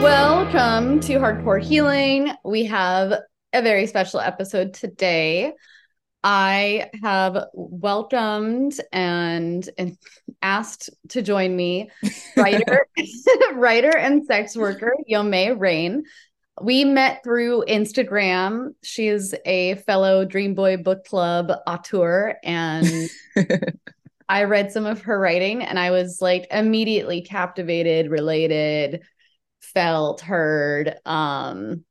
Welcome 0.00 1.00
to 1.00 1.18
Hardcore 1.18 1.62
Healing. 1.62 2.32
We 2.44 2.64
have 2.64 3.12
a 3.52 3.60
very 3.60 3.86
special 3.86 4.20
episode 4.20 4.72
today. 4.72 5.52
I 6.24 6.90
have 7.02 7.46
welcomed 7.52 8.80
and, 8.90 9.68
and 9.76 9.98
asked 10.46 10.90
to 11.08 11.22
join 11.22 11.56
me 11.56 11.90
writer, 12.36 12.86
writer 13.54 13.96
and 13.96 14.24
sex 14.26 14.56
worker 14.56 14.94
Jomé 15.10 15.58
Rain. 15.58 16.04
We 16.62 16.84
met 16.84 17.22
through 17.24 17.64
Instagram. 17.68 18.74
She 18.82 19.08
is 19.08 19.34
a 19.44 19.74
fellow 19.74 20.24
Dream 20.24 20.54
Boy 20.54 20.76
Book 20.76 21.04
Club 21.04 21.50
auteur, 21.66 22.36
and 22.44 23.10
I 24.28 24.44
read 24.44 24.72
some 24.72 24.86
of 24.86 25.02
her 25.02 25.18
writing, 25.18 25.62
and 25.62 25.78
I 25.78 25.90
was 25.90 26.22
like 26.22 26.46
immediately 26.50 27.22
captivated, 27.22 28.10
related, 28.10 29.02
felt, 29.60 30.20
heard, 30.20 30.96
um, 31.04 31.84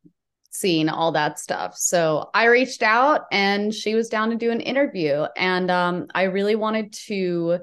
seen 0.49 0.87
all 0.87 1.11
that 1.11 1.37
stuff. 1.37 1.75
So 1.77 2.29
I 2.33 2.45
reached 2.45 2.81
out, 2.81 3.25
and 3.31 3.71
she 3.73 3.93
was 3.93 4.09
down 4.09 4.31
to 4.31 4.35
do 4.35 4.49
an 4.49 4.61
interview, 4.61 5.25
and 5.35 5.69
um, 5.69 6.07
I 6.15 6.23
really 6.23 6.55
wanted 6.55 6.93
to 7.07 7.59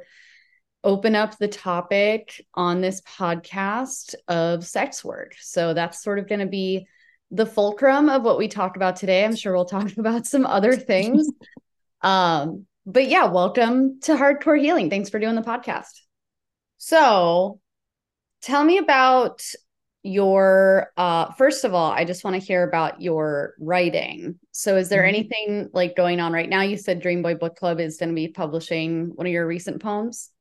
open 0.84 1.14
up 1.14 1.38
the 1.38 1.48
topic 1.48 2.44
on 2.54 2.80
this 2.80 3.00
podcast 3.02 4.14
of 4.28 4.66
sex 4.66 5.04
work. 5.04 5.34
So 5.40 5.74
that's 5.74 6.02
sort 6.02 6.18
of 6.18 6.28
going 6.28 6.40
to 6.40 6.46
be 6.46 6.86
the 7.30 7.46
fulcrum 7.46 8.08
of 8.08 8.22
what 8.22 8.36
we 8.38 8.48
talk 8.48 8.76
about 8.76 8.96
today. 8.96 9.24
I'm 9.24 9.36
sure 9.36 9.54
we'll 9.54 9.64
talk 9.64 9.90
about 9.96 10.26
some 10.26 10.44
other 10.44 10.76
things. 10.76 11.28
um, 12.02 12.66
but 12.84 13.06
yeah, 13.08 13.26
welcome 13.26 14.00
to 14.02 14.14
Hardcore 14.16 14.60
Healing. 14.60 14.90
Thanks 14.90 15.08
for 15.08 15.20
doing 15.20 15.36
the 15.36 15.42
podcast. 15.42 16.00
So, 16.78 17.60
tell 18.42 18.64
me 18.64 18.78
about 18.78 19.40
your 20.04 20.90
uh 20.96 21.30
first 21.34 21.62
of 21.64 21.74
all, 21.74 21.92
I 21.92 22.04
just 22.04 22.24
want 22.24 22.34
to 22.34 22.44
hear 22.44 22.64
about 22.66 23.00
your 23.00 23.54
writing. 23.60 24.40
So, 24.50 24.76
is 24.76 24.88
there 24.88 25.04
Mhm. 25.04 25.08
anything 25.08 25.70
like 25.72 25.94
going 25.94 26.18
on 26.18 26.32
right 26.32 26.48
now? 26.48 26.62
You 26.62 26.76
said 26.76 27.00
Dream 27.00 27.22
Boy 27.22 27.36
Book 27.36 27.54
Club 27.54 27.78
is 27.78 27.98
going 27.98 28.08
to 28.08 28.14
be 28.16 28.26
publishing 28.26 29.12
one 29.14 29.28
of 29.28 29.32
your 29.32 29.46
recent 29.46 29.80
poems. 29.80 30.31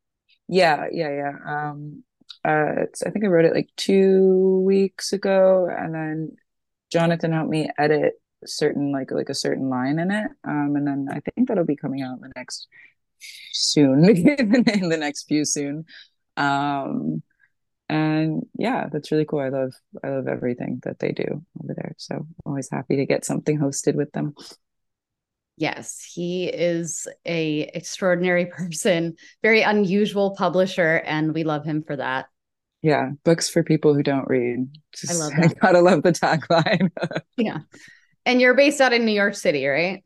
Yeah, 0.51 0.87
yeah, 0.91 1.09
yeah. 1.11 1.33
Um, 1.71 2.03
uh, 2.45 2.83
it's, 2.83 3.03
I 3.03 3.11
think 3.11 3.25
I 3.25 3.29
wrote 3.29 3.45
it 3.45 3.55
like 3.55 3.69
two 3.77 4.61
weeks 4.65 5.13
ago, 5.13 5.69
and 5.71 5.95
then 5.95 6.37
Jonathan 6.91 7.33
helped 7.33 7.51
me 7.51 7.69
edit 7.79 8.15
certain 8.47 8.93
like 8.93 9.11
like 9.11 9.29
a 9.29 9.35
certain 9.35 9.69
line 9.69 9.99
in 9.99 10.11
it. 10.11 10.31
Um, 10.45 10.75
and 10.77 10.87
then 10.87 11.07
I 11.11 11.21
think 11.21 11.49
that'll 11.49 11.65
be 11.65 11.77
coming 11.77 12.03
out 12.03 12.15
in 12.17 12.21
the 12.21 12.33
next 12.35 12.67
soon, 13.53 14.05
in 14.09 14.89
the 14.89 14.97
next 14.99 15.25
few 15.27 15.45
soon. 15.45 15.85
Um, 16.37 17.23
and 17.89 18.43
yeah, 18.57 18.89
that's 18.91 19.11
really 19.11 19.25
cool. 19.25 19.39
I 19.41 19.49
love 19.49 19.73
I 20.03 20.09
love 20.09 20.27
everything 20.27 20.81
that 20.85 20.99
they 20.99 21.11
do 21.13 21.45
over 21.63 21.75
there. 21.75 21.95
So 21.99 22.27
always 22.45 22.69
happy 22.71 22.97
to 22.97 23.07
get 23.07 23.25
something 23.25 23.59
hosted 23.59 23.95
with 23.95 24.11
them. 24.13 24.35
Yes, 25.57 26.03
he 26.13 26.47
is 26.47 27.07
a 27.25 27.69
extraordinary 27.73 28.45
person, 28.57 29.15
very 29.41 29.61
unusual 29.61 30.35
publisher, 30.35 31.01
and 31.05 31.33
we 31.33 31.43
love 31.43 31.65
him 31.65 31.83
for 31.83 31.95
that. 31.95 32.27
Yeah, 32.81 33.11
books 33.23 33.47
for 33.47 33.63
people 33.63 33.93
who 33.93 34.01
don't 34.01 34.27
read. 34.27 34.67
I 35.09 35.13
love 35.13 35.33
I 35.37 35.47
gotta 35.47 35.81
love 35.81 36.03
the 36.03 36.11
tagline. 36.11 36.89
Yeah. 37.37 37.59
And 38.25 38.39
you're 38.39 38.53
based 38.53 38.81
out 38.81 38.93
in 38.93 39.05
New 39.05 39.13
York 39.13 39.33
City, 39.35 39.65
right? 39.65 40.03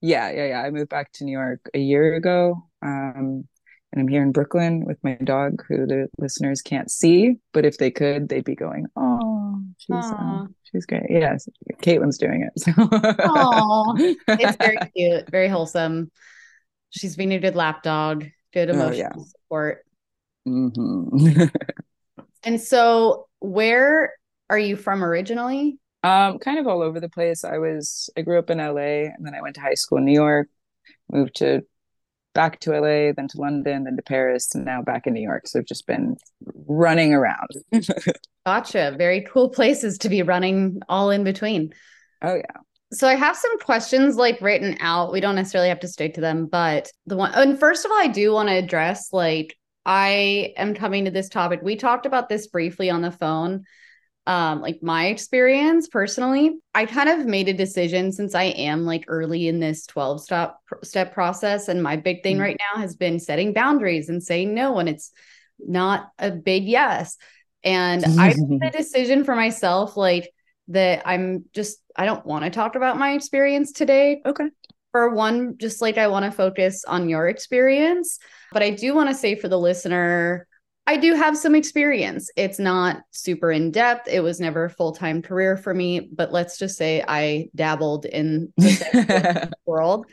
Yeah, 0.00 0.30
yeah, 0.30 0.46
yeah. 0.46 0.62
I 0.62 0.70
moved 0.70 0.88
back 0.88 1.12
to 1.14 1.24
New 1.24 1.32
York 1.32 1.68
a 1.74 1.78
year 1.78 2.14
ago. 2.14 2.62
Um, 2.82 3.46
and 3.92 4.00
I'm 4.00 4.08
here 4.08 4.22
in 4.22 4.32
Brooklyn 4.32 4.84
with 4.84 4.98
my 5.02 5.14
dog, 5.24 5.64
who 5.68 5.86
the 5.86 6.08
listeners 6.18 6.60
can't 6.62 6.90
see, 6.90 7.36
but 7.52 7.64
if 7.64 7.78
they 7.78 7.90
could, 7.90 8.28
they'd 8.28 8.44
be 8.44 8.54
going, 8.54 8.86
"Oh, 8.96 9.62
she's 9.78 10.12
uh, 10.12 10.46
she's 10.64 10.86
great." 10.86 11.04
Yes, 11.08 11.48
Caitlin's 11.82 12.18
doing 12.18 12.42
it. 12.42 12.60
So. 12.60 12.72
It's 14.28 14.56
very 14.56 14.78
cute, 14.96 15.30
very 15.30 15.48
wholesome. 15.48 16.10
She's 16.90 17.16
being 17.16 17.32
a 17.32 17.38
good 17.38 17.56
lap 17.56 17.82
dog, 17.82 18.26
good 18.52 18.70
Oh, 18.70 18.74
emotional 18.74 18.94
yeah. 18.94 19.24
support. 19.24 19.84
Mhm. 20.46 21.50
And 22.44 22.60
so, 22.60 23.26
where 23.40 24.14
are 24.48 24.58
you 24.58 24.76
from 24.76 25.02
originally? 25.04 25.78
Um, 26.04 26.38
kind 26.38 26.58
of 26.58 26.66
all 26.68 26.82
over 26.82 27.00
the 27.00 27.08
place. 27.08 27.42
I 27.44 27.58
was 27.58 28.08
I 28.16 28.22
grew 28.22 28.38
up 28.38 28.48
in 28.50 28.60
LA 28.60 29.10
and 29.12 29.26
then 29.26 29.34
I 29.34 29.42
went 29.42 29.56
to 29.56 29.60
high 29.60 29.74
school 29.74 29.98
in 29.98 30.04
New 30.04 30.12
York, 30.12 30.48
moved 31.10 31.36
to 31.36 31.62
back 32.38 32.60
to 32.60 32.70
LA, 32.70 33.10
then 33.16 33.26
to 33.26 33.40
London, 33.40 33.82
then 33.82 33.96
to 33.96 34.02
Paris, 34.02 34.54
and 34.54 34.64
now 34.64 34.80
back 34.80 35.08
in 35.08 35.12
New 35.12 35.20
York. 35.20 35.48
So 35.48 35.58
I've 35.58 35.64
just 35.64 35.88
been 35.88 36.16
running 36.68 37.12
around. 37.12 37.48
Gotcha. 38.46 38.94
Very 38.96 39.22
cool 39.22 39.48
places 39.48 39.98
to 39.98 40.08
be 40.08 40.22
running 40.22 40.78
all 40.88 41.10
in 41.10 41.24
between. 41.24 41.74
Oh 42.22 42.36
yeah. 42.36 42.60
So 42.92 43.08
I 43.08 43.16
have 43.16 43.36
some 43.36 43.58
questions 43.58 44.14
like 44.14 44.40
written 44.40 44.76
out. 44.78 45.10
We 45.10 45.20
don't 45.20 45.34
necessarily 45.34 45.68
have 45.68 45.80
to 45.80 45.88
stick 45.88 46.14
to 46.14 46.20
them, 46.20 46.46
but 46.46 46.92
the 47.06 47.16
one 47.16 47.32
and 47.34 47.58
first 47.58 47.84
of 47.84 47.90
all, 47.90 47.98
I 47.98 48.06
do 48.06 48.32
want 48.32 48.50
to 48.50 48.54
address 48.54 49.12
like 49.12 49.58
I 49.84 50.54
am 50.56 50.74
coming 50.74 51.06
to 51.06 51.10
this 51.10 51.28
topic. 51.28 51.58
We 51.60 51.74
talked 51.74 52.06
about 52.06 52.28
this 52.28 52.46
briefly 52.46 52.88
on 52.88 53.02
the 53.02 53.10
phone. 53.10 53.64
Um, 54.28 54.60
like 54.60 54.82
my 54.82 55.06
experience 55.06 55.88
personally, 55.88 56.58
I 56.74 56.84
kind 56.84 57.08
of 57.08 57.24
made 57.26 57.48
a 57.48 57.54
decision 57.54 58.12
since 58.12 58.34
I 58.34 58.44
am 58.44 58.84
like 58.84 59.06
early 59.08 59.48
in 59.48 59.58
this 59.58 59.86
12 59.86 60.20
step 60.22 60.56
step 60.84 61.14
process. 61.14 61.68
And 61.68 61.82
my 61.82 61.96
big 61.96 62.22
thing 62.22 62.36
Mhm. 62.36 62.40
right 62.42 62.56
now 62.74 62.80
has 62.82 62.94
been 62.94 63.20
setting 63.20 63.54
boundaries 63.54 64.10
and 64.10 64.22
saying 64.22 64.54
no 64.54 64.72
when 64.74 64.86
it's 64.86 65.12
not 65.58 66.10
a 66.18 66.30
big 66.30 66.64
yes. 66.64 67.16
And 67.64 68.04
I 68.18 68.34
made 68.36 68.68
a 68.74 68.76
decision 68.76 69.24
for 69.24 69.34
myself, 69.34 69.96
like 69.96 70.30
that 70.68 71.02
I'm 71.06 71.46
just 71.54 71.78
I 71.96 72.04
don't 72.04 72.26
want 72.26 72.44
to 72.44 72.50
talk 72.50 72.74
about 72.76 72.98
my 72.98 73.12
experience 73.12 73.72
today. 73.72 74.20
Okay. 74.26 74.50
For 74.92 75.10
one, 75.10 75.56
just 75.58 75.80
like 75.80 75.98
I 75.98 76.08
want 76.08 76.24
to 76.26 76.30
focus 76.30 76.84
on 76.84 77.08
your 77.08 77.28
experience, 77.28 78.18
but 78.52 78.62
I 78.62 78.70
do 78.70 78.94
want 78.94 79.08
to 79.10 79.14
say 79.14 79.34
for 79.36 79.48
the 79.48 79.58
listener, 79.58 80.46
I 80.88 80.96
do 80.96 81.14
have 81.14 81.36
some 81.36 81.54
experience. 81.54 82.30
It's 82.34 82.58
not 82.58 83.02
super 83.10 83.52
in 83.52 83.70
depth. 83.70 84.08
It 84.08 84.20
was 84.20 84.40
never 84.40 84.64
a 84.64 84.70
full 84.70 84.92
time 84.92 85.20
career 85.20 85.58
for 85.58 85.74
me, 85.74 86.00
but 86.00 86.32
let's 86.32 86.58
just 86.58 86.78
say 86.78 87.04
I 87.06 87.48
dabbled 87.54 88.06
in 88.06 88.50
the 88.56 89.52
world. 89.66 90.06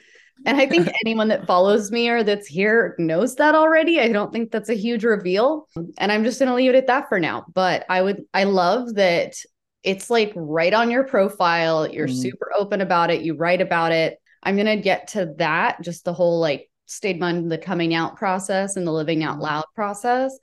And 0.45 0.57
I 0.57 0.67
think 0.67 0.89
anyone 1.05 1.29
that 1.29 1.47
follows 1.47 1.91
me 1.91 2.09
or 2.09 2.23
that's 2.23 2.45
here 2.45 2.93
knows 2.99 3.35
that 3.35 3.55
already. 3.55 4.01
I 4.01 4.11
don't 4.11 4.33
think 4.33 4.51
that's 4.51 4.67
a 4.67 4.75
huge 4.75 5.05
reveal. 5.05 5.69
And 5.97 6.11
I'm 6.11 6.25
just 6.25 6.39
going 6.39 6.49
to 6.49 6.55
leave 6.55 6.71
it 6.71 6.75
at 6.75 6.87
that 6.87 7.07
for 7.07 7.21
now. 7.21 7.45
But 7.53 7.85
I 7.87 8.01
would, 8.01 8.23
I 8.33 8.43
love 8.43 8.95
that 8.95 9.33
it's 9.81 10.09
like 10.09 10.33
right 10.35 10.73
on 10.73 10.91
your 10.91 11.05
profile. 11.05 11.87
You're 11.89 12.07
Mhm. 12.09 12.21
super 12.21 12.51
open 12.59 12.81
about 12.81 13.11
it. 13.11 13.21
You 13.21 13.35
write 13.35 13.61
about 13.61 13.93
it. 13.93 14.17
I'm 14.43 14.55
going 14.55 14.65
to 14.67 14.75
get 14.75 15.07
to 15.09 15.33
that, 15.37 15.81
just 15.81 16.03
the 16.03 16.13
whole 16.13 16.41
like 16.41 16.69
statement, 16.85 17.49
the 17.49 17.57
coming 17.57 17.93
out 17.93 18.15
process 18.17 18.75
and 18.75 18.85
the 18.85 18.91
living 18.91 19.23
out 19.23 19.39
Mhm. 19.39 19.41
loud 19.41 19.65
process. 19.75 20.37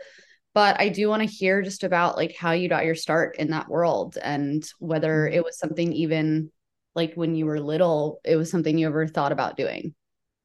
But 0.54 0.80
I 0.80 0.88
do 0.90 1.08
want 1.08 1.22
to 1.22 1.28
hear 1.28 1.62
just 1.62 1.84
about 1.84 2.16
like 2.16 2.36
how 2.36 2.52
you 2.52 2.68
got 2.68 2.84
your 2.84 2.94
start 2.94 3.36
in 3.38 3.50
that 3.50 3.68
world 3.68 4.18
and 4.22 4.64
whether 4.78 5.28
Mhm. 5.28 5.34
it 5.34 5.44
was 5.44 5.58
something 5.58 5.92
even 5.92 6.50
like 6.94 7.14
when 7.14 7.34
you 7.34 7.46
were 7.46 7.60
little, 7.60 8.20
it 8.24 8.36
was 8.36 8.50
something 8.50 8.76
you 8.78 8.86
ever 8.86 9.06
thought 9.06 9.32
about 9.32 9.56
doing. 9.56 9.94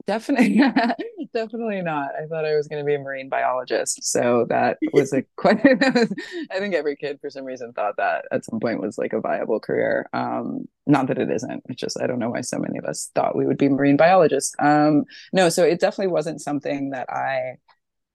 Definitely, 0.08 0.62
definitely 1.34 1.82
not. 1.82 2.12
I 2.16 2.28
thought 2.28 2.46
I 2.46 2.56
was 2.56 2.70
going 2.70 2.82
to 2.82 2.86
be 2.86 2.96
a 2.96 3.00
marine 3.00 3.28
biologist, 3.28 4.06
so 4.06 4.46
that 4.48 4.78
was 4.94 5.12
a 5.12 5.24
quite. 5.36 5.60
I 5.66 6.60
think 6.60 6.76
every 6.76 6.96
kid, 6.96 7.20
for 7.20 7.30
some 7.30 7.44
reason, 7.44 7.74
thought 7.74 7.98
that 7.98 8.24
at 8.32 8.46
some 8.46 8.62
point 8.62 8.80
was 8.80 8.98
like 8.98 9.12
a 9.12 9.20
viable 9.20 9.60
career. 9.60 10.08
Um, 10.14 10.70
not 10.86 11.08
that 11.08 11.18
it 11.18 11.30
isn't. 11.30 11.62
It's 11.68 11.82
just 11.82 12.00
I 12.02 12.08
don't 12.08 12.20
know 12.20 12.30
why 12.30 12.40
so 12.40 12.58
many 12.58 12.78
of 12.78 12.86
us 12.86 13.12
thought 13.16 13.36
we 13.36 13.46
would 13.46 13.58
be 13.58 13.68
marine 13.68 13.98
biologists. 13.98 14.56
Um, 14.60 15.04
no, 15.34 15.50
so 15.50 15.66
it 15.66 15.82
definitely 15.82 16.14
wasn't 16.14 16.40
something 16.40 16.92
that 16.92 17.10
I 17.10 17.58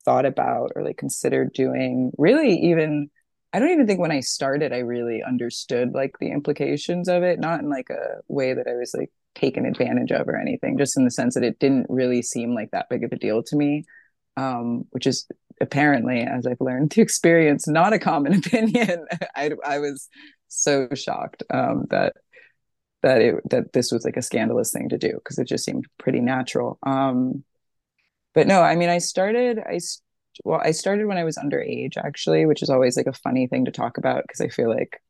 thought 0.05 0.27
about 0.27 0.73
or 0.77 0.83
like 0.83 0.97
considered 0.97 1.53
doing. 1.53 2.13
Really, 2.19 2.57
even 2.71 3.11
I 3.53 3.59
don't 3.59 3.71
even 3.71 3.87
think 3.87 4.01
when 4.01 4.13
I 4.13 4.21
started, 4.21 4.73
I 4.73 4.79
really 4.79 5.23
understood 5.23 5.93
like 5.93 6.19
the 6.21 6.31
implications 6.31 7.09
of 7.09 7.23
it. 7.23 7.39
Not 7.39 7.61
in 7.61 7.69
like 7.69 7.91
a 7.91 8.21
way 8.29 8.55
that 8.55 8.67
I 8.67 8.75
was 8.77 8.95
like 8.97 9.11
taken 9.35 9.67
advantage 9.67 10.13
of 10.13 10.29
or 10.29 10.37
anything, 10.37 10.79
just 10.79 10.97
in 10.97 11.05
the 11.05 11.11
sense 11.11 11.35
that 11.35 11.45
it 11.45 11.59
didn't 11.59 11.87
really 11.89 12.23
seem 12.23 12.55
like 12.55 12.71
that 12.73 12.89
big 12.89 13.05
of 13.05 13.13
a 13.13 13.17
deal 13.17 13.43
to 13.45 13.57
me. 13.57 13.85
Um, 14.37 14.87
which 14.91 15.07
is 15.07 15.27
apparently, 15.61 16.21
as 16.21 16.47
I've 16.47 16.61
learned 16.61 16.91
to 16.93 17.01
experience, 17.03 17.69
not 17.69 17.93
a 17.93 17.99
common 17.99 18.35
opinion. 18.39 19.07
I 19.37 19.51
I 19.65 19.79
was 19.79 20.09
so 20.49 20.89
shocked 20.95 21.43
um, 21.53 21.87
that 21.91 22.15
that 23.03 23.21
it 23.21 23.51
that 23.51 23.73
this 23.73 23.93
was 23.93 24.05
like 24.05 24.17
a 24.17 24.23
scandalous 24.23 24.71
thing 24.73 24.89
to 24.91 24.99
do 24.99 25.13
because 25.13 25.39
it 25.39 25.49
just 25.49 25.65
seemed 25.65 25.87
pretty 25.99 26.21
natural. 26.21 26.79
Um, 26.85 27.45
but 28.35 28.47
no, 28.47 28.63
I 28.63 28.77
mean, 28.77 28.89
I 28.89 28.99
started. 28.99 29.59
I 29.59 29.79
well, 30.45 30.61
I 30.63 30.71
started 30.71 31.07
when 31.07 31.19
I 31.19 31.25
was 31.25 31.37
underage, 31.37 31.97
actually, 31.97 32.47
which 32.47 32.63
is 32.63 32.71
always 32.71 32.97
like 32.97 33.07
a 33.07 33.13
funny 33.13 33.47
thing 33.47 33.67
to 33.67 33.71
talk 33.71 33.99
about 33.99 34.25
because 34.27 34.41
I 34.41 34.49
feel 34.49 34.71
like 34.71 35.01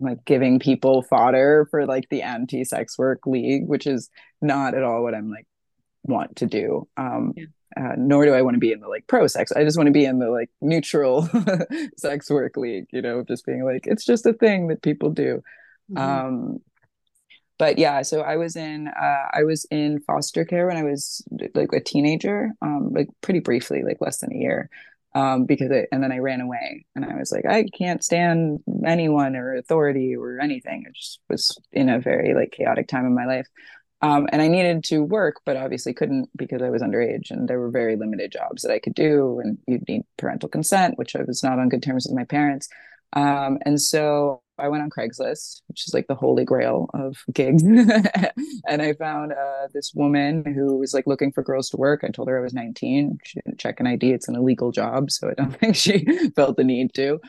like 0.00 0.24
giving 0.24 0.58
people 0.58 1.02
fodder 1.02 1.66
for 1.70 1.86
like 1.86 2.08
the 2.08 2.22
anti-sex 2.22 2.98
work 2.98 3.26
league, 3.26 3.66
which 3.66 3.86
is 3.86 4.10
not 4.40 4.74
at 4.74 4.82
all 4.82 5.02
what 5.02 5.14
I'm 5.14 5.30
like 5.30 5.46
want 6.04 6.36
to 6.36 6.46
do. 6.46 6.88
Um, 6.96 7.34
yeah. 7.36 7.46
uh, 7.76 7.94
nor 7.96 8.24
do 8.24 8.34
I 8.34 8.42
want 8.42 8.54
to 8.54 8.60
be 8.60 8.72
in 8.72 8.80
the 8.80 8.88
like 8.88 9.06
pro 9.06 9.26
sex. 9.26 9.52
I 9.52 9.64
just 9.64 9.76
want 9.76 9.88
to 9.88 9.92
be 9.92 10.04
in 10.04 10.18
the 10.18 10.30
like 10.30 10.50
neutral 10.60 11.28
sex 11.96 12.30
work 12.30 12.56
league, 12.56 12.86
you 12.92 13.02
know, 13.02 13.24
just 13.24 13.44
being 13.44 13.64
like, 13.64 13.86
it's 13.86 14.04
just 14.04 14.26
a 14.26 14.32
thing 14.32 14.68
that 14.68 14.82
people 14.82 15.10
do. 15.10 15.42
Mm-hmm. 15.90 15.98
Um, 15.98 16.58
but 17.58 17.76
yeah, 17.76 18.02
so 18.02 18.20
I 18.20 18.36
was 18.36 18.54
in 18.54 18.86
uh, 18.88 19.24
I 19.32 19.42
was 19.42 19.66
in 19.70 20.00
foster 20.00 20.44
care 20.44 20.68
when 20.68 20.76
I 20.76 20.84
was 20.84 21.24
like 21.54 21.72
a 21.72 21.80
teenager, 21.80 22.52
um, 22.62 22.92
like 22.92 23.08
pretty 23.20 23.40
briefly, 23.40 23.82
like 23.82 24.00
less 24.00 24.18
than 24.18 24.32
a 24.32 24.36
year. 24.36 24.70
Um, 25.18 25.46
because 25.46 25.72
it, 25.72 25.88
and 25.90 26.00
then 26.00 26.12
I 26.12 26.18
ran 26.18 26.40
away 26.40 26.86
and 26.94 27.04
I 27.04 27.16
was 27.16 27.32
like, 27.32 27.44
I 27.44 27.64
can't 27.76 28.04
stand 28.04 28.60
anyone 28.86 29.34
or 29.34 29.56
authority 29.56 30.14
or 30.14 30.38
anything. 30.38 30.84
I 30.86 30.92
just 30.94 31.18
was 31.28 31.58
in 31.72 31.88
a 31.88 31.98
very 31.98 32.34
like 32.34 32.52
chaotic 32.52 32.86
time 32.86 33.04
in 33.04 33.16
my 33.16 33.26
life. 33.26 33.48
Um, 34.00 34.28
and 34.30 34.40
I 34.40 34.46
needed 34.46 34.84
to 34.84 35.02
work, 35.02 35.40
but 35.44 35.56
obviously 35.56 35.92
couldn't 35.92 36.28
because 36.36 36.62
I 36.62 36.70
was 36.70 36.82
underage 36.82 37.32
and 37.32 37.48
there 37.48 37.58
were 37.58 37.70
very 37.70 37.96
limited 37.96 38.30
jobs 38.30 38.62
that 38.62 38.70
I 38.70 38.78
could 38.78 38.94
do. 38.94 39.40
And 39.42 39.58
you'd 39.66 39.88
need 39.88 40.02
parental 40.18 40.48
consent, 40.48 40.98
which 40.98 41.16
I 41.16 41.22
was 41.22 41.42
not 41.42 41.58
on 41.58 41.68
good 41.68 41.82
terms 41.82 42.06
with 42.06 42.16
my 42.16 42.24
parents. 42.24 42.68
Um, 43.12 43.58
and 43.62 43.80
so 43.80 44.40
I 44.58 44.68
went 44.68 44.82
on 44.82 44.90
Craigslist, 44.90 45.62
which 45.68 45.86
is 45.86 45.94
like 45.94 46.06
the 46.06 46.14
holy 46.14 46.44
grail 46.44 46.88
of 46.94 47.16
gigs. 47.32 47.62
and 48.68 48.82
I 48.82 48.92
found 48.94 49.32
uh, 49.32 49.68
this 49.72 49.92
woman 49.94 50.44
who 50.44 50.78
was 50.78 50.94
like 50.94 51.06
looking 51.06 51.32
for 51.32 51.42
girls 51.42 51.70
to 51.70 51.76
work. 51.76 52.02
I 52.04 52.08
told 52.08 52.28
her 52.28 52.38
I 52.38 52.42
was 52.42 52.54
19. 52.54 53.18
She 53.24 53.40
didn't 53.40 53.58
check 53.58 53.80
an 53.80 53.86
ID. 53.86 54.12
It's 54.12 54.28
an 54.28 54.36
illegal 54.36 54.72
job. 54.72 55.10
So 55.10 55.30
I 55.30 55.34
don't 55.34 55.52
think 55.60 55.76
she 55.76 56.04
felt 56.36 56.56
the 56.56 56.64
need 56.64 56.94
to. 56.94 57.20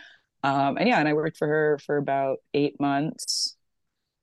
Um, 0.44 0.78
and 0.78 0.88
yeah, 0.88 1.00
and 1.00 1.08
I 1.08 1.14
worked 1.14 1.38
for 1.38 1.48
her 1.48 1.80
for 1.86 1.98
about 1.98 2.38
eight 2.54 2.80
months. 2.80 3.56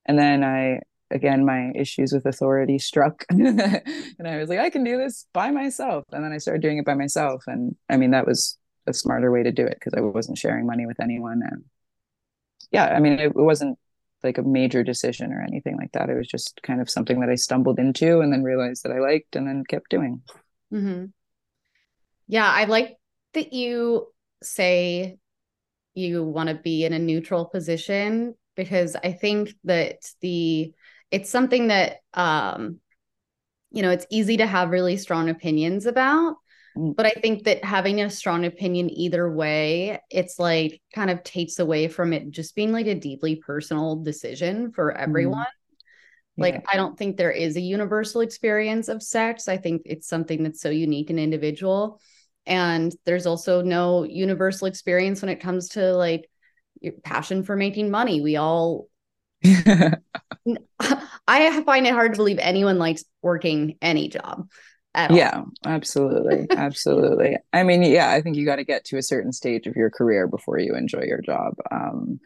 And 0.06 0.18
then 0.18 0.42
I, 0.44 0.80
again, 1.10 1.44
my 1.44 1.72
issues 1.74 2.12
with 2.12 2.26
authority 2.26 2.78
struck. 2.78 3.24
and 3.30 3.62
I 4.24 4.38
was 4.38 4.48
like, 4.48 4.60
I 4.60 4.70
can 4.70 4.84
do 4.84 4.96
this 4.96 5.26
by 5.32 5.50
myself. 5.50 6.04
And 6.12 6.24
then 6.24 6.32
I 6.32 6.38
started 6.38 6.62
doing 6.62 6.78
it 6.78 6.84
by 6.84 6.94
myself. 6.94 7.44
And 7.46 7.76
I 7.88 7.96
mean, 7.96 8.12
that 8.12 8.26
was 8.26 8.58
a 8.86 8.92
smarter 8.92 9.30
way 9.30 9.42
to 9.42 9.52
do 9.52 9.66
it 9.66 9.76
because 9.78 9.94
I 9.94 10.00
wasn't 10.00 10.38
sharing 10.38 10.66
money 10.66 10.86
with 10.86 11.00
anyone. 11.00 11.42
And 11.44 11.64
yeah, 12.70 12.86
I 12.86 13.00
mean, 13.00 13.14
it, 13.14 13.26
it 13.26 13.34
wasn't 13.34 13.78
like 14.22 14.38
a 14.38 14.42
major 14.42 14.82
decision 14.82 15.32
or 15.32 15.42
anything 15.42 15.76
like 15.76 15.92
that. 15.92 16.10
It 16.10 16.16
was 16.16 16.28
just 16.28 16.60
kind 16.62 16.80
of 16.80 16.90
something 16.90 17.20
that 17.20 17.30
I 17.30 17.34
stumbled 17.36 17.78
into 17.78 18.20
and 18.20 18.32
then 18.32 18.42
realized 18.42 18.82
that 18.82 18.92
I 18.92 18.98
liked 18.98 19.36
and 19.36 19.46
then 19.46 19.64
kept 19.68 19.90
doing. 19.90 20.22
Mm-hmm. 20.72 21.06
Yeah, 22.28 22.50
I 22.50 22.64
like 22.64 22.96
that 23.34 23.52
you 23.52 24.08
say 24.42 25.18
you 25.94 26.24
want 26.24 26.48
to 26.48 26.54
be 26.54 26.84
in 26.84 26.92
a 26.92 26.98
neutral 26.98 27.46
position 27.46 28.34
because 28.56 28.96
I 28.96 29.12
think 29.12 29.54
that 29.64 29.98
the 30.20 30.72
it's 31.10 31.30
something 31.30 31.68
that 31.68 31.98
um 32.14 32.80
you 33.70 33.82
know 33.82 33.90
it's 33.90 34.06
easy 34.10 34.38
to 34.38 34.46
have 34.46 34.70
really 34.70 34.96
strong 34.96 35.28
opinions 35.28 35.86
about. 35.86 36.36
But 36.76 37.06
I 37.06 37.10
think 37.10 37.44
that 37.44 37.64
having 37.64 38.00
a 38.00 38.10
strong 38.10 38.44
opinion 38.44 38.90
either 38.90 39.30
way, 39.30 40.00
it's 40.10 40.38
like 40.38 40.82
kind 40.94 41.10
of 41.10 41.24
takes 41.24 41.58
away 41.58 41.88
from 41.88 42.12
it 42.12 42.30
just 42.30 42.54
being 42.54 42.72
like 42.72 42.86
a 42.86 42.94
deeply 42.94 43.36
personal 43.36 43.96
decision 43.96 44.72
for 44.72 44.92
mm-hmm. 44.92 45.02
everyone. 45.02 45.46
Mm. 45.46 46.42
Like, 46.42 46.54
yeah. 46.54 46.60
I 46.72 46.76
don't 46.76 46.98
think 46.98 47.16
there 47.16 47.30
is 47.30 47.56
a 47.56 47.60
universal 47.60 48.20
experience 48.20 48.88
of 48.88 49.02
sex. 49.02 49.48
I 49.48 49.56
think 49.56 49.82
it's 49.86 50.06
something 50.06 50.42
that's 50.42 50.60
so 50.60 50.68
unique 50.68 51.08
and 51.08 51.18
individual. 51.18 52.00
And 52.44 52.94
there's 53.06 53.26
also 53.26 53.62
no 53.62 54.04
universal 54.04 54.66
experience 54.66 55.22
when 55.22 55.30
it 55.30 55.40
comes 55.40 55.70
to 55.70 55.94
like 55.94 56.28
your 56.80 56.92
passion 56.92 57.42
for 57.42 57.56
making 57.56 57.90
money. 57.90 58.20
We 58.20 58.36
all, 58.36 58.88
I 59.42 59.98
find 61.62 61.86
it 61.86 61.92
hard 61.92 62.12
to 62.12 62.18
believe 62.18 62.38
anyone 62.38 62.78
likes 62.78 63.04
working 63.22 63.78
any 63.80 64.08
job 64.08 64.46
yeah 65.10 65.42
absolutely 65.64 66.46
absolutely. 66.56 67.36
I 67.52 67.62
mean 67.62 67.82
yeah 67.82 68.10
i 68.10 68.20
think 68.20 68.36
you 68.36 68.46
got 68.46 68.56
to 68.56 68.64
get 68.64 68.84
to 68.86 68.98
a 68.98 69.02
certain 69.02 69.32
stage 69.32 69.66
of 69.66 69.76
your 69.76 69.90
career 69.90 70.26
before 70.26 70.58
you 70.58 70.74
enjoy 70.74 71.02
your 71.02 71.20
job. 71.20 71.54
Um 71.70 72.20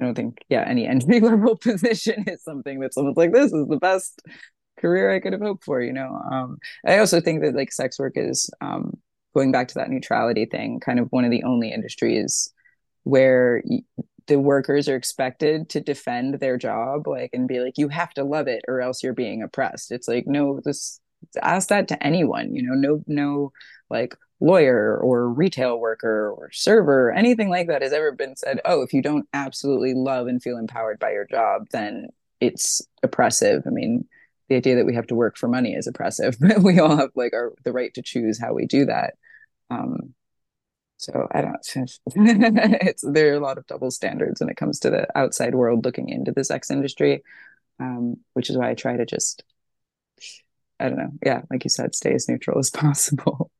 i 0.00 0.04
don't 0.04 0.14
think 0.14 0.38
yeah 0.48 0.64
any 0.66 0.86
entry 0.94 1.20
level 1.20 1.56
position 1.56 2.24
is 2.26 2.42
something 2.42 2.80
that 2.80 2.94
someone's 2.94 3.16
like 3.16 3.32
this 3.32 3.52
is 3.52 3.66
the 3.68 3.78
best 3.78 4.22
career 4.78 5.12
i 5.12 5.20
could 5.20 5.32
have 5.32 5.42
hoped 5.42 5.64
for 5.64 5.82
you 5.82 5.92
know? 5.92 6.20
Um 6.30 6.58
i 6.86 6.98
also 6.98 7.20
think 7.20 7.42
that 7.42 7.54
like 7.54 7.72
sex 7.72 7.98
work 7.98 8.14
is 8.16 8.50
um 8.60 8.98
going 9.34 9.52
back 9.52 9.68
to 9.68 9.74
that 9.74 9.90
neutrality 9.90 10.44
thing 10.44 10.80
kind 10.80 10.98
of 10.98 11.06
one 11.10 11.24
of 11.24 11.30
the 11.30 11.44
only 11.44 11.72
industries 11.72 12.52
where 13.04 13.62
the 14.26 14.38
workers 14.38 14.88
are 14.88 14.96
expected 14.96 15.68
to 15.70 15.80
defend 15.80 16.34
their 16.34 16.56
job 16.56 17.06
like 17.08 17.30
and 17.32 17.48
be 17.48 17.60
like 17.60 17.76
you 17.76 17.88
have 17.88 18.12
to 18.14 18.24
love 18.24 18.46
it 18.46 18.62
or 18.68 18.80
else 18.80 19.02
you're 19.02 19.12
being 19.12 19.42
oppressed. 19.42 19.90
It's 19.90 20.06
like 20.06 20.26
no 20.26 20.60
this 20.64 21.00
ask 21.42 21.68
that 21.68 21.88
to 21.88 22.02
anyone 22.02 22.54
you 22.54 22.62
know 22.62 22.74
no 22.74 23.02
no 23.06 23.52
like 23.88 24.16
lawyer 24.40 24.98
or 24.98 25.28
retail 25.28 25.78
worker 25.78 26.30
or 26.30 26.50
server 26.52 27.12
anything 27.12 27.50
like 27.50 27.66
that 27.66 27.82
has 27.82 27.92
ever 27.92 28.10
been 28.12 28.34
said 28.36 28.60
oh 28.64 28.82
if 28.82 28.92
you 28.92 29.02
don't 29.02 29.28
absolutely 29.34 29.92
love 29.94 30.26
and 30.26 30.42
feel 30.42 30.56
empowered 30.56 30.98
by 30.98 31.10
your 31.12 31.26
job 31.26 31.66
then 31.72 32.08
it's 32.40 32.80
oppressive. 33.02 33.62
I 33.66 33.70
mean 33.70 34.06
the 34.48 34.56
idea 34.56 34.76
that 34.76 34.86
we 34.86 34.94
have 34.94 35.06
to 35.08 35.14
work 35.14 35.36
for 35.36 35.46
money 35.46 35.74
is 35.74 35.86
oppressive 35.86 36.36
but 36.40 36.62
we 36.62 36.78
all 36.78 36.96
have 36.96 37.10
like 37.14 37.34
our 37.34 37.52
the 37.64 37.72
right 37.72 37.92
to 37.94 38.02
choose 38.02 38.40
how 38.40 38.54
we 38.54 38.66
do 38.66 38.86
that. 38.86 39.14
Um 39.70 40.14
so 41.00 41.26
i 41.32 41.40
don't 41.40 41.66
it's 42.14 43.02
there 43.10 43.32
are 43.32 43.36
a 43.36 43.40
lot 43.40 43.56
of 43.56 43.66
double 43.66 43.90
standards 43.90 44.38
when 44.38 44.50
it 44.50 44.56
comes 44.58 44.78
to 44.78 44.90
the 44.90 45.06
outside 45.18 45.54
world 45.54 45.82
looking 45.82 46.10
into 46.10 46.30
the 46.30 46.44
sex 46.44 46.70
industry 46.70 47.22
um, 47.80 48.16
which 48.34 48.50
is 48.50 48.56
why 48.58 48.68
i 48.68 48.74
try 48.74 48.96
to 48.98 49.06
just 49.06 49.42
I 50.80 50.88
don't 50.88 50.98
know. 50.98 51.10
Yeah, 51.24 51.42
like 51.50 51.64
you 51.64 51.70
said, 51.70 51.94
stay 51.94 52.14
as 52.14 52.28
neutral 52.28 52.58
as 52.58 52.70
possible. 52.70 53.50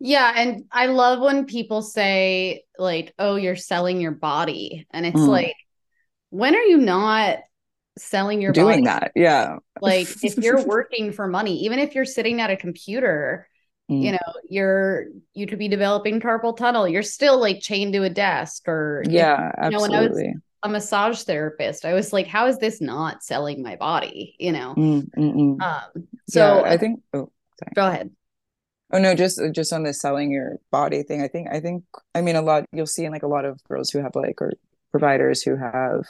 Yeah, 0.00 0.32
and 0.34 0.64
I 0.72 0.86
love 0.86 1.20
when 1.20 1.46
people 1.46 1.82
say 1.82 2.64
like, 2.78 3.14
"Oh, 3.18 3.36
you're 3.36 3.56
selling 3.56 4.00
your 4.00 4.12
body," 4.12 4.86
and 4.90 5.06
it's 5.06 5.16
mm. 5.16 5.28
like, 5.28 5.56
when 6.30 6.54
are 6.54 6.62
you 6.62 6.78
not 6.78 7.38
selling 7.96 8.42
your 8.42 8.52
doing 8.52 8.84
body? 8.84 9.00
that? 9.00 9.12
Yeah, 9.14 9.56
like 9.80 10.08
if 10.22 10.36
you're 10.38 10.64
working 10.64 11.12
for 11.12 11.28
money, 11.28 11.64
even 11.64 11.78
if 11.78 11.94
you're 11.94 12.04
sitting 12.04 12.40
at 12.40 12.50
a 12.50 12.56
computer, 12.56 13.48
mm. 13.90 14.02
you 14.02 14.12
know, 14.12 14.32
you're 14.48 15.06
you 15.32 15.46
could 15.46 15.58
be 15.58 15.68
developing 15.68 16.20
carpal 16.20 16.56
tunnel. 16.56 16.88
You're 16.88 17.02
still 17.02 17.38
like 17.38 17.60
chained 17.60 17.92
to 17.92 18.02
a 18.02 18.10
desk, 18.10 18.68
or 18.68 19.04
yeah, 19.08 19.48
if, 19.48 19.54
absolutely. 19.58 19.88
Know, 19.88 19.98
when 19.98 20.04
I 20.04 20.08
was 20.08 20.40
a 20.64 20.68
massage 20.68 21.22
therapist. 21.22 21.84
I 21.84 21.92
was 21.92 22.12
like, 22.12 22.26
how 22.26 22.46
is 22.46 22.58
this 22.58 22.80
not 22.80 23.22
selling 23.22 23.62
my 23.62 23.76
body? 23.76 24.34
You 24.38 24.52
know? 24.52 24.74
Mm, 24.76 25.62
um, 25.62 26.08
so 26.28 26.64
yeah, 26.64 26.72
I 26.72 26.76
think, 26.78 27.02
oh, 27.12 27.30
sorry. 27.60 27.72
go 27.74 27.86
ahead. 27.86 28.10
Oh 28.92 28.98
no, 28.98 29.14
just 29.14 29.40
just 29.52 29.72
on 29.72 29.82
the 29.82 29.92
selling 29.92 30.30
your 30.30 30.58
body 30.70 31.02
thing. 31.02 31.22
I 31.22 31.28
think 31.28 31.48
I 31.50 31.60
think 31.60 31.84
I 32.14 32.20
mean 32.20 32.36
a 32.36 32.42
lot 32.42 32.64
you'll 32.72 32.86
see 32.86 33.04
in 33.04 33.12
like 33.12 33.22
a 33.22 33.28
lot 33.28 33.44
of 33.44 33.62
girls 33.64 33.90
who 33.90 33.98
have 34.00 34.14
like 34.14 34.40
or 34.40 34.52
providers 34.92 35.42
who 35.42 35.56
have 35.56 36.06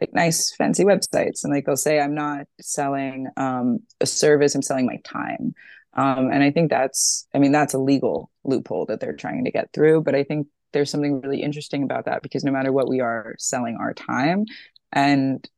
like 0.00 0.14
nice 0.14 0.54
fancy 0.54 0.84
websites 0.84 1.42
and 1.42 1.52
like 1.52 1.66
they'll 1.66 1.76
say 1.76 2.00
I'm 2.00 2.14
not 2.14 2.46
selling 2.60 3.26
um 3.36 3.80
a 4.00 4.06
service, 4.06 4.54
I'm 4.54 4.62
selling 4.62 4.86
my 4.86 4.98
time. 5.02 5.54
Um 5.94 6.30
and 6.30 6.42
I 6.42 6.50
think 6.52 6.70
that's 6.70 7.26
I 7.34 7.38
mean 7.38 7.52
that's 7.52 7.74
a 7.74 7.78
legal 7.78 8.30
loophole 8.44 8.86
that 8.86 9.00
they're 9.00 9.16
trying 9.16 9.44
to 9.44 9.50
get 9.50 9.72
through, 9.72 10.02
but 10.02 10.14
I 10.14 10.22
think 10.22 10.46
there's 10.72 10.90
something 10.90 11.20
really 11.20 11.42
interesting 11.42 11.82
about 11.82 12.04
that 12.04 12.22
because 12.22 12.44
no 12.44 12.52
matter 12.52 12.72
what 12.72 12.88
we 12.88 13.00
are 13.00 13.34
selling 13.38 13.76
our 13.76 13.94
time 13.94 14.44
and 14.92 15.48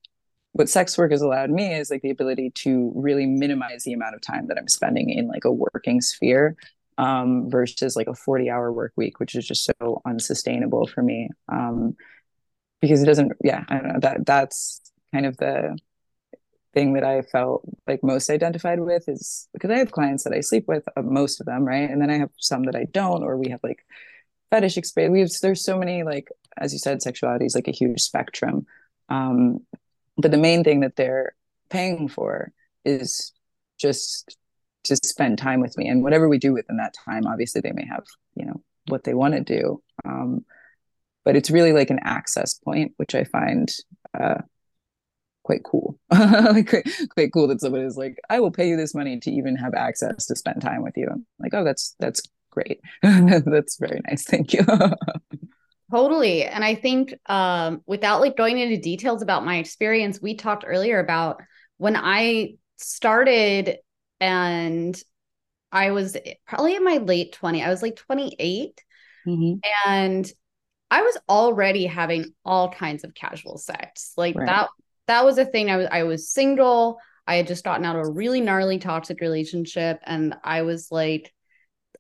what 0.53 0.69
sex 0.69 0.97
work 0.99 1.11
has 1.11 1.23
allowed 1.23 1.51
me 1.51 1.75
is 1.75 1.91
like 1.91 2.03
the 2.03 2.11
ability 2.11 2.51
to 2.51 2.93
really 2.95 3.27
minimize 3.27 3.85
the 3.85 3.93
amount 3.93 4.15
of 4.15 4.21
time 4.21 4.47
that 4.47 4.59
i'm 4.59 4.69
spending 4.69 5.11
in 5.11 5.29
like 5.29 5.45
a 5.45 5.53
working 5.53 6.01
sphere 6.01 6.57
um, 6.99 7.49
versus 7.51 7.97
like 7.97 8.07
a 8.07 8.15
40 8.15 8.51
hour 8.51 8.71
work 8.73 8.93
week 8.97 9.19
which 9.19 9.35
is 9.35 9.47
just 9.47 9.65
so 9.65 10.03
unsustainable 10.05 10.87
for 10.87 11.03
me 11.03 11.31
um, 11.49 11.97
because 12.81 13.03
it 13.03 13.07
doesn't 13.07 13.33
yeah 13.43 13.65
i 13.69 13.75
don't 13.79 13.89
know 13.89 14.01
that 14.01 14.27
that's 14.27 14.81
kind 15.13 15.27
of 15.27 15.37
the 15.39 15.77
thing 16.75 16.95
that 16.95 17.05
i 17.05 17.23
felt 17.23 17.63
like 17.87 18.03
most 18.03 18.31
identified 18.31 18.81
with 18.81 19.09
is 19.09 19.49
because 19.53 19.71
i 19.71 19.79
have 19.79 19.91
clients 19.91 20.25
that 20.25 20.33
i 20.33 20.41
sleep 20.41 20.65
with 20.69 20.85
uh, 20.97 21.03
most 21.03 21.41
of 21.41 21.47
them 21.47 21.65
right? 21.65 21.91
And 21.91 22.01
then 22.01 22.11
i 22.11 22.19
have 22.19 22.31
some 22.39 22.65
that 22.65 22.77
i 22.77 22.85
don't 22.93 23.23
or 23.23 23.37
we 23.37 23.51
have 23.51 23.61
like 23.63 23.85
fetish 24.53 24.77
experience. 24.77 25.13
We 25.13 25.21
have 25.21 25.31
there's 25.41 25.65
so 25.65 25.79
many 25.79 26.03
like 26.03 26.29
as 26.59 26.73
you 26.73 26.79
said, 26.79 27.03
sexuality 27.03 27.47
is 27.47 27.55
like 27.55 27.69
a 27.69 27.73
huge 27.73 28.01
spectrum. 28.01 28.67
Um, 29.09 29.61
but 30.17 30.31
the 30.31 30.37
main 30.37 30.63
thing 30.63 30.81
that 30.81 30.97
they're 30.97 31.35
paying 31.71 32.09
for 32.09 32.53
is 32.85 33.33
just 33.79 34.37
to 34.85 34.97
spend 34.97 35.39
time 35.39 35.61
with 35.61 35.77
me 35.79 35.89
and 35.89 36.03
whatever 36.03 36.29
we 36.29 36.39
do 36.39 36.53
within 36.53 36.77
that 36.77 36.95
time 37.05 37.27
obviously 37.27 37.61
they 37.61 37.73
may 37.73 37.87
have 37.87 38.05
you 38.35 38.45
know 38.45 38.61
what 38.89 39.05
they 39.05 39.15
want 39.15 39.35
to 39.35 39.41
do 39.41 39.81
um, 40.05 40.45
but 41.25 41.37
it's 41.37 41.51
really 41.51 41.73
like 41.73 41.89
an 41.91 42.01
access 42.03 42.55
point 42.55 42.93
which 42.97 43.15
i 43.15 43.23
find 43.23 43.73
uh, 44.19 44.41
quite 45.45 45.63
cool 45.65 45.99
like 46.11 46.69
quite, 46.69 46.89
quite 47.15 47.33
cool 47.33 47.47
that 47.47 47.61
someone 47.61 47.83
is 47.83 47.97
like 47.97 48.19
i 48.29 48.41
will 48.41 48.51
pay 48.51 48.69
you 48.69 48.77
this 48.77 48.95
money 48.95 49.19
to 49.21 49.31
even 49.31 49.55
have 49.55 49.75
access 49.75 50.27
to 50.27 50.35
spend 50.35 50.61
time 50.61 50.83
with 50.83 50.97
you 50.97 51.09
I'm 51.11 51.25
like 51.39 51.55
oh 51.55 51.65
that's 51.65 51.95
that's 52.01 52.23
great. 52.53 52.81
That's 53.03 53.79
very 53.79 54.01
nice. 54.09 54.25
Thank 54.25 54.53
you. 54.53 54.65
totally. 55.91 56.45
And 56.45 56.65
I 56.65 56.77
think 56.77 57.15
um, 57.27 57.83
without 57.87 58.21
like 58.21 58.37
going 58.37 58.59
into 58.59 58.81
details 58.81 59.23
about 59.23 59.45
my 59.45 59.57
experience, 59.57 60.23
we 60.23 60.37
talked 60.37 60.65
earlier 60.67 61.01
about 61.01 61.43
when 61.79 61.97
I 61.97 62.55
started 62.77 63.79
and 64.21 64.97
I 65.73 65.91
was 65.91 66.17
probably 66.47 66.77
in 66.77 66.85
my 66.85 66.99
late 66.99 67.33
20, 67.33 67.63
I 67.63 67.71
was 67.71 67.83
like 67.83 67.97
28. 67.97 68.81
Mm-hmm. 69.27 69.91
And 69.91 70.31
I 70.91 71.03
was 71.03 71.17
already 71.29 71.87
having 71.87 72.35
all 72.45 72.71
kinds 72.71 73.03
of 73.03 73.15
casual 73.15 73.57
sex. 73.57 74.13
Like 74.17 74.37
right. 74.37 74.47
that 74.47 74.69
that 75.07 75.25
was 75.25 75.39
a 75.39 75.45
thing. 75.45 75.71
I 75.71 75.79
was 75.79 75.89
I 75.91 76.03
was 76.03 76.31
single. 76.31 76.99
I 77.27 77.37
had 77.37 77.47
just 77.47 77.65
gotten 77.65 77.87
out 77.87 77.97
of 77.97 78.07
a 78.07 78.11
really 78.11 78.41
gnarly 78.41 78.79
toxic 78.79 79.21
relationship 79.21 80.01
and 80.05 80.35
I 80.45 80.63
was 80.63 80.89
like 80.91 81.33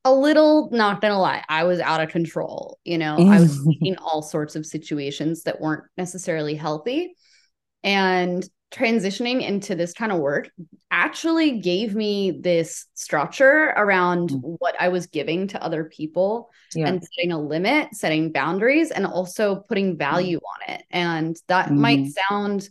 a 0.04 0.12
little 0.12 0.70
not 0.72 1.00
gonna 1.00 1.20
lie, 1.20 1.44
I 1.48 1.64
was 1.64 1.80
out 1.80 2.00
of 2.00 2.08
control. 2.08 2.78
You 2.84 2.98
know, 2.98 3.16
I 3.16 3.40
was 3.40 3.76
in 3.80 3.96
all 3.98 4.22
sorts 4.22 4.56
of 4.56 4.66
situations 4.66 5.44
that 5.44 5.60
weren't 5.60 5.84
necessarily 5.96 6.54
healthy. 6.54 7.14
And 7.84 8.48
transitioning 8.72 9.46
into 9.46 9.74
this 9.74 9.92
kind 9.92 10.10
of 10.10 10.18
work 10.18 10.50
actually 10.90 11.60
gave 11.60 11.94
me 11.94 12.30
this 12.30 12.86
structure 12.94 13.72
around 13.76 14.30
mm. 14.30 14.56
what 14.58 14.74
I 14.80 14.88
was 14.88 15.06
giving 15.06 15.46
to 15.48 15.62
other 15.62 15.84
people 15.84 16.50
yeah. 16.74 16.88
and 16.88 17.02
setting 17.02 17.32
a 17.32 17.40
limit, 17.40 17.94
setting 17.94 18.32
boundaries, 18.32 18.90
and 18.90 19.06
also 19.06 19.56
putting 19.56 19.94
mm. 19.94 19.98
value 19.98 20.38
on 20.38 20.74
it. 20.74 20.84
And 20.90 21.36
that 21.48 21.68
mm. 21.68 21.76
might 21.76 22.06
sound 22.28 22.68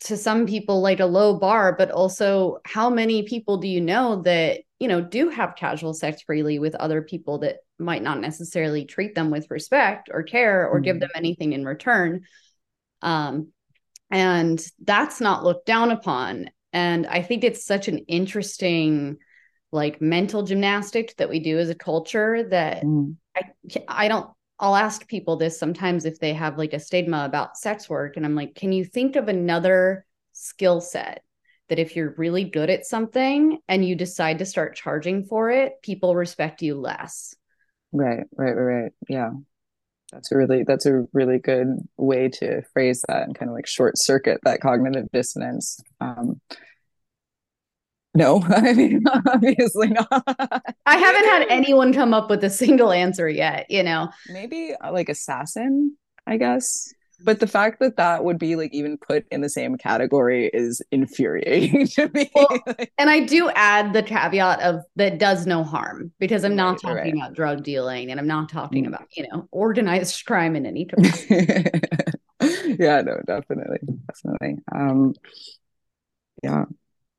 to 0.00 0.16
some 0.16 0.46
people 0.46 0.80
like 0.80 1.00
a 1.00 1.06
low 1.06 1.38
bar, 1.38 1.74
but 1.76 1.90
also 1.90 2.58
how 2.64 2.88
many 2.88 3.24
people 3.24 3.56
do 3.56 3.68
you 3.68 3.80
know 3.80 4.22
that, 4.22 4.60
you 4.78 4.88
know, 4.88 5.00
do 5.00 5.28
have 5.28 5.56
casual 5.56 5.92
sex 5.92 6.22
freely 6.22 6.58
with 6.58 6.74
other 6.76 7.02
people 7.02 7.38
that 7.38 7.58
might 7.78 8.02
not 8.02 8.20
necessarily 8.20 8.84
treat 8.84 9.14
them 9.14 9.30
with 9.30 9.50
respect 9.50 10.08
or 10.12 10.22
care 10.22 10.68
or 10.68 10.80
mm. 10.80 10.84
give 10.84 11.00
them 11.00 11.10
anything 11.14 11.52
in 11.52 11.64
return? 11.64 12.22
Um, 13.02 13.48
and 14.10 14.64
that's 14.84 15.20
not 15.20 15.44
looked 15.44 15.66
down 15.66 15.90
upon 15.90 16.50
and 16.72 17.06
i 17.06 17.22
think 17.22 17.44
it's 17.44 17.64
such 17.64 17.88
an 17.88 17.98
interesting 18.08 19.16
like 19.70 20.00
mental 20.00 20.42
gymnastics 20.42 21.14
that 21.14 21.28
we 21.28 21.40
do 21.40 21.58
as 21.58 21.68
a 21.68 21.74
culture 21.74 22.48
that 22.48 22.82
mm. 22.82 23.14
i 23.36 23.42
i 23.88 24.08
don't 24.08 24.30
i'll 24.60 24.76
ask 24.76 25.06
people 25.08 25.36
this 25.36 25.58
sometimes 25.58 26.04
if 26.04 26.18
they 26.18 26.32
have 26.32 26.58
like 26.58 26.72
a 26.72 26.80
stigma 26.80 27.24
about 27.24 27.56
sex 27.56 27.88
work 27.88 28.16
and 28.16 28.24
i'm 28.24 28.34
like 28.34 28.54
can 28.54 28.72
you 28.72 28.84
think 28.84 29.16
of 29.16 29.28
another 29.28 30.04
skill 30.32 30.80
set 30.80 31.22
that 31.68 31.78
if 31.78 31.94
you're 31.96 32.14
really 32.16 32.44
good 32.44 32.70
at 32.70 32.86
something 32.86 33.58
and 33.68 33.84
you 33.84 33.94
decide 33.94 34.38
to 34.38 34.46
start 34.46 34.76
charging 34.76 35.24
for 35.24 35.50
it 35.50 35.80
people 35.82 36.14
respect 36.14 36.62
you 36.62 36.74
less 36.74 37.34
right 37.92 38.24
right 38.36 38.52
right, 38.52 38.82
right. 38.82 38.92
yeah 39.08 39.30
that's 40.12 40.32
a 40.32 40.36
really 40.36 40.64
that's 40.64 40.86
a 40.86 41.04
really 41.12 41.38
good 41.38 41.76
way 41.96 42.28
to 42.28 42.62
phrase 42.72 43.04
that 43.08 43.24
and 43.24 43.34
kind 43.34 43.50
of 43.50 43.54
like 43.54 43.66
short 43.66 43.98
circuit 43.98 44.40
that 44.44 44.60
cognitive 44.60 45.06
dissonance. 45.12 45.80
Um, 46.00 46.40
no, 48.18 48.42
I 48.48 48.72
mean 48.74 49.04
obviously 49.26 49.88
not. 49.88 50.08
I 50.86 50.96
haven't 50.96 51.24
had 51.24 51.46
anyone 51.48 51.92
come 51.92 52.12
up 52.12 52.28
with 52.30 52.44
a 52.44 52.50
single 52.50 52.92
answer 52.92 53.28
yet. 53.28 53.66
You 53.70 53.82
know, 53.82 54.10
maybe 54.28 54.74
uh, 54.80 54.92
like 54.92 55.08
assassin, 55.08 55.96
I 56.26 56.36
guess 56.36 56.92
but 57.20 57.40
the 57.40 57.46
fact 57.46 57.80
that 57.80 57.96
that 57.96 58.24
would 58.24 58.38
be 58.38 58.54
like 58.54 58.72
even 58.72 58.96
put 58.96 59.26
in 59.30 59.40
the 59.40 59.48
same 59.48 59.76
category 59.76 60.50
is 60.52 60.80
infuriating 60.92 61.86
to 61.94 62.08
me. 62.14 62.30
Well, 62.34 62.48
and 62.98 63.10
I 63.10 63.20
do 63.20 63.50
add 63.50 63.92
the 63.92 64.02
caveat 64.02 64.60
of 64.60 64.82
that 64.96 65.18
does 65.18 65.46
no 65.46 65.64
harm 65.64 66.12
because 66.18 66.44
I'm 66.44 66.56
not 66.56 66.70
right, 66.70 66.80
talking 66.80 66.96
right. 66.96 67.14
about 67.14 67.34
drug 67.34 67.64
dealing 67.64 68.10
and 68.10 68.20
I'm 68.20 68.26
not 68.26 68.48
talking 68.48 68.84
mm. 68.84 68.88
about, 68.88 69.08
you 69.16 69.26
know, 69.28 69.48
organized 69.50 70.24
crime 70.26 70.54
in 70.54 70.64
any 70.64 70.86
terms. 70.86 71.28
yeah, 71.30 73.00
no, 73.00 73.20
definitely. 73.26 73.78
Definitely. 74.06 74.62
Um 74.72 75.14
yeah. 76.42 76.66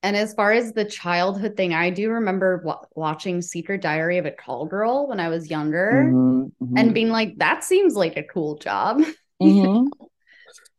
And 0.01 0.15
as 0.15 0.33
far 0.33 0.53
as 0.53 0.71
the 0.71 0.85
childhood 0.85 1.57
thing, 1.57 1.73
I 1.73 1.89
do 1.89 2.09
remember 2.09 2.59
w- 2.59 2.87
watching 2.95 3.41
Secret 3.41 3.81
Diary 3.81 4.17
of 4.17 4.25
a 4.25 4.31
Call 4.31 4.65
Girl 4.65 5.07
when 5.07 5.19
I 5.19 5.27
was 5.27 5.49
younger 5.49 6.05
mm-hmm, 6.05 6.63
mm-hmm. 6.63 6.77
and 6.77 6.93
being 6.93 7.09
like, 7.09 7.37
that 7.39 7.65
seems 7.65 7.95
like 7.95 8.15
a 8.17 8.23
cool 8.23 8.57
job. 8.57 9.01
Mm-hmm. 9.41 9.87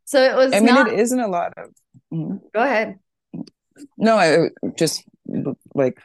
so 0.04 0.22
it 0.22 0.36
was. 0.36 0.52
I 0.52 0.60
mean, 0.60 0.74
not... 0.74 0.88
it 0.88 0.98
isn't 0.98 1.18
a 1.18 1.28
lot 1.28 1.54
of. 1.56 1.70
Mm-hmm. 2.12 2.36
Go 2.52 2.62
ahead. 2.62 2.98
No, 3.96 4.18
I 4.18 4.50
just 4.76 5.02
like 5.74 5.98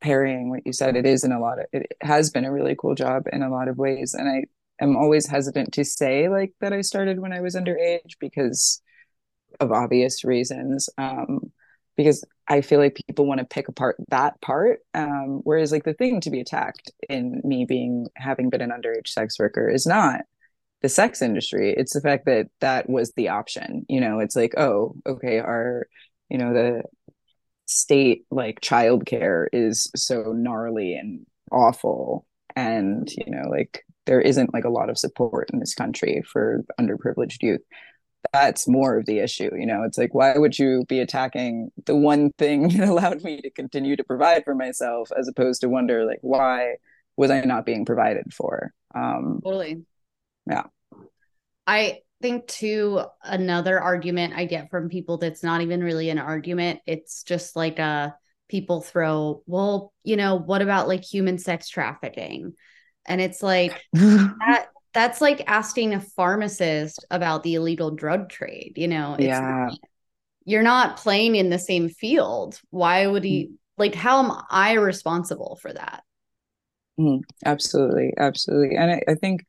parrying 0.00 0.50
what 0.50 0.64
you 0.64 0.72
said. 0.72 0.94
It 0.94 1.04
is 1.04 1.24
in 1.24 1.32
a 1.32 1.40
lot 1.40 1.58
of. 1.58 1.66
It 1.72 1.96
has 2.00 2.30
been 2.30 2.44
a 2.44 2.52
really 2.52 2.76
cool 2.78 2.94
job 2.94 3.24
in 3.32 3.42
a 3.42 3.50
lot 3.50 3.66
of 3.66 3.76
ways, 3.76 4.14
and 4.14 4.28
I 4.28 4.44
am 4.80 4.96
always 4.96 5.26
hesitant 5.26 5.72
to 5.72 5.84
say 5.84 6.28
like 6.28 6.52
that 6.60 6.72
I 6.72 6.80
started 6.82 7.18
when 7.18 7.32
I 7.32 7.40
was 7.40 7.56
underage 7.56 8.18
because 8.20 8.80
of 9.58 9.72
obvious 9.72 10.22
reasons. 10.22 10.88
Um, 10.96 11.50
because 11.96 12.24
I 12.50 12.60
feel 12.60 12.80
like 12.80 13.00
people 13.06 13.26
want 13.26 13.38
to 13.38 13.46
pick 13.46 13.68
apart 13.68 13.96
that 14.08 14.40
part. 14.42 14.80
Um, 14.92 15.40
whereas 15.44 15.72
like 15.72 15.84
the 15.84 15.94
thing 15.94 16.20
to 16.20 16.30
be 16.30 16.40
attacked 16.40 16.90
in 17.08 17.40
me 17.44 17.64
being 17.64 18.08
having 18.16 18.50
been 18.50 18.60
an 18.60 18.70
underage 18.70 19.08
sex 19.08 19.38
worker 19.38 19.70
is 19.70 19.86
not 19.86 20.22
the 20.82 20.88
sex 20.88 21.20
industry 21.20 21.74
it's 21.76 21.92
the 21.92 22.00
fact 22.00 22.24
that 22.26 22.48
that 22.60 22.88
was 22.88 23.12
the 23.12 23.28
option 23.28 23.84
you 23.88 24.00
know 24.00 24.18
it's 24.18 24.36
like 24.36 24.54
oh 24.56 24.94
okay 25.06 25.38
our 25.38 25.86
you 26.28 26.38
know 26.38 26.52
the 26.52 26.82
state 27.66 28.24
like 28.30 28.60
childcare 28.60 29.46
is 29.52 29.90
so 29.94 30.32
gnarly 30.32 30.94
and 30.94 31.26
awful 31.52 32.26
and 32.56 33.10
you 33.12 33.30
know 33.30 33.48
like 33.48 33.84
there 34.06 34.20
isn't 34.20 34.52
like 34.52 34.64
a 34.64 34.70
lot 34.70 34.90
of 34.90 34.98
support 34.98 35.50
in 35.52 35.60
this 35.60 35.74
country 35.74 36.22
for 36.32 36.64
underprivileged 36.80 37.42
youth 37.42 37.60
that's 38.32 38.68
more 38.68 38.98
of 38.98 39.06
the 39.06 39.18
issue 39.18 39.50
you 39.56 39.66
know 39.66 39.82
it's 39.82 39.98
like 39.98 40.14
why 40.14 40.36
would 40.36 40.58
you 40.58 40.84
be 40.88 41.00
attacking 41.00 41.70
the 41.86 41.96
one 41.96 42.30
thing 42.38 42.68
that 42.76 42.88
allowed 42.88 43.22
me 43.22 43.40
to 43.40 43.50
continue 43.50 43.96
to 43.96 44.04
provide 44.04 44.44
for 44.44 44.54
myself 44.54 45.10
as 45.18 45.28
opposed 45.28 45.60
to 45.60 45.68
wonder 45.68 46.04
like 46.04 46.18
why 46.22 46.74
was 47.16 47.30
i 47.30 47.40
not 47.40 47.66
being 47.66 47.84
provided 47.84 48.32
for 48.32 48.72
um 48.94 49.40
totally 49.44 49.82
yeah. 50.50 50.64
I 51.66 52.00
think 52.20 52.46
too 52.46 53.02
another 53.22 53.80
argument 53.80 54.34
I 54.36 54.44
get 54.44 54.70
from 54.70 54.88
people 54.88 55.18
that's 55.18 55.42
not 55.42 55.62
even 55.62 55.82
really 55.82 56.10
an 56.10 56.18
argument. 56.18 56.80
It's 56.86 57.22
just 57.22 57.56
like 57.56 57.78
a 57.78 57.82
uh, 57.82 58.10
people 58.48 58.80
throw, 58.80 59.42
well, 59.46 59.92
you 60.02 60.16
know, 60.16 60.34
what 60.34 60.60
about 60.60 60.88
like 60.88 61.04
human 61.04 61.38
sex 61.38 61.68
trafficking? 61.68 62.54
And 63.06 63.20
it's 63.20 63.42
like 63.42 63.80
that 63.92 64.66
that's 64.92 65.20
like 65.20 65.44
asking 65.46 65.94
a 65.94 66.00
pharmacist 66.00 67.04
about 67.10 67.42
the 67.42 67.54
illegal 67.54 67.90
drug 67.90 68.28
trade, 68.28 68.72
you 68.76 68.88
know. 68.88 69.14
It's 69.14 69.24
yeah. 69.24 69.40
Not, 69.40 69.78
you're 70.44 70.62
not 70.62 70.96
playing 70.96 71.36
in 71.36 71.50
the 71.50 71.58
same 71.58 71.88
field. 71.88 72.60
Why 72.70 73.06
would 73.06 73.24
he 73.24 73.46
mm. 73.46 73.54
like 73.78 73.94
how 73.94 74.22
am 74.22 74.32
I 74.50 74.72
responsible 74.72 75.58
for 75.62 75.72
that? 75.72 76.02
Mm, 76.98 77.20
absolutely, 77.44 78.12
absolutely. 78.18 78.76
And 78.76 78.92
I, 78.92 79.02
I 79.08 79.14
think 79.14 79.44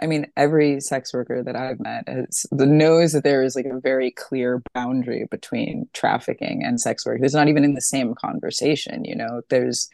I 0.00 0.06
mean, 0.06 0.26
every 0.36 0.80
sex 0.80 1.14
worker 1.14 1.42
that 1.42 1.56
I've 1.56 1.80
met 1.80 2.06
has 2.08 2.46
knows 2.52 3.12
that 3.12 3.24
there 3.24 3.42
is 3.42 3.56
like 3.56 3.64
a 3.64 3.80
very 3.80 4.10
clear 4.10 4.62
boundary 4.74 5.26
between 5.30 5.88
trafficking 5.94 6.62
and 6.62 6.80
sex 6.80 7.06
work. 7.06 7.20
It's 7.22 7.34
not 7.34 7.48
even 7.48 7.64
in 7.64 7.74
the 7.74 7.80
same 7.80 8.14
conversation, 8.14 9.04
you 9.04 9.16
know. 9.16 9.40
There's 9.48 9.88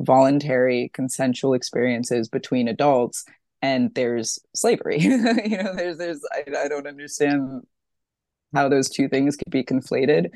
voluntary 0.00 0.90
consensual 0.92 1.54
experiences 1.54 2.28
between 2.28 2.68
adults 2.68 3.24
and 3.66 3.92
there's 3.94 4.38
slavery. 4.54 4.98
you 5.00 5.18
know, 5.62 5.74
there's 5.74 5.98
there's 5.98 6.20
I, 6.32 6.64
I 6.64 6.68
don't 6.68 6.86
understand 6.86 7.66
how 8.54 8.68
those 8.68 8.88
two 8.88 9.08
things 9.08 9.36
could 9.36 9.50
be 9.50 9.64
conflated. 9.64 10.30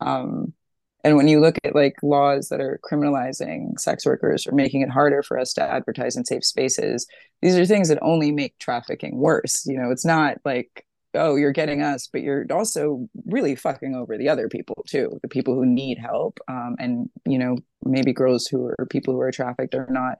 Um, 0.00 0.54
and 1.02 1.16
when 1.16 1.26
you 1.26 1.40
look 1.40 1.56
at 1.64 1.74
like 1.74 1.96
laws 2.02 2.48
that 2.48 2.60
are 2.60 2.80
criminalizing 2.88 3.78
sex 3.78 4.06
workers 4.06 4.46
or 4.46 4.52
making 4.52 4.82
it 4.82 4.90
harder 4.90 5.22
for 5.22 5.38
us 5.38 5.52
to 5.54 5.62
advertise 5.62 6.16
in 6.16 6.24
safe 6.24 6.44
spaces, 6.44 7.06
these 7.42 7.56
are 7.56 7.66
things 7.66 7.88
that 7.88 7.98
only 8.00 8.30
make 8.30 8.58
trafficking 8.58 9.18
worse. 9.18 9.64
You 9.66 9.76
know, 9.76 9.90
it's 9.90 10.04
not 10.04 10.38
like, 10.44 10.84
oh, 11.14 11.34
you're 11.34 11.52
getting 11.52 11.82
us, 11.82 12.08
but 12.12 12.22
you're 12.22 12.46
also 12.50 13.08
really 13.26 13.56
fucking 13.56 13.94
over 13.94 14.16
the 14.16 14.28
other 14.28 14.48
people 14.48 14.84
too, 14.86 15.18
the 15.22 15.28
people 15.28 15.54
who 15.54 15.66
need 15.66 15.98
help. 15.98 16.38
Um, 16.48 16.76
and, 16.78 17.10
you 17.26 17.38
know, 17.38 17.56
maybe 17.84 18.12
girls 18.12 18.46
who 18.46 18.66
are 18.66 18.86
people 18.88 19.14
who 19.14 19.20
are 19.20 19.32
trafficked 19.32 19.74
are 19.74 19.88
not 19.90 20.18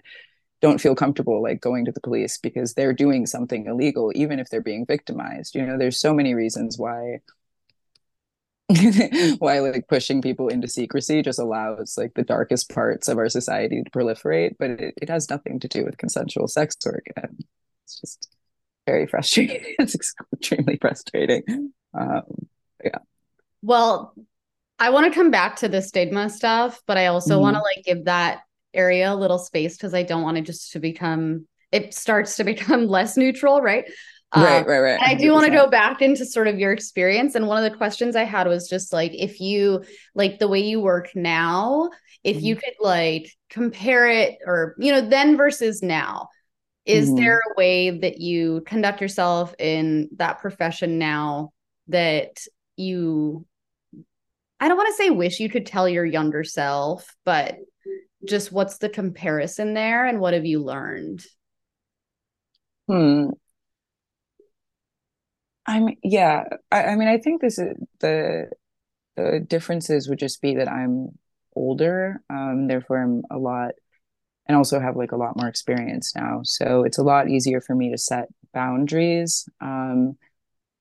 don't 0.61 0.81
feel 0.81 0.95
comfortable 0.95 1.43
like 1.43 1.61
going 1.61 1.85
to 1.85 1.93
the 1.93 2.01
police 2.01 2.39
because 2.39 2.75
they're 2.75 2.93
doing 2.93 3.27
something 3.27 3.67
illegal 3.67 4.13
even 4.15 4.39
if 4.39 4.51
they're 4.51 4.61
being 4.61 4.87
victimized. 4.87 5.55
You 5.55 5.65
know 5.65 5.79
there's 5.79 6.01
so 6.01 6.13
many 6.13 6.35
reasons 6.35 6.79
why 6.79 7.21
why 9.39 9.61
like 9.61 9.89
pushing 9.89 10.21
people 10.21 10.49
into 10.49 10.69
secrecy 10.69 11.23
just 11.23 11.39
allows 11.39 11.95
like 11.97 12.13
the 12.15 12.23
darkest 12.23 12.71
parts 12.71 13.09
of 13.09 13.17
our 13.17 13.29
society 13.29 13.83
to 13.83 13.91
proliferate 13.91 14.57
but 14.59 14.71
it, 14.71 14.95
it 15.01 15.09
has 15.09 15.31
nothing 15.31 15.59
to 15.59 15.69
do 15.69 15.87
with 15.87 15.97
consensual 15.97 16.47
sex 16.47 16.77
work 16.85 17.07
and 17.17 17.45
it's 17.85 17.99
just 17.99 18.29
very 18.87 19.07
frustrating. 19.07 19.65
It's 19.79 19.95
extremely 19.95 20.77
frustrating. 20.79 21.73
Um 21.95 22.49
yeah. 22.85 22.99
Well 23.63 24.15
i 24.79 24.91
want 24.91 25.07
to 25.07 25.19
come 25.19 25.31
back 25.31 25.57
to 25.57 25.69
the 25.69 25.83
stigma 25.83 26.31
stuff 26.31 26.81
but 26.87 26.97
i 26.97 27.07
also 27.07 27.35
mm-hmm. 27.35 27.43
want 27.43 27.57
to 27.57 27.63
like 27.63 27.85
give 27.85 28.05
that 28.05 28.43
area 28.79 29.13
a 29.13 29.15
little 29.15 29.39
space 29.39 29.77
because 29.77 29.93
I 29.93 30.05
don't 30.05 30.23
want 30.23 30.39
it 30.39 30.43
just 30.43 30.73
to 30.73 30.81
become 30.81 31.47
it 31.73 31.93
starts 31.93 32.37
to 32.37 32.45
become 32.55 32.87
less 32.87 33.17
neutral, 33.17 33.61
right? 33.61 33.85
Right, 34.37 34.61
um, 34.61 34.67
right, 34.67 34.81
right. 34.81 35.01
I 35.01 35.15
do 35.15 35.33
want 35.33 35.47
to 35.47 35.53
go 35.53 35.69
back 35.69 36.03
into 36.03 36.27
sort 36.27 36.49
of 36.49 36.59
your 36.59 36.73
experience. 36.73 37.35
And 37.35 37.47
one 37.47 37.65
of 37.65 37.71
the 37.71 37.79
questions 37.79 38.15
I 38.15 38.25
had 38.25 38.47
was 38.47 38.69
just 38.69 38.93
like, 38.93 39.13
if 39.15 39.41
you 39.41 39.85
like 40.15 40.39
the 40.39 40.49
way 40.49 40.61
you 40.61 40.81
work 40.81 41.09
now, 41.15 41.89
if 42.25 42.37
mm-hmm. 42.37 42.45
you 42.45 42.57
could 42.57 42.75
like 42.79 43.31
compare 43.49 44.07
it 44.07 44.37
or, 44.45 44.75
you 44.79 44.93
know, 44.93 45.01
then 45.01 45.39
versus 45.39 45.83
now, 45.83 46.29
is 46.85 47.09
mm-hmm. 47.09 47.17
there 47.17 47.39
a 47.39 47.55
way 47.57 47.91
that 48.01 48.19
you 48.19 48.63
conduct 48.67 49.01
yourself 49.01 49.55
in 49.59 50.11
that 50.17 50.41
profession 50.41 50.99
now 50.99 51.53
that 51.89 52.39
you, 52.77 53.47
I 54.61 54.69
don't 54.69 54.77
want 54.77 54.89
to 54.89 55.03
say 55.03 55.09
wish 55.09 55.41
you 55.41 55.49
could 55.49 55.65
tell 55.65 55.89
your 55.89 56.05
younger 56.05 56.45
self, 56.45 57.15
but 57.25 57.57
just 58.25 58.53
what's 58.53 58.79
the 58.79 58.89
comparison 58.89 59.75
there 59.75 60.07
and 60.07 60.21
what 60.21 60.35
have 60.35 60.47
you 60.47 60.63
learned? 60.63 61.25
Hmm. 62.89 63.31
I'm 65.67 65.89
yeah. 66.03 66.45
I, 66.73 66.85
I 66.85 66.97
mean, 66.97 67.09
I 67.09 67.19
think 67.19 67.41
this 67.41 67.59
is 67.59 67.77
the 68.01 68.51
the 69.17 69.41
differences 69.47 70.09
would 70.09 70.19
just 70.19 70.41
be 70.43 70.57
that 70.57 70.69
I'm 70.69 71.19
older, 71.55 72.23
um, 72.31 72.69
therefore 72.69 73.03
I'm 73.03 73.23
a 73.31 73.39
lot, 73.39 73.73
and 74.47 74.57
also 74.57 74.81
have 74.81 74.97
like 74.97 75.13
a 75.13 75.17
lot 75.17 75.37
more 75.37 75.49
experience 75.49 76.15
now. 76.17 76.41
So 76.45 76.85
it's 76.85 76.99
a 76.99 77.05
lot 77.05 77.31
easier 77.31 77.61
for 77.61 77.75
me 77.75 77.91
to 77.93 77.99
set 77.99 78.29
boundaries. 78.55 79.49
Um, 79.61 80.17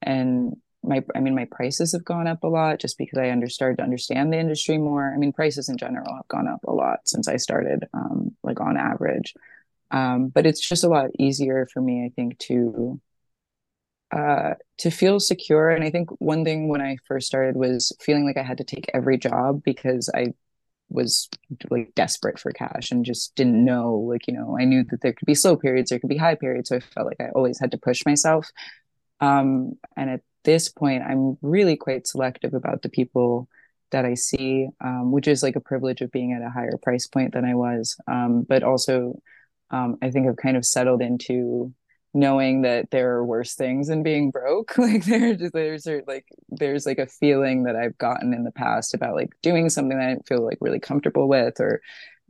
and 0.01 0.55
my, 0.87 1.03
I 1.15 1.19
mean, 1.19 1.35
my 1.35 1.45
prices 1.45 1.91
have 1.91 2.05
gone 2.05 2.27
up 2.27 2.43
a 2.43 2.47
lot 2.47 2.79
just 2.79 2.97
because 2.97 3.19
I 3.19 3.33
started 3.47 3.77
to 3.77 3.83
understand 3.83 4.31
the 4.31 4.39
industry 4.39 4.77
more. 4.77 5.11
I 5.13 5.17
mean, 5.17 5.33
prices 5.33 5.69
in 5.69 5.77
general 5.77 6.15
have 6.15 6.27
gone 6.27 6.47
up 6.47 6.63
a 6.65 6.73
lot 6.73 6.99
since 7.05 7.27
I 7.27 7.37
started, 7.37 7.87
um, 7.93 8.35
like 8.43 8.59
on 8.59 8.77
average. 8.77 9.33
Um, 9.91 10.29
but 10.29 10.45
it's 10.45 10.67
just 10.67 10.83
a 10.83 10.89
lot 10.89 11.11
easier 11.17 11.67
for 11.71 11.81
me, 11.81 12.05
I 12.05 12.09
think, 12.15 12.37
to 12.39 12.99
uh, 14.11 14.53
to 14.77 14.89
feel 14.89 15.19
secure. 15.19 15.69
And 15.69 15.83
I 15.83 15.89
think 15.89 16.09
one 16.19 16.45
thing 16.45 16.69
when 16.69 16.81
I 16.81 16.97
first 17.05 17.27
started 17.27 17.57
was 17.57 17.91
feeling 17.99 18.25
like 18.25 18.37
I 18.37 18.43
had 18.43 18.57
to 18.59 18.63
take 18.63 18.89
every 18.93 19.17
job 19.17 19.63
because 19.63 20.09
I 20.15 20.33
was 20.89 21.29
like 21.69 21.93
desperate 21.95 22.39
for 22.39 22.51
cash 22.51 22.91
and 22.91 23.03
just 23.03 23.35
didn't 23.35 23.63
know 23.65 23.95
like 23.95 24.25
you 24.27 24.33
know 24.33 24.57
i 24.57 24.63
knew 24.63 24.85
that 24.85 25.01
there 25.01 25.11
could 25.11 25.25
be 25.25 25.35
slow 25.35 25.57
periods 25.57 25.89
there 25.89 25.99
could 25.99 26.09
be 26.09 26.17
high 26.17 26.35
periods 26.35 26.69
so 26.69 26.77
i 26.77 26.79
felt 26.79 27.07
like 27.07 27.19
i 27.19 27.29
always 27.35 27.59
had 27.59 27.71
to 27.71 27.77
push 27.77 28.05
myself 28.05 28.49
um, 29.19 29.73
and 29.95 30.11
at 30.11 30.21
this 30.47 30.69
point 30.69 31.03
i'm 31.03 31.37
really 31.43 31.75
quite 31.75 32.07
selective 32.07 32.53
about 32.55 32.81
the 32.81 32.89
people 32.89 33.47
that 33.91 34.05
i 34.05 34.13
see 34.15 34.67
um, 34.81 35.11
which 35.11 35.27
is 35.27 35.43
like 35.43 35.57
a 35.57 35.67
privilege 35.71 36.01
of 36.01 36.11
being 36.11 36.31
at 36.33 36.41
a 36.41 36.49
higher 36.49 36.77
price 36.81 37.05
point 37.05 37.33
than 37.33 37.45
i 37.45 37.53
was. 37.53 37.95
Um, 38.07 38.43
but 38.47 38.63
also 38.63 39.21
um, 39.69 39.97
i 40.01 40.09
think 40.09 40.27
i've 40.27 40.37
kind 40.37 40.57
of 40.57 40.65
settled 40.65 41.01
into 41.01 41.73
knowing 42.13 42.61
that 42.63 42.89
there 42.89 43.11
are 43.15 43.25
worse 43.25 43.53
things 43.53 43.87
than 43.89 44.01
being 44.01 44.31
broke. 44.31 44.73
Like 44.77 45.05
there's 45.05 45.51
there's 45.51 45.85
like 46.07 46.25
there's 46.49 46.85
like 46.85 46.97
a 46.99 47.05
feeling 47.07 47.63
that 47.63 47.75
i've 47.75 47.97
gotten 47.97 48.33
in 48.33 48.43
the 48.43 48.51
past 48.51 48.93
about 48.93 49.15
like 49.15 49.29
doing 49.41 49.69
something 49.69 49.97
that 49.97 50.05
i 50.05 50.09
didn't 50.09 50.27
feel 50.27 50.43
like 50.43 50.57
really 50.61 50.79
comfortable 50.79 51.27
with 51.27 51.59
or 51.59 51.81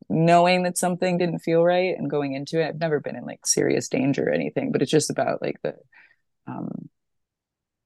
knowing 0.09 0.63
that 0.63 0.77
something 0.77 1.17
didn't 1.17 1.39
feel 1.39 1.63
right 1.63 1.95
and 1.97 2.09
going 2.09 2.33
into 2.33 2.61
it. 2.61 2.67
I've 2.67 2.79
never 2.79 2.99
been 2.99 3.15
in 3.15 3.25
like 3.25 3.45
serious 3.45 3.87
danger 3.87 4.27
or 4.27 4.33
anything 4.33 4.71
but 4.71 4.81
it's 4.81 4.91
just 4.91 5.09
about 5.09 5.41
like 5.41 5.61
the 5.63 5.75
um 6.47 6.89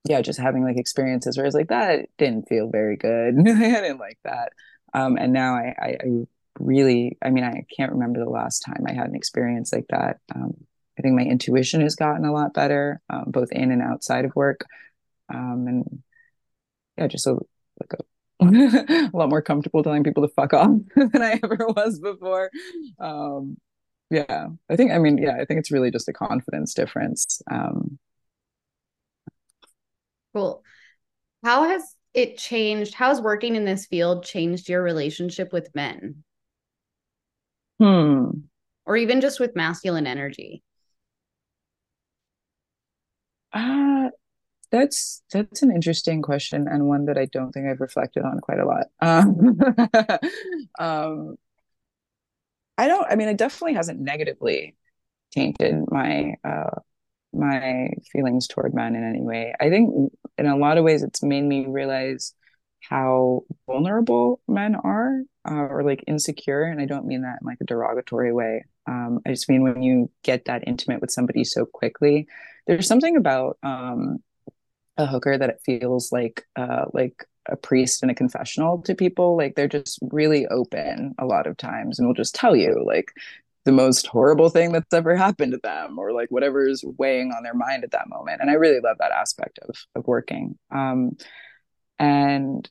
yeah 0.06 0.22
just 0.22 0.40
having 0.40 0.64
like 0.64 0.78
experiences 0.78 1.38
where 1.38 1.46
it's 1.46 1.56
like 1.56 1.70
that 1.70 2.08
didn't 2.18 2.48
feel 2.48 2.70
very 2.70 2.98
good 2.98 3.36
i 3.40 3.44
didn't 3.44 4.00
like 4.00 4.18
that 4.24 4.54
um 4.94 5.18
and 5.18 5.34
now 5.34 5.56
I, 5.56 5.76
I 5.80 5.88
i 6.04 6.28
really 6.60 7.18
i 7.22 7.30
mean 7.30 7.44
i 7.44 7.66
can't 7.76 7.94
remember 7.94 8.20
the 8.20 8.30
last 8.30 8.60
time 8.60 8.84
i 8.88 8.94
had 8.94 9.08
an 9.08 9.16
experience 9.16 9.72
like 9.72 9.88
that 9.90 10.20
um 10.36 10.56
I 10.98 11.02
think 11.02 11.16
my 11.16 11.24
intuition 11.24 11.82
has 11.82 11.96
gotten 11.96 12.26
a 12.26 12.32
lot 12.34 12.54
better, 12.54 13.02
um, 13.10 13.26
both 13.28 13.52
in 13.52 13.72
and 13.72 13.82
outside 13.82 14.26
of 14.26 14.36
work. 14.36 14.66
Um, 15.34 15.66
and 15.68 16.04
yeah, 16.98 17.08
just 17.08 17.28
a, 17.28 17.32
like 17.32 17.94
a, 17.94 19.10
a 19.10 19.10
lot 19.18 19.30
more 19.30 19.42
comfortable 19.42 19.84
telling 19.84 20.04
people 20.04 20.28
to 20.28 20.34
fuck 20.34 20.54
off 20.54 20.70
than 20.96 21.22
I 21.22 21.40
ever 21.44 21.68
was 21.70 22.00
before. 22.00 22.52
Um, 23.00 23.58
yeah, 24.10 24.50
I 24.70 24.76
think, 24.76 24.92
I 24.92 25.00
mean, 25.00 25.18
yeah, 25.18 25.38
I 25.42 25.46
think 25.46 25.60
it's 25.60 25.72
really 25.72 25.90
just 25.90 26.10
a 26.10 26.14
confidence 26.14 26.74
difference. 26.74 27.42
Um, 27.50 27.98
cool. 30.34 30.64
How 31.44 31.70
has 31.70 31.84
it 32.14 32.38
changed? 32.38 32.94
How 32.94 33.10
has 33.10 33.22
working 33.22 33.56
in 33.56 33.66
this 33.66 33.86
field 33.86 34.24
changed 34.24 34.70
your 34.70 34.82
relationship 34.82 35.52
with 35.54 35.74
men? 35.74 36.24
Hmm. 37.80 38.26
Or 38.86 38.96
even 38.98 39.22
just 39.22 39.40
with 39.40 39.56
masculine 39.56 40.08
energy? 40.08 40.64
Uh, 43.54 44.10
that's 44.72 45.22
that's 45.32 45.62
an 45.62 45.72
interesting 45.72 46.22
question 46.22 46.68
and 46.68 46.88
one 46.88 47.06
that 47.06 47.18
I 47.18 47.26
don't 47.26 47.52
think 47.52 47.68
I've 47.68 47.82
reflected 47.82 48.24
on 48.24 48.40
quite 48.40 48.60
a 48.60 48.66
lot. 48.66 48.88
Um, 49.02 49.60
um, 50.80 51.36
I 52.78 52.88
don't. 52.88 53.06
I 53.10 53.16
mean, 53.16 53.28
it 53.28 53.38
definitely 53.38 53.74
hasn't 53.74 54.00
negatively 54.00 54.76
tainted 55.32 55.84
my 55.90 56.36
uh, 56.44 56.80
my 57.34 57.90
feelings 58.12 58.48
toward 58.48 58.74
men 58.74 58.96
in 58.96 59.04
any 59.04 59.22
way. 59.22 59.54
I 59.60 59.70
think 59.70 60.12
in 60.38 60.46
a 60.46 60.58
lot 60.58 60.78
of 60.78 60.84
ways, 60.84 61.04
it's 61.04 61.24
made 61.24 61.44
me 61.44 61.66
realize 61.68 62.34
how 62.82 63.44
vulnerable 63.68 64.42
men 64.48 64.76
are 64.76 65.22
uh, 65.50 65.54
or 65.54 65.84
like 65.84 66.04
insecure 66.08 66.64
and 66.64 66.82
i 66.82 66.86
don't 66.86 67.06
mean 67.06 67.22
that 67.22 67.38
in 67.42 67.48
like 67.48 67.58
a 67.62 67.66
derogatory 67.66 68.34
way 68.34 68.66
um, 68.88 69.20
i 69.26 69.30
just 69.30 69.50
mean 69.50 69.62
when 69.62 69.82
you 69.82 70.10
get 70.24 70.46
that 70.46 70.64
intimate 70.68 71.00
with 71.00 71.12
somebody 71.12 71.44
so 71.44 71.66
quickly 71.66 72.28
there's 72.68 72.88
something 72.88 73.16
about 73.16 73.58
um, 73.64 74.18
a 74.98 75.06
hooker 75.06 75.38
that 75.38 75.50
it 75.50 75.62
feels 75.66 76.12
like 76.12 76.46
uh, 76.56 76.86
like 76.94 77.26
a 77.48 77.56
priest 77.56 78.04
in 78.04 78.10
a 78.10 78.16
confessional 78.16 78.82
to 78.82 78.94
people 78.94 79.36
like 79.36 79.56
they're 79.56 79.68
just 79.68 80.00
really 80.12 80.46
open 80.48 81.16
a 81.18 81.26
lot 81.26 81.48
of 81.48 81.58
times 81.58 81.98
and 81.98 82.08
will 82.08 82.14
just 82.14 82.36
tell 82.36 82.56
you 82.56 82.84
like 82.86 83.12
the 83.66 83.72
most 83.72 84.08
horrible 84.08 84.50
thing 84.50 84.72
that's 84.72 84.94
ever 84.94 85.16
happened 85.16 85.52
to 85.52 85.60
them 85.62 86.00
or 86.00 86.12
like 86.12 86.30
whatever 86.30 86.68
is 86.68 86.84
weighing 86.98 87.32
on 87.32 87.44
their 87.44 87.54
mind 87.54 87.84
at 87.84 87.92
that 87.92 88.10
moment. 88.10 88.42
And 88.42 88.50
i 88.50 88.54
really 88.54 88.80
love 88.80 88.98
that 89.00 89.12
aspect 89.12 89.60
of 89.60 89.76
of 89.96 90.08
working. 90.08 90.58
Um, 90.72 91.18
and 92.00 92.70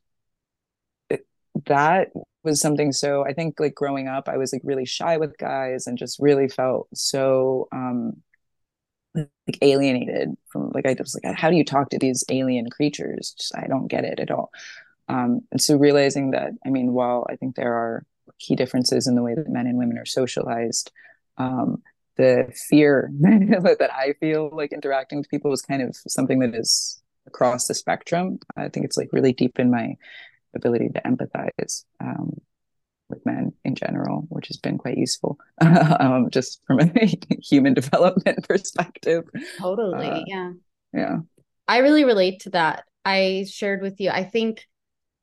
it, 1.09 1.27
that 1.67 2.09
was 2.43 2.61
something 2.61 2.91
so 2.93 3.25
i 3.27 3.33
think 3.33 3.61
like 3.61 3.75
growing 3.75 4.09
up 4.09 4.29
i 4.29 4.37
was 4.37 4.53
like 4.53 4.63
really 4.65 4.87
shy 4.87 5.17
with 5.19 5.37
guys 5.39 5.87
and 5.87 5.99
just 5.99 6.19
really 6.19 6.49
felt 6.49 6.89
so 6.95 7.69
um 7.73 8.15
like 9.15 9.59
alienated 9.63 10.31
from 10.51 10.71
like 10.73 10.87
i 10.87 10.97
was 10.99 11.19
like 11.23 11.37
how 11.37 11.51
do 11.51 11.57
you 11.57 11.65
talk 11.65 11.91
to 11.91 11.99
these 11.99 12.25
alien 12.31 12.69
creatures? 12.71 13.35
Just, 13.37 13.57
i 13.57 13.67
don't 13.67 13.89
get 13.89 14.05
it 14.05 14.21
at 14.21 14.31
all. 14.31 14.51
Um 15.09 15.43
and 15.51 15.61
so 15.61 15.77
realizing 15.77 16.31
that 16.33 16.53
i 16.65 16.71
mean 16.71 16.93
while 16.93 17.27
i 17.29 17.37
think 17.37 17.57
there 17.57 17.75
are 17.75 18.05
key 18.41 18.57
differences 18.57 19.07
in 19.07 19.15
the 19.15 19.23
way 19.23 19.35
that 19.35 19.49
men 19.49 19.67
and 19.67 19.79
women 19.79 19.99
are 19.99 20.07
socialized 20.07 20.91
um 21.39 21.83
the 22.17 22.51
fear 22.69 23.11
that 23.21 23.91
i 23.93 24.13
feel 24.21 24.51
like 24.53 24.73
interacting 24.73 25.19
with 25.19 25.31
people 25.31 25.53
is 25.53 25.63
kind 25.63 25.83
of 25.83 25.97
something 26.09 26.41
that 26.41 26.55
is 26.55 27.03
across 27.27 27.67
the 27.67 27.75
spectrum 27.75 28.39
i 28.57 28.69
think 28.69 28.85
it's 28.85 28.97
like 28.97 29.09
really 29.13 29.33
deep 29.33 29.59
in 29.59 29.71
my 29.71 29.95
ability 30.55 30.89
to 30.89 31.01
empathize 31.03 31.85
um, 32.01 32.41
with 33.09 33.25
men 33.27 33.53
in 33.65 33.75
general, 33.75 34.27
which 34.29 34.49
has 34.49 34.57
been 34.57 34.79
quite 34.79 34.97
useful, 34.97 35.39
um, 35.61 36.31
just 36.31 36.61
from 36.67 36.81
a 36.81 37.19
human 37.43 37.75
development 37.75 38.47
perspective. 38.49 39.25
Totally. 39.59 40.07
Uh, 40.07 40.21
yeah. 40.27 40.53
Yeah. 40.93 41.17
I 41.69 41.79
really 41.79 42.05
relate 42.05 42.41
to 42.41 42.51
that. 42.51 42.85
I 43.05 43.47
shared 43.49 43.83
with 43.83 44.01
you, 44.01 44.11
I 44.11 44.25
think 44.25 44.67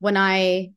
when 0.00 0.16
I 0.16 0.72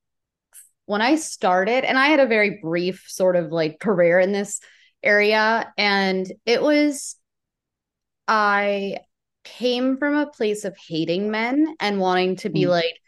when 0.91 1.01
I 1.01 1.15
started, 1.15 1.85
and 1.85 1.97
I 1.97 2.07
had 2.07 2.19
a 2.19 2.27
very 2.27 2.59
brief 2.61 3.05
sort 3.07 3.37
of 3.37 3.49
like 3.49 3.79
career 3.79 4.19
in 4.19 4.33
this 4.33 4.59
area, 5.01 5.71
and 5.77 6.29
it 6.45 6.61
was 6.61 7.15
I 8.27 8.97
came 9.45 9.95
from 9.95 10.17
a 10.17 10.27
place 10.27 10.65
of 10.65 10.75
hating 10.77 11.31
men 11.31 11.75
and 11.79 12.01
wanting 12.01 12.35
to 12.37 12.49
be 12.49 12.63
mm. 12.63 12.69
like, 12.69 12.99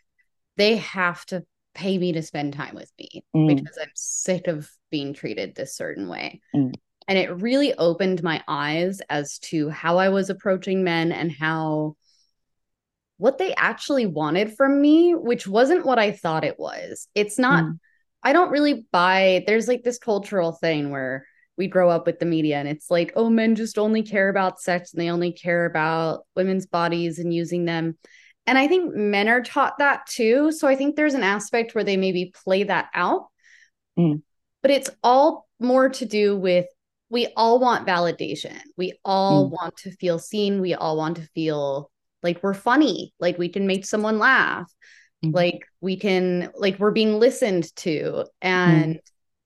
they 0.56 0.78
have 0.78 1.26
to 1.26 1.44
pay 1.76 1.98
me 1.98 2.14
to 2.14 2.22
spend 2.22 2.54
time 2.54 2.74
with 2.74 2.90
me 2.98 3.26
mm. 3.36 3.54
because 3.54 3.78
I'm 3.82 3.92
sick 3.96 4.48
of 4.48 4.72
being 4.90 5.14
treated 5.14 5.54
this 5.54 5.76
certain 5.76 6.08
way. 6.08 6.40
Mm. 6.56 6.74
And 7.10 7.18
it 7.18 7.42
really 7.42 7.74
opened 7.74 8.24
my 8.24 8.42
eyes 8.48 9.02
as 9.10 9.40
to 9.40 9.70
how 9.70 9.98
I 9.98 10.08
was 10.08 10.30
approaching 10.30 10.86
men 10.86 11.12
and 11.12 11.34
how 11.34 11.98
what 13.18 13.38
they 13.38 13.54
actually 13.56 14.06
wanted 14.06 14.56
from 14.56 14.82
me, 14.82 15.14
which 15.14 15.48
wasn't 15.48 15.86
what 15.86 16.00
I 16.00 16.12
thought 16.12 16.44
it 16.44 16.60
was. 16.60 17.08
It's 17.16 17.38
not, 17.38 17.64
mm. 17.64 17.80
I 18.24 18.34
don't 18.34 18.52
really 18.52 18.86
buy, 18.92 19.44
there's 19.48 19.68
like 19.68 19.84
this 19.84 20.00
cultural 20.00 20.52
thing 20.52 20.90
where 20.90 21.26
we 21.58 21.68
grow 21.68 21.90
up 21.90 22.06
with 22.06 22.20
the 22.20 22.26
media 22.26 22.58
and 22.58 22.68
it's 22.68 22.90
like, 22.90 23.14
oh, 23.16 23.30
men 23.30 23.56
just 23.56 23.78
only 23.78 24.02
care 24.02 24.30
about 24.30 24.60
sex 24.60 24.94
and 24.94 25.02
they 25.02 25.12
only 25.12 25.32
care 25.32 25.66
about 25.66 26.26
women's 26.36 26.66
bodies 26.66 27.20
and 27.20 27.34
using 27.34 27.66
them. 27.66 27.98
And 28.48 28.58
I 28.58 28.68
think 28.68 28.94
men 28.96 29.30
are 29.30 29.44
taught 29.44 29.78
that 29.78 30.06
too. 30.08 30.52
So 30.52 30.68
I 30.68 30.76
think 30.76 30.96
there's 30.96 31.14
an 31.14 31.24
aspect 31.24 31.76
where 31.76 31.84
they 31.84 31.98
maybe 31.98 32.34
play 32.44 32.64
that 32.64 32.90
out. 32.94 33.28
Mm. 33.98 34.24
but 34.64 34.72
it's 34.72 34.90
all 35.04 35.48
more 35.60 35.88
to 35.88 36.06
do 36.06 36.36
with 36.36 36.66
we 37.12 37.28
all 37.38 37.60
want 37.60 37.86
validation. 37.86 38.60
We 38.76 38.98
all 39.06 39.48
mm. 39.48 39.52
want 39.52 39.78
to 39.78 39.92
feel 39.92 40.18
seen. 40.18 40.62
We 40.62 40.74
all 40.74 40.98
want 40.98 41.18
to 41.18 41.28
feel 41.36 41.92
like 42.24 42.42
we're 42.42 42.54
funny, 42.54 43.14
like 43.20 43.38
we 43.38 43.50
can 43.50 43.68
make 43.68 43.86
someone 43.86 44.20
laugh, 44.20 44.72
mm. 45.24 45.34
like 45.34 45.66
we 45.82 45.98
can, 45.98 46.52
like 46.56 46.80
we're 46.80 46.92
being 46.92 47.20
listened 47.20 47.76
to. 47.78 48.26
And 48.42 48.96
mm. 48.96 49.00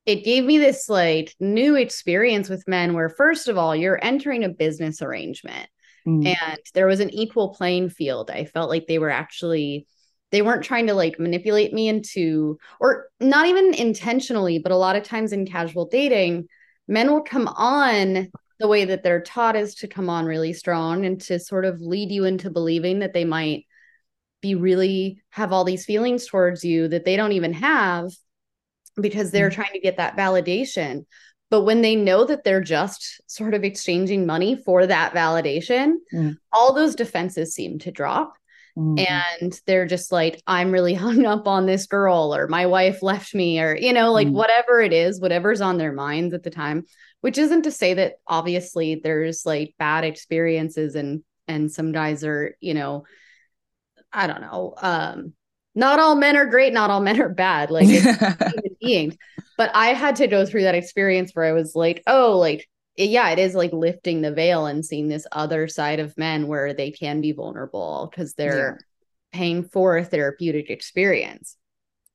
it 0.06 0.24
gave 0.24 0.44
me 0.44 0.58
this 0.58 0.88
like 0.88 1.36
new 1.40 1.76
experience 1.76 2.50
with 2.50 2.68
men 2.68 2.94
where, 2.94 3.10
first 3.10 3.48
of 3.48 3.58
all, 3.58 3.76
you're 3.76 4.04
entering 4.04 4.44
a 4.44 4.50
business 4.50 5.02
arrangement 5.02 5.70
mm. 6.08 6.26
and 6.26 6.60
there 6.74 6.88
was 6.88 7.00
an 7.00 7.10
equal 7.10 7.50
playing 7.50 7.90
field. 7.90 8.30
I 8.32 8.46
felt 8.46 8.70
like 8.70 8.88
they 8.88 9.00
were 9.00 9.10
actually 9.10 9.88
they 10.32 10.42
weren't 10.42 10.63
trying 10.63 10.88
to 10.88 10.94
like 10.94 11.20
manipulate 11.20 11.74
me 11.74 11.88
into 11.88 12.58
or 12.80 13.08
not 13.20 13.48
even 13.48 13.74
intentionally 13.74 14.60
but 14.60 14.72
a 14.72 14.78
lot 14.78 14.96
of 14.96 15.04
times 15.04 15.32
in 15.32 15.46
casual 15.46 15.86
dating 15.86 16.48
men 16.88 17.12
will 17.12 17.22
come 17.22 17.48
on 17.48 18.30
the 18.60 18.67
way 18.67 18.86
that 18.86 19.04
they're 19.04 19.22
taught 19.22 19.56
is 19.56 19.76
to 19.76 19.88
come 19.88 20.10
on 20.10 20.26
really 20.26 20.54
strong 20.54 21.06
and 21.06 21.22
to 21.22 21.39
sort 21.39 21.65
of 21.65 21.82
lead 21.82 22.12
you 22.12 22.26
into 22.26 22.50
believing 22.50 23.00
that 23.00 23.13
they 23.13 23.26
might 23.26 23.65
be 24.41 24.56
really 24.56 25.22
have 25.30 25.52
all 25.52 25.63
these 25.63 25.86
feelings 25.86 26.28
towards 26.28 26.63
you 26.63 26.88
that 26.88 27.06
they 27.06 27.15
don't 27.15 27.32
even 27.32 27.54
have 27.54 28.12
because 29.00 29.32
they're 29.32 29.50
mm-hmm. 29.50 29.62
trying 29.62 29.74
to 29.74 29.80
get 29.80 29.98
that 29.98 30.17
validation 30.17 31.06
but 31.50 31.63
when 31.63 31.82
they 31.82 31.96
know 31.96 32.26
that 32.26 32.43
they're 32.43 32.62
just 32.62 33.22
sort 33.26 33.54
of 33.54 33.63
exchanging 33.63 34.26
money 34.26 34.56
for 34.56 34.86
that 34.86 35.13
validation 35.13 35.96
mm. 36.13 36.36
all 36.52 36.74
those 36.74 36.96
defenses 36.96 37.54
seem 37.54 37.80
to 37.80 37.91
drop 37.91 38.34
Mm-hmm. 38.78 39.12
And 39.41 39.60
they're 39.65 39.88
just 39.88 40.12
like, 40.12 40.41
I'm 40.46 40.72
really 40.72 40.93
hung 40.93 41.26
up 41.26 41.48
on 41.48 41.65
this 41.65 41.88
girl, 41.88 42.36
or 42.36 42.48
my 42.48 42.67
wife 42.67 43.02
left 43.02 43.34
me, 43.34 43.60
or, 43.60 43.76
you 43.76 43.91
know, 43.91 44.12
like 44.12 44.28
mm-hmm. 44.28 44.38
whatever 44.38 44.80
it 44.82 44.93
is, 44.93 45.20
whatever's 45.20 45.62
on 45.62 45.78
their 45.78 45.91
minds 45.91 46.34
at 46.34 46.43
the 46.43 46.52
time, 46.52 46.86
which 47.21 47.38
isn't 47.38 47.63
to 47.63 47.71
say 47.71 47.95
that 47.95 48.15
obviously 48.27 48.95
there's 48.95 49.45
like 49.45 49.75
bad 49.80 50.03
experiences 50.03 50.95
and, 50.95 51.23
and 51.47 51.71
some 51.71 51.91
guys 51.91 52.23
are, 52.23 52.56
you 52.60 52.73
know, 52.73 53.06
I 54.12 54.27
don't 54.27 54.41
know, 54.41 54.73
um, 54.77 55.34
not 55.75 55.99
all 55.99 56.15
men 56.15 56.36
are 56.36 56.45
great, 56.45 56.73
not 56.73 56.89
all 56.89 57.01
men 57.01 57.21
are 57.21 57.30
bad. 57.30 57.69
Like 57.69 57.88
it's 57.88 58.03
human 58.19 58.75
beings. 58.82 59.15
But 59.58 59.71
I 59.73 59.88
had 59.88 60.17
to 60.17 60.27
go 60.27 60.45
through 60.45 60.63
that 60.63 60.75
experience 60.75 61.32
where 61.34 61.45
I 61.45 61.51
was 61.51 61.75
like, 61.75 62.03
oh, 62.08 62.38
like 62.38 62.67
yeah, 62.97 63.30
it 63.30 63.39
is 63.39 63.53
like 63.53 63.71
lifting 63.73 64.21
the 64.21 64.32
veil 64.32 64.65
and 64.65 64.84
seeing 64.84 65.08
this 65.08 65.27
other 65.32 65.67
side 65.67 65.99
of 65.99 66.17
men 66.17 66.47
where 66.47 66.73
they 66.73 66.91
can 66.91 67.21
be 67.21 67.32
vulnerable 67.32 68.10
because 68.10 68.34
they're 68.34 68.80
yeah. 68.80 69.39
paying 69.39 69.63
for 69.63 69.97
a 69.97 70.03
therapeutic 70.03 70.71
experience. 70.71 71.56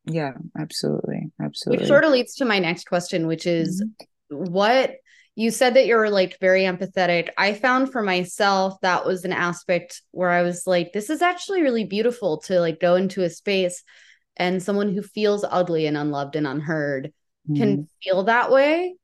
Yeah, 0.04 0.32
absolutely. 0.58 1.30
Absolutely. 1.40 1.82
Which 1.82 1.88
sort 1.88 2.04
of 2.04 2.10
leads 2.10 2.34
to 2.36 2.44
my 2.44 2.58
next 2.58 2.88
question, 2.88 3.28
which 3.28 3.46
is 3.46 3.80
mm-hmm. 3.80 4.04
What 4.32 4.96
you 5.34 5.50
said 5.50 5.74
that 5.74 5.86
you're 5.86 6.10
like 6.10 6.38
very 6.40 6.62
empathetic. 6.62 7.30
I 7.38 7.54
found 7.54 7.90
for 7.90 8.02
myself 8.02 8.80
that 8.82 9.06
was 9.06 9.24
an 9.24 9.32
aspect 9.32 10.02
where 10.10 10.30
I 10.30 10.42
was 10.42 10.66
like, 10.66 10.92
this 10.92 11.08
is 11.08 11.22
actually 11.22 11.62
really 11.62 11.84
beautiful 11.84 12.38
to 12.42 12.60
like 12.60 12.80
go 12.80 12.96
into 12.96 13.22
a 13.22 13.30
space 13.30 13.82
and 14.36 14.62
someone 14.62 14.92
who 14.92 15.02
feels 15.02 15.44
ugly 15.48 15.86
and 15.86 15.96
unloved 15.96 16.36
and 16.36 16.46
unheard 16.46 17.12
mm-hmm. 17.48 17.60
can 17.60 17.88
feel 18.02 18.24
that 18.24 18.50
way 18.50 18.94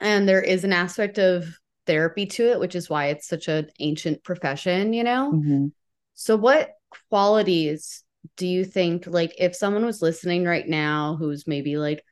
and 0.00 0.28
there 0.28 0.42
is 0.42 0.64
an 0.64 0.72
aspect 0.72 1.18
of 1.18 1.46
therapy 1.86 2.26
to 2.26 2.50
it 2.50 2.60
which 2.60 2.74
is 2.74 2.90
why 2.90 3.06
it's 3.06 3.26
such 3.26 3.48
an 3.48 3.68
ancient 3.78 4.22
profession 4.22 4.92
you 4.92 5.04
know 5.04 5.32
mm-hmm. 5.34 5.66
so 6.14 6.36
what 6.36 6.70
qualities 7.08 8.04
do 8.36 8.46
you 8.46 8.64
think 8.64 9.06
like 9.06 9.34
if 9.38 9.56
someone 9.56 9.84
was 9.84 10.02
listening 10.02 10.44
right 10.44 10.68
now 10.68 11.16
who's 11.18 11.46
maybe 11.46 11.76
like 11.76 12.04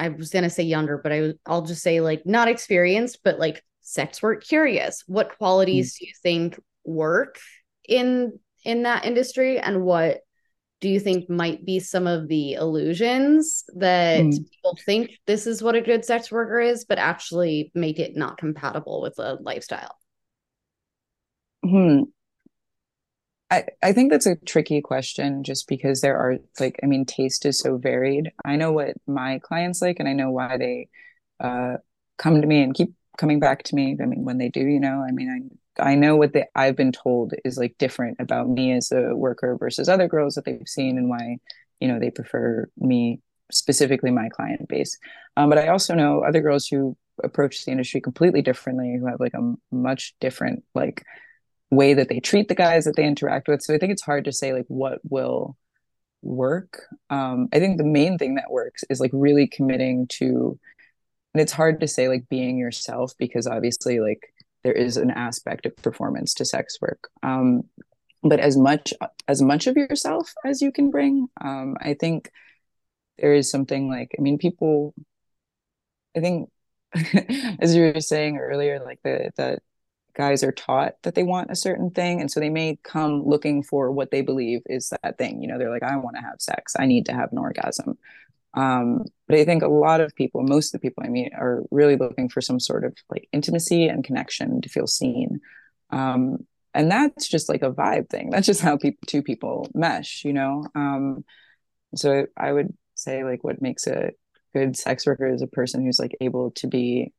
i 0.00 0.08
was 0.08 0.30
going 0.30 0.42
to 0.42 0.50
say 0.50 0.62
younger 0.62 0.98
but 0.98 1.12
i 1.12 1.32
i'll 1.46 1.62
just 1.62 1.82
say 1.82 2.00
like 2.00 2.24
not 2.26 2.48
experienced 2.48 3.20
but 3.22 3.38
like 3.38 3.62
sex 3.80 4.22
work 4.22 4.44
curious 4.44 5.04
what 5.06 5.36
qualities 5.38 5.94
mm-hmm. 5.94 6.04
do 6.04 6.08
you 6.08 6.14
think 6.22 6.60
work 6.84 7.38
in 7.88 8.38
in 8.64 8.82
that 8.82 9.04
industry 9.04 9.58
and 9.58 9.82
what 9.82 10.20
do 10.80 10.88
you 10.88 10.98
think 10.98 11.28
might 11.28 11.64
be 11.64 11.78
some 11.78 12.06
of 12.06 12.26
the 12.28 12.54
illusions 12.54 13.64
that 13.76 14.22
mm. 14.22 14.30
people 14.30 14.78
think 14.84 15.10
this 15.26 15.46
is 15.46 15.62
what 15.62 15.74
a 15.74 15.80
good 15.82 16.04
sex 16.04 16.32
worker 16.32 16.58
is, 16.58 16.86
but 16.86 16.98
actually 16.98 17.70
make 17.74 17.98
it 17.98 18.16
not 18.16 18.38
compatible 18.38 19.02
with 19.02 19.18
a 19.18 19.34
lifestyle? 19.42 19.96
Hmm. 21.62 22.04
I, 23.50 23.64
I 23.82 23.92
think 23.92 24.10
that's 24.10 24.26
a 24.26 24.36
tricky 24.36 24.80
question 24.80 25.42
just 25.42 25.66
because 25.66 26.00
there 26.00 26.16
are 26.16 26.38
like 26.60 26.78
I 26.82 26.86
mean 26.86 27.04
taste 27.04 27.44
is 27.46 27.58
so 27.58 27.76
varied. 27.78 28.30
I 28.44 28.56
know 28.56 28.72
what 28.72 28.96
my 29.06 29.40
clients 29.40 29.82
like 29.82 29.98
and 29.98 30.08
I 30.08 30.12
know 30.12 30.30
why 30.30 30.56
they 30.56 30.88
uh, 31.40 31.76
come 32.18 32.40
to 32.40 32.46
me 32.46 32.62
and 32.62 32.74
keep 32.74 32.92
coming 33.18 33.40
back 33.40 33.64
to 33.64 33.74
me. 33.74 33.96
I 34.00 34.06
mean 34.06 34.24
when 34.24 34.38
they 34.38 34.48
do, 34.48 34.60
you 34.60 34.78
know, 34.80 35.04
I 35.06 35.10
mean 35.12 35.50
I 35.78 35.90
I 35.90 35.94
know 35.94 36.16
what 36.16 36.32
they, 36.32 36.44
I've 36.54 36.76
been 36.76 36.92
told 36.92 37.32
is 37.44 37.56
like 37.56 37.76
different 37.78 38.18
about 38.20 38.48
me 38.48 38.72
as 38.72 38.92
a 38.92 39.14
worker 39.16 39.56
versus 39.56 39.88
other 39.88 40.08
girls 40.08 40.34
that 40.34 40.44
they've 40.44 40.68
seen 40.68 40.98
and 40.98 41.08
why, 41.08 41.38
you 41.80 41.88
know, 41.88 41.98
they 41.98 42.10
prefer 42.10 42.68
me 42.76 43.20
specifically 43.50 44.10
my 44.10 44.28
client 44.28 44.68
base. 44.68 44.98
Um, 45.36 45.48
but 45.48 45.58
I 45.58 45.68
also 45.68 45.94
know 45.94 46.22
other 46.22 46.40
girls 46.40 46.66
who 46.66 46.96
approach 47.24 47.64
the 47.64 47.70
industry 47.72 48.00
completely 48.00 48.42
differently, 48.42 48.96
who 48.98 49.06
have 49.06 49.20
like 49.20 49.34
a 49.34 49.54
much 49.72 50.14
different 50.20 50.64
like 50.74 51.04
way 51.70 51.94
that 51.94 52.08
they 52.08 52.20
treat 52.20 52.48
the 52.48 52.54
guys 52.54 52.84
that 52.84 52.96
they 52.96 53.04
interact 53.04 53.48
with. 53.48 53.62
So 53.62 53.74
I 53.74 53.78
think 53.78 53.92
it's 53.92 54.02
hard 54.02 54.24
to 54.24 54.32
say 54.32 54.52
like 54.52 54.66
what 54.68 55.00
will 55.08 55.56
work. 56.22 56.82
Um, 57.08 57.48
I 57.52 57.58
think 57.58 57.78
the 57.78 57.84
main 57.84 58.18
thing 58.18 58.34
that 58.34 58.50
works 58.50 58.84
is 58.90 59.00
like 59.00 59.12
really 59.14 59.46
committing 59.46 60.06
to, 60.18 60.58
and 61.32 61.40
it's 61.40 61.52
hard 61.52 61.80
to 61.80 61.88
say 61.88 62.08
like 62.08 62.28
being 62.28 62.58
yourself 62.58 63.12
because 63.18 63.46
obviously 63.46 64.00
like 64.00 64.22
there 64.62 64.72
is 64.72 64.96
an 64.96 65.10
aspect 65.10 65.66
of 65.66 65.76
performance 65.76 66.34
to 66.34 66.44
sex 66.44 66.78
work 66.80 67.08
um, 67.22 67.62
but 68.22 68.40
as 68.40 68.56
much 68.56 68.92
as 69.28 69.40
much 69.40 69.66
of 69.66 69.76
yourself 69.76 70.32
as 70.44 70.60
you 70.60 70.72
can 70.72 70.90
bring 70.90 71.28
um, 71.40 71.76
i 71.80 71.94
think 71.94 72.30
there 73.18 73.34
is 73.34 73.50
something 73.50 73.88
like 73.88 74.10
i 74.18 74.22
mean 74.22 74.38
people 74.38 74.94
i 76.16 76.20
think 76.20 76.50
as 77.60 77.74
you 77.74 77.92
were 77.94 78.00
saying 78.00 78.38
earlier 78.38 78.82
like 78.84 78.98
the 79.04 79.30
the 79.36 79.58
guys 80.14 80.42
are 80.42 80.52
taught 80.52 80.94
that 81.02 81.14
they 81.14 81.22
want 81.22 81.50
a 81.50 81.56
certain 81.56 81.90
thing 81.90 82.20
and 82.20 82.30
so 82.30 82.40
they 82.40 82.50
may 82.50 82.78
come 82.82 83.22
looking 83.26 83.62
for 83.62 83.90
what 83.90 84.10
they 84.10 84.22
believe 84.22 84.60
is 84.66 84.92
that 85.02 85.18
thing 85.18 85.40
you 85.40 85.48
know 85.48 85.58
they're 85.58 85.70
like 85.70 85.82
i 85.82 85.96
want 85.96 86.16
to 86.16 86.22
have 86.22 86.40
sex 86.40 86.74
i 86.78 86.86
need 86.86 87.06
to 87.06 87.12
have 87.12 87.30
an 87.32 87.38
orgasm 87.38 87.96
um, 88.54 89.04
but 89.28 89.38
I 89.38 89.44
think 89.44 89.62
a 89.62 89.68
lot 89.68 90.00
of 90.00 90.14
people, 90.14 90.42
most 90.42 90.74
of 90.74 90.80
the 90.80 90.88
people 90.88 91.04
I 91.04 91.08
meet, 91.08 91.32
are 91.34 91.62
really 91.70 91.96
looking 91.96 92.28
for 92.28 92.40
some 92.40 92.58
sort 92.58 92.84
of 92.84 92.96
like 93.08 93.28
intimacy 93.32 93.86
and 93.86 94.04
connection 94.04 94.60
to 94.60 94.68
feel 94.68 94.86
seen. 94.86 95.40
Um, 95.90 96.46
and 96.74 96.90
that's 96.90 97.28
just 97.28 97.48
like 97.48 97.62
a 97.62 97.72
vibe 97.72 98.08
thing. 98.08 98.30
That's 98.30 98.46
just 98.46 98.60
how 98.60 98.78
two 99.06 99.22
people 99.22 99.68
mesh, 99.74 100.24
you 100.24 100.32
know. 100.32 100.64
Um, 100.74 101.24
so 101.94 102.26
I 102.36 102.52
would 102.52 102.74
say 102.94 103.24
like 103.24 103.42
what 103.42 103.62
makes 103.62 103.86
a 103.86 104.12
good 104.52 104.76
sex 104.76 105.06
worker 105.06 105.26
is 105.26 105.42
a 105.42 105.46
person 105.46 105.84
who's 105.84 105.98
like 105.98 106.16
able 106.20 106.50
to 106.52 106.66
be 106.66 107.12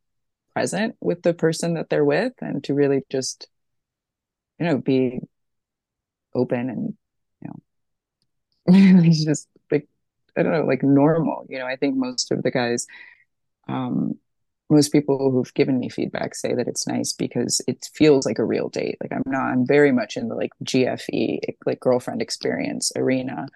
present 0.54 0.96
with 1.02 1.22
the 1.24 1.34
person 1.34 1.74
that 1.76 1.90
they're 1.90 2.06
with 2.06 2.34
and 2.42 2.64
to 2.64 2.74
really 2.74 3.04
just, 3.10 3.48
you 4.60 4.66
know, 4.66 4.78
be 4.78 5.20
open 6.34 6.70
and 6.70 6.94
you 8.68 8.76
know, 8.96 9.04
just 9.12 9.48
like 9.72 9.88
I 10.38 10.44
don't 10.44 10.54
know, 10.54 10.66
like 10.66 10.84
normal. 10.84 11.46
You 11.50 11.60
know, 11.60 11.66
I 11.66 11.76
think 11.76 11.96
most 11.96 12.32
of 12.32 12.44
the 12.44 12.52
guys, 12.52 12.88
um, 13.68 14.16
most 14.70 14.92
people 14.92 15.32
who've 15.32 15.54
given 15.54 15.80
me 15.80 15.90
feedback 15.90 16.34
say 16.36 16.54
that 16.54 16.68
it's 16.68 16.88
nice 16.88 17.12
because 17.14 17.62
it 17.68 17.90
feels 17.94 18.26
like 18.26 18.40
a 18.40 18.46
real 18.46 18.70
date. 18.70 18.98
Like 19.02 19.12
I'm 19.12 19.24
not, 19.26 19.52
I'm 19.52 19.68
very 19.68 19.92
much 19.92 20.16
in 20.16 20.30
the 20.30 20.36
like 20.36 20.52
GFE, 20.64 21.40
like 21.66 21.80
girlfriend 21.80 22.22
experience 22.22 22.92
arena. 22.96 23.48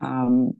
Um, 0.00 0.54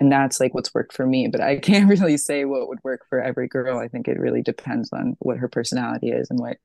and 0.00 0.10
that's 0.10 0.40
like 0.40 0.54
what's 0.54 0.74
worked 0.74 0.94
for 0.94 1.06
me, 1.06 1.28
but 1.28 1.40
I 1.40 1.56
can't 1.60 1.88
really 1.88 2.16
say 2.16 2.44
what 2.44 2.68
would 2.68 2.82
work 2.82 3.02
for 3.08 3.20
every 3.20 3.46
girl. 3.46 3.78
I 3.78 3.88
think 3.88 4.08
it 4.08 4.18
really 4.18 4.42
depends 4.42 4.90
on 4.92 5.16
what 5.20 5.36
her 5.36 5.48
personality 5.48 6.10
is 6.10 6.30
and 6.30 6.38
what 6.38 6.56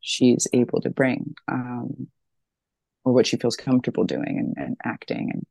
she's 0.00 0.46
able 0.52 0.80
to 0.82 0.90
bring, 0.90 1.34
um, 1.48 2.08
or 3.04 3.12
what 3.12 3.26
she 3.26 3.36
feels 3.36 3.56
comfortable 3.56 4.04
doing 4.04 4.38
and, 4.38 4.54
and 4.56 4.76
acting 4.84 5.30
and 5.32 5.46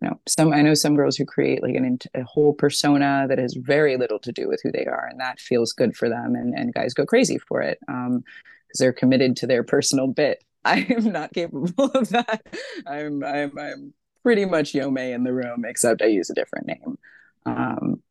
you 0.00 0.08
know 0.08 0.20
some 0.28 0.52
i 0.52 0.60
know 0.60 0.74
some 0.74 0.94
girls 0.94 1.16
who 1.16 1.24
create 1.24 1.62
like 1.62 1.74
an 1.74 1.98
a 2.14 2.22
whole 2.24 2.52
persona 2.52 3.26
that 3.28 3.38
has 3.38 3.54
very 3.54 3.96
little 3.96 4.18
to 4.18 4.32
do 4.32 4.46
with 4.46 4.60
who 4.62 4.70
they 4.70 4.84
are 4.84 5.06
and 5.10 5.20
that 5.20 5.40
feels 5.40 5.72
good 5.72 5.96
for 5.96 6.08
them 6.08 6.34
and, 6.34 6.54
and 6.54 6.74
guys 6.74 6.92
go 6.92 7.06
crazy 7.06 7.38
for 7.38 7.62
it 7.62 7.78
um 7.88 8.22
because 8.68 8.78
they're 8.78 8.92
committed 8.92 9.36
to 9.36 9.46
their 9.46 9.62
personal 9.62 10.06
bit 10.06 10.44
i 10.66 10.80
am 10.90 11.12
not 11.12 11.32
capable 11.32 11.90
of 11.92 12.10
that 12.10 12.42
i'm 12.86 13.24
i'm 13.24 13.58
i'm 13.58 13.94
pretty 14.26 14.44
much 14.44 14.72
Jomé 14.72 15.14
in 15.14 15.22
the 15.22 15.32
room 15.32 15.64
except 15.64 16.02
i 16.02 16.06
use 16.06 16.30
a 16.30 16.34
different 16.34 16.66
name. 16.66 16.98
Um 17.46 18.02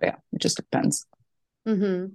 yeah 0.00 0.14
it 0.32 0.40
just 0.40 0.56
depends. 0.56 1.04
Mm-hmm. 1.68 2.14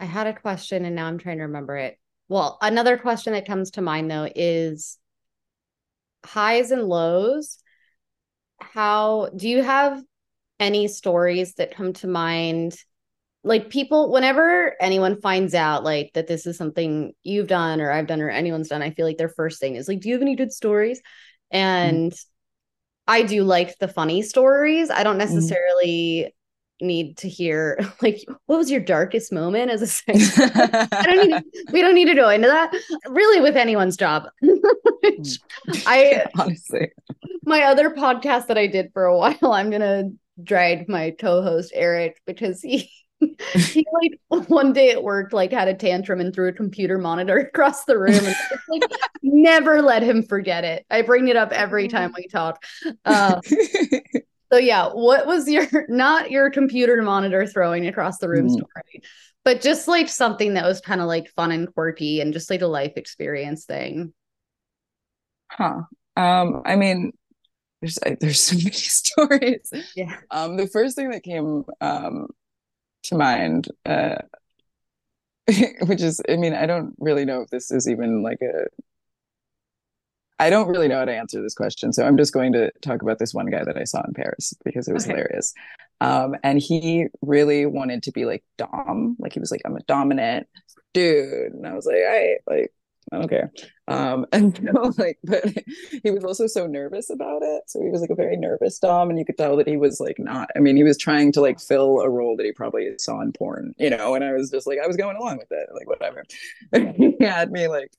i 0.00 0.04
had 0.06 0.26
a 0.26 0.32
question 0.32 0.84
and 0.84 0.96
now 0.96 1.06
i'm 1.06 1.18
trying 1.18 1.36
to 1.36 1.44
remember 1.44 1.76
it. 1.76 2.00
Well 2.28 2.58
another 2.60 2.98
question 2.98 3.34
that 3.34 3.46
comes 3.46 3.70
to 3.72 3.80
mind 3.80 4.10
though 4.10 4.28
is 4.34 4.98
highs 6.24 6.72
and 6.72 6.82
lows. 6.82 7.58
How 8.60 9.28
do 9.36 9.48
you 9.48 9.62
have 9.62 10.02
any 10.58 10.88
stories 10.88 11.54
that 11.54 11.76
come 11.76 11.92
to 11.92 12.08
mind? 12.08 12.76
Like 13.44 13.70
people 13.70 14.10
whenever 14.10 14.74
anyone 14.80 15.20
finds 15.20 15.54
out 15.54 15.84
like 15.84 16.10
that 16.14 16.26
this 16.26 16.44
is 16.44 16.58
something 16.58 17.12
you've 17.22 17.46
done 17.46 17.80
or 17.80 17.92
I've 17.92 18.08
done 18.08 18.20
or 18.20 18.30
anyone's 18.30 18.66
done 18.66 18.82
I 18.82 18.90
feel 18.90 19.06
like 19.06 19.18
their 19.18 19.28
first 19.28 19.60
thing 19.60 19.76
is 19.76 19.86
like 19.86 20.00
do 20.00 20.08
you 20.08 20.16
have 20.16 20.22
any 20.22 20.34
good 20.34 20.52
stories. 20.52 21.00
And 21.56 22.12
mm-hmm. 22.12 23.08
I 23.08 23.22
do 23.22 23.44
like 23.44 23.78
the 23.78 23.88
funny 23.88 24.22
stories 24.22 24.90
I 24.90 25.02
don't 25.02 25.18
mm-hmm. 25.18 25.34
necessarily 25.34 26.32
mm-hmm. 26.80 26.86
need 26.86 27.16
to 27.18 27.28
hear 27.28 27.80
like 28.02 28.20
what 28.46 28.58
was 28.58 28.70
your 28.70 28.80
darkest 28.80 29.32
moment 29.32 29.70
as 29.70 29.82
a 29.82 29.86
singer 29.86 30.88
I 30.92 31.02
don't 31.04 31.28
need 31.28 31.42
we 31.72 31.80
don't 31.80 31.94
need 31.94 32.08
to 32.08 32.14
go 32.14 32.28
into 32.28 32.48
that 32.48 32.72
really 33.08 33.40
with 33.40 33.56
anyone's 33.56 33.96
job 33.96 34.28
mm. 34.44 35.38
I 35.86 36.26
honestly 36.38 36.92
my 37.44 37.62
other 37.62 37.90
podcast 37.90 38.48
that 38.48 38.58
I 38.58 38.66
did 38.66 38.90
for 38.92 39.04
a 39.04 39.16
while 39.16 39.52
I'm 39.52 39.70
going 39.70 39.80
to 39.80 40.10
drag 40.42 40.88
my 40.88 41.12
co-host 41.12 41.72
Eric 41.74 42.20
because 42.26 42.60
he 42.60 42.90
he 43.20 43.86
like 43.92 44.20
one 44.48 44.72
day 44.72 44.90
at 44.90 45.02
work 45.02 45.32
like 45.32 45.52
had 45.52 45.68
a 45.68 45.74
tantrum 45.74 46.20
and 46.20 46.34
threw 46.34 46.48
a 46.48 46.52
computer 46.52 46.98
monitor 46.98 47.38
across 47.54 47.84
the 47.84 47.98
room 47.98 48.14
and 48.14 48.36
like 48.68 48.82
never 49.22 49.82
let 49.82 50.02
him 50.02 50.22
forget 50.22 50.64
it. 50.64 50.84
I 50.90 51.02
bring 51.02 51.28
it 51.28 51.36
up 51.36 51.52
every 51.52 51.88
time 51.88 52.12
we 52.16 52.28
talk. 52.28 52.62
Uh, 53.04 53.40
so 54.52 54.58
yeah 54.58 54.88
what 54.92 55.26
was 55.26 55.48
your 55.48 55.66
not 55.88 56.30
your 56.30 56.50
computer 56.50 57.02
monitor 57.02 57.46
throwing 57.46 57.86
across 57.86 58.18
the 58.18 58.28
room 58.28 58.48
mm. 58.48 58.52
story 58.52 59.02
but 59.44 59.60
just 59.60 59.88
like 59.88 60.08
something 60.08 60.54
that 60.54 60.64
was 60.64 60.80
kind 60.80 61.00
of 61.00 61.06
like 61.06 61.28
fun 61.30 61.52
and 61.52 61.72
quirky 61.72 62.20
and 62.20 62.32
just 62.32 62.50
like 62.50 62.62
a 62.62 62.66
life 62.66 62.94
experience 62.96 63.64
thing? 63.64 64.12
Huh. 65.50 65.82
Um 66.16 66.62
i 66.64 66.76
mean 66.76 67.12
there's 67.80 67.98
there's 68.20 68.40
so 68.40 68.56
many 68.56 68.70
stories. 68.72 69.70
Yeah. 69.94 70.16
Um 70.30 70.56
the 70.56 70.66
first 70.66 70.96
thing 70.96 71.10
that 71.10 71.22
came 71.22 71.64
um 71.80 72.28
to 73.08 73.16
mind, 73.16 73.68
uh, 73.84 74.16
which 75.86 76.02
is, 76.02 76.20
I 76.28 76.36
mean, 76.36 76.54
I 76.54 76.66
don't 76.66 76.94
really 76.98 77.24
know 77.24 77.42
if 77.42 77.50
this 77.50 77.70
is 77.70 77.88
even 77.88 78.22
like 78.22 78.38
a. 78.42 78.66
I 80.38 80.50
don't 80.50 80.68
really 80.68 80.86
know 80.86 80.98
how 80.98 81.06
to 81.06 81.16
answer 81.16 81.40
this 81.42 81.54
question, 81.54 81.94
so 81.94 82.04
I'm 82.04 82.18
just 82.18 82.34
going 82.34 82.52
to 82.52 82.70
talk 82.82 83.00
about 83.00 83.18
this 83.18 83.32
one 83.32 83.46
guy 83.46 83.64
that 83.64 83.78
I 83.78 83.84
saw 83.84 84.02
in 84.06 84.12
Paris 84.12 84.52
because 84.66 84.86
it 84.86 84.92
was 84.92 85.04
okay. 85.04 85.14
hilarious. 85.14 85.54
Um, 86.02 86.34
and 86.42 86.58
he 86.58 87.06
really 87.22 87.64
wanted 87.64 88.02
to 88.02 88.12
be 88.12 88.26
like 88.26 88.44
Dom, 88.58 89.16
like 89.18 89.32
he 89.32 89.40
was 89.40 89.50
like, 89.50 89.62
I'm 89.64 89.76
a 89.76 89.82
dominant 89.84 90.46
dude, 90.92 91.54
and 91.54 91.66
I 91.66 91.74
was 91.74 91.86
like, 91.86 92.02
I 92.06 92.36
like 92.46 92.72
I 93.12 93.18
don't 93.18 93.28
care. 93.28 93.52
Um, 93.88 94.26
and 94.32 94.58
like, 94.98 95.18
but 95.24 95.44
he 96.02 96.10
was 96.10 96.24
also 96.24 96.46
so 96.46 96.66
nervous 96.66 97.10
about 97.10 97.42
it. 97.42 97.62
So 97.66 97.80
he 97.82 97.90
was 97.90 98.00
like 98.00 98.10
a 98.10 98.14
very 98.14 98.36
nervous 98.36 98.78
Dom, 98.78 99.10
and 99.10 99.18
you 99.18 99.24
could 99.24 99.38
tell 99.38 99.56
that 99.56 99.68
he 99.68 99.76
was 99.76 100.00
like 100.00 100.18
not. 100.18 100.50
I 100.56 100.60
mean, 100.60 100.76
he 100.76 100.82
was 100.82 100.98
trying 100.98 101.32
to 101.32 101.40
like 101.40 101.60
fill 101.60 102.00
a 102.00 102.10
role 102.10 102.36
that 102.36 102.46
he 102.46 102.52
probably 102.52 102.90
saw 102.98 103.20
in 103.20 103.32
porn, 103.32 103.74
you 103.78 103.90
know. 103.90 104.14
And 104.14 104.24
I 104.24 104.32
was 104.32 104.50
just 104.50 104.66
like, 104.66 104.78
I 104.82 104.86
was 104.86 104.96
going 104.96 105.16
along 105.16 105.38
with 105.38 105.50
it, 105.50 105.68
like 105.74 105.88
whatever. 105.88 106.24
He 106.96 107.24
had 107.24 107.50
me 107.52 107.68
like 107.68 107.92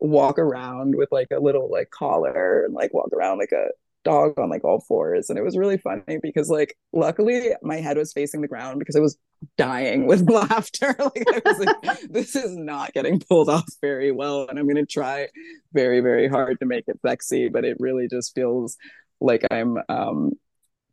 walk 0.00 0.38
around 0.38 0.94
with 0.96 1.10
like 1.12 1.28
a 1.32 1.40
little 1.40 1.70
like 1.70 1.90
collar 1.90 2.64
and 2.64 2.74
like 2.74 2.92
walk 2.92 3.10
around 3.12 3.38
like 3.38 3.52
a 3.52 3.68
dog 4.04 4.38
on 4.38 4.50
like 4.50 4.64
all 4.64 4.80
fours 4.80 5.30
and 5.30 5.38
it 5.38 5.42
was 5.42 5.56
really 5.56 5.78
funny 5.78 6.18
because 6.22 6.48
like 6.48 6.76
luckily 6.92 7.50
my 7.62 7.76
head 7.76 7.96
was 7.96 8.12
facing 8.12 8.40
the 8.40 8.48
ground 8.48 8.78
because 8.78 8.96
I 8.96 9.00
was 9.00 9.16
dying 9.56 10.06
with 10.06 10.28
laughter. 10.30 10.94
Like 11.04 11.24
I 11.28 11.42
was 11.44 11.58
like 11.58 12.00
this 12.10 12.36
is 12.36 12.56
not 12.56 12.92
getting 12.92 13.20
pulled 13.20 13.48
off 13.48 13.68
very 13.80 14.12
well 14.12 14.46
and 14.48 14.58
I'm 14.58 14.66
going 14.66 14.76
to 14.76 14.86
try 14.86 15.28
very 15.72 16.00
very 16.00 16.28
hard 16.28 16.60
to 16.60 16.66
make 16.66 16.84
it 16.86 16.98
sexy 17.04 17.48
but 17.48 17.64
it 17.64 17.76
really 17.80 18.08
just 18.08 18.34
feels 18.34 18.76
like 19.20 19.44
I'm 19.50 19.78
um 19.88 20.32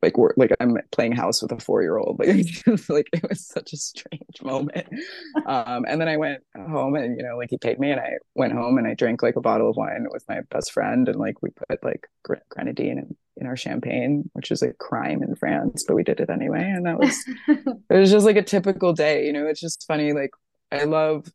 like 0.01 0.17
we're 0.17 0.31
like 0.37 0.51
I'm 0.59 0.77
playing 0.91 1.13
house 1.13 1.41
with 1.41 1.51
a 1.51 1.59
four 1.59 1.81
year 1.81 1.97
old. 1.97 2.19
Like, 2.19 2.63
like 2.89 3.09
it 3.13 3.27
was 3.27 3.45
such 3.45 3.73
a 3.73 3.77
strange 3.77 4.41
moment. 4.41 4.87
Um, 5.45 5.85
and 5.87 5.99
then 5.99 6.07
I 6.07 6.17
went 6.17 6.43
home 6.55 6.95
and 6.95 7.17
you 7.17 7.23
know, 7.23 7.37
like 7.37 7.49
he 7.49 7.57
paid 7.57 7.79
me, 7.79 7.91
and 7.91 7.99
I 7.99 8.13
went 8.35 8.53
home 8.53 8.77
and 8.77 8.87
I 8.87 8.93
drank 8.93 9.21
like 9.21 9.35
a 9.35 9.41
bottle 9.41 9.69
of 9.69 9.77
wine 9.77 10.07
with 10.11 10.23
my 10.27 10.41
best 10.49 10.71
friend, 10.71 11.07
and 11.07 11.19
like 11.19 11.41
we 11.41 11.49
put 11.51 11.83
like 11.83 12.07
grenadine 12.49 12.97
in, 12.97 13.15
in 13.37 13.47
our 13.47 13.57
champagne, 13.57 14.29
which 14.33 14.51
is 14.51 14.61
a 14.61 14.73
crime 14.73 15.23
in 15.23 15.35
France, 15.35 15.83
but 15.87 15.95
we 15.95 16.03
did 16.03 16.19
it 16.19 16.29
anyway, 16.29 16.63
and 16.63 16.85
that 16.85 16.99
was 16.99 17.23
it 17.47 17.77
was 17.89 18.11
just 18.11 18.25
like 18.25 18.37
a 18.37 18.43
typical 18.43 18.93
day. 18.93 19.25
You 19.25 19.33
know, 19.33 19.47
it's 19.47 19.61
just 19.61 19.85
funny. 19.87 20.13
Like 20.13 20.31
I 20.71 20.85
love 20.85 21.27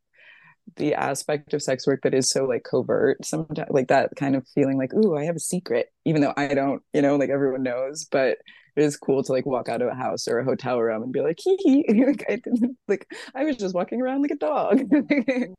the 0.74 0.94
aspect 0.94 1.55
of 1.55 1.62
sex 1.62 1.87
work 1.87 2.00
that 2.02 2.14
is 2.14 2.29
so 2.29 2.44
like 2.44 2.64
covert 2.64 3.24
sometimes 3.24 3.68
like 3.70 3.88
that 3.88 4.11
kind 4.16 4.35
of 4.35 4.46
feeling 4.48 4.76
like 4.76 4.92
ooh 4.94 5.16
i 5.16 5.24
have 5.24 5.37
a 5.37 5.40
secret 5.40 5.92
even 6.05 6.20
though 6.20 6.35
i 6.37 6.48
don't 6.48 6.83
you 6.92 7.00
know 7.00 7.16
like 7.16 7.31
everyone 7.31 7.62
knows 7.62 8.05
but 8.11 8.38
it 8.76 8.83
is 8.83 8.96
cool 8.96 9.22
to 9.22 9.33
like 9.33 9.46
walk 9.46 9.68
out 9.68 9.81
of 9.81 9.88
a 9.88 9.94
house 9.94 10.29
or 10.29 10.38
a 10.38 10.44
hotel 10.44 10.79
room 10.81 11.02
and 11.02 11.12
be 11.12 11.20
like 11.20 11.38
hee 11.42 11.57
hee 11.64 12.05
like 12.07 12.24
i 12.29 12.37
didn't 12.37 12.76
like 12.88 13.09
i 13.35 13.44
was 13.44 13.57
just 13.57 13.74
walking 13.74 14.00
around 14.00 14.22
like 14.22 14.31
a 14.31 14.37
dog. 14.37 14.83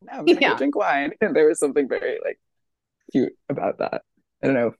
Now 0.01 0.19
i'm 0.19 0.27
yeah. 0.27 0.55
drink 0.55 0.75
wine. 0.75 1.11
And 1.19 1.35
there 1.35 1.47
was 1.47 1.59
something 1.59 1.87
very 1.89 2.19
like 2.23 2.39
cute 3.11 3.33
about 3.49 3.79
that. 3.79 4.03
I 4.43 4.47
don't 4.47 4.55
know 4.55 4.73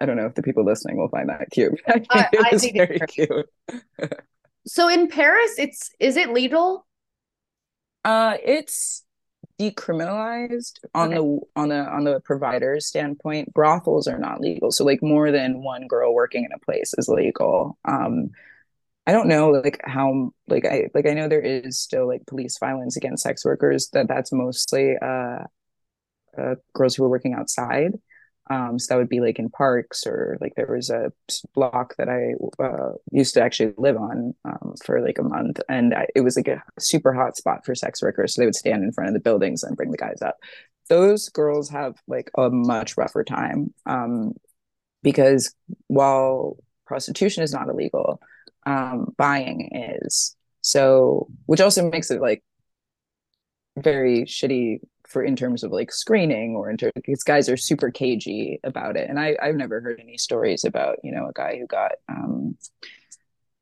i 0.00 0.06
don't 0.06 0.16
know 0.16 0.26
if 0.26 0.34
the 0.34 0.42
people 0.42 0.64
listening 0.64 0.96
will 0.96 1.08
find 1.08 1.28
that 1.28 1.48
cute 1.50 1.80
I, 1.88 2.28
I 2.32 2.56
think 2.56 2.76
very 2.76 3.00
cute. 3.00 3.46
So 4.66 4.88
in 4.88 5.08
paris 5.08 5.58
it's 5.58 5.90
is 5.98 6.16
it 6.16 6.30
legal? 6.30 6.86
Uh 8.04 8.36
it's 8.44 9.04
decriminalized 9.60 10.78
on 10.94 11.08
okay. 11.08 11.16
the 11.16 11.40
on 11.56 11.68
the 11.68 11.80
on 11.80 12.04
the 12.04 12.20
provider's 12.20 12.86
standpoint 12.86 13.52
brothels 13.52 14.06
are 14.08 14.18
not 14.18 14.40
legal. 14.40 14.70
So 14.70 14.84
like 14.84 15.02
more 15.02 15.30
than 15.30 15.62
one 15.62 15.86
girl 15.86 16.14
working 16.14 16.44
in 16.44 16.52
a 16.52 16.64
place 16.64 16.94
is 16.96 17.08
legal. 17.08 17.78
Um 17.84 18.30
i 19.06 19.12
don't 19.12 19.28
know 19.28 19.50
like 19.50 19.80
how 19.84 20.30
like 20.46 20.64
i 20.64 20.88
like 20.94 21.06
i 21.06 21.14
know 21.14 21.26
there 21.26 21.40
is 21.40 21.78
still 21.78 22.06
like 22.06 22.26
police 22.26 22.58
violence 22.58 22.96
against 22.96 23.22
sex 23.22 23.44
workers 23.44 23.88
that 23.92 24.06
that's 24.06 24.30
mostly 24.30 24.94
uh, 25.00 25.44
uh 26.38 26.54
girls 26.74 26.94
who 26.94 27.04
are 27.04 27.08
working 27.08 27.34
outside 27.34 27.92
um, 28.48 28.78
so 28.78 28.94
that 28.94 28.98
would 28.98 29.08
be 29.08 29.20
like 29.20 29.38
in 29.38 29.50
parks 29.50 30.06
or 30.06 30.36
like 30.40 30.54
there 30.56 30.66
was 30.66 30.90
a 30.90 31.12
block 31.54 31.94
that 31.98 32.08
I 32.08 32.34
uh, 32.62 32.92
used 33.12 33.34
to 33.34 33.42
actually 33.42 33.74
live 33.76 33.96
on 33.96 34.34
um, 34.44 34.74
for 34.84 35.00
like 35.00 35.18
a 35.18 35.22
month, 35.22 35.60
and 35.68 35.94
I, 35.94 36.06
it 36.14 36.22
was 36.22 36.36
like 36.36 36.48
a 36.48 36.62
super 36.78 37.12
hot 37.12 37.36
spot 37.36 37.64
for 37.64 37.74
sex 37.74 38.02
workers. 38.02 38.34
So 38.34 38.42
they 38.42 38.46
would 38.46 38.56
stand 38.56 38.82
in 38.82 38.92
front 38.92 39.08
of 39.08 39.14
the 39.14 39.20
buildings 39.20 39.62
and 39.62 39.76
bring 39.76 39.90
the 39.90 39.96
guys 39.96 40.22
up. 40.22 40.36
Those 40.88 41.28
girls 41.28 41.70
have 41.70 42.00
like 42.08 42.30
a 42.36 42.50
much 42.50 42.96
rougher 42.96 43.22
time 43.22 43.72
um, 43.86 44.32
because 45.02 45.54
while 45.86 46.56
prostitution 46.86 47.44
is 47.44 47.52
not 47.52 47.68
illegal, 47.68 48.20
um, 48.66 49.14
buying 49.16 49.70
is. 50.02 50.34
So, 50.62 51.28
which 51.46 51.60
also 51.60 51.88
makes 51.88 52.10
it 52.10 52.20
like 52.20 52.42
very 53.78 54.22
shitty 54.22 54.80
for 55.10 55.24
in 55.24 55.34
terms 55.34 55.64
of 55.64 55.72
like 55.72 55.92
screening 55.92 56.54
or 56.54 56.70
inter 56.70 56.90
because 56.94 57.24
guys 57.24 57.48
are 57.48 57.56
super 57.56 57.90
cagey 57.90 58.60
about 58.62 58.96
it. 58.96 59.10
And 59.10 59.18
i 59.18 59.36
i've 59.42 59.56
never 59.56 59.80
heard 59.80 60.00
any 60.00 60.16
stories 60.16 60.64
about 60.64 60.98
you 61.02 61.12
know 61.12 61.26
a 61.26 61.32
guy 61.34 61.58
who 61.58 61.66
got 61.66 61.92
um 62.08 62.56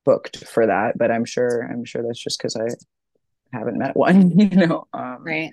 booked 0.04 0.44
for 0.46 0.66
that 0.66 0.96
but 0.96 1.10
i'm 1.10 1.24
sure 1.24 1.68
i'm 1.70 1.84
sure 1.84 2.02
that's 2.02 2.22
just 2.22 2.38
because 2.38 2.56
i 2.56 2.66
haven't 3.56 3.78
met 3.78 3.96
one 3.96 4.30
you 4.38 4.48
know 4.48 4.86
um 4.92 5.18
right. 5.24 5.50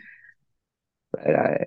but 1.12 1.36
I, 1.36 1.66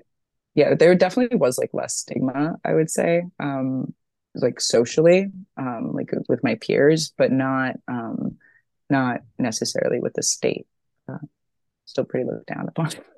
yeah 0.55 0.75
there 0.75 0.95
definitely 0.95 1.37
was 1.37 1.59
like 1.59 1.71
less 1.73 1.97
stigma 1.97 2.57
i 2.64 2.73
would 2.73 2.91
say 2.91 3.25
um 3.41 3.93
like 4.35 4.61
socially 4.61 5.31
um 5.57 5.93
like 5.93 6.12
with 6.29 6.43
my 6.43 6.55
peers 6.57 7.12
but 7.19 7.31
not 7.31 7.77
um 7.88 8.38
not 8.88 9.21
necessarily 9.38 10.01
with 10.01 10.14
the 10.14 10.23
state 10.23 10.67
uh, 11.11 11.19
still 11.85 12.05
pretty 12.05 12.27
looked 12.27 12.47
down 12.47 12.69
upon 12.69 12.91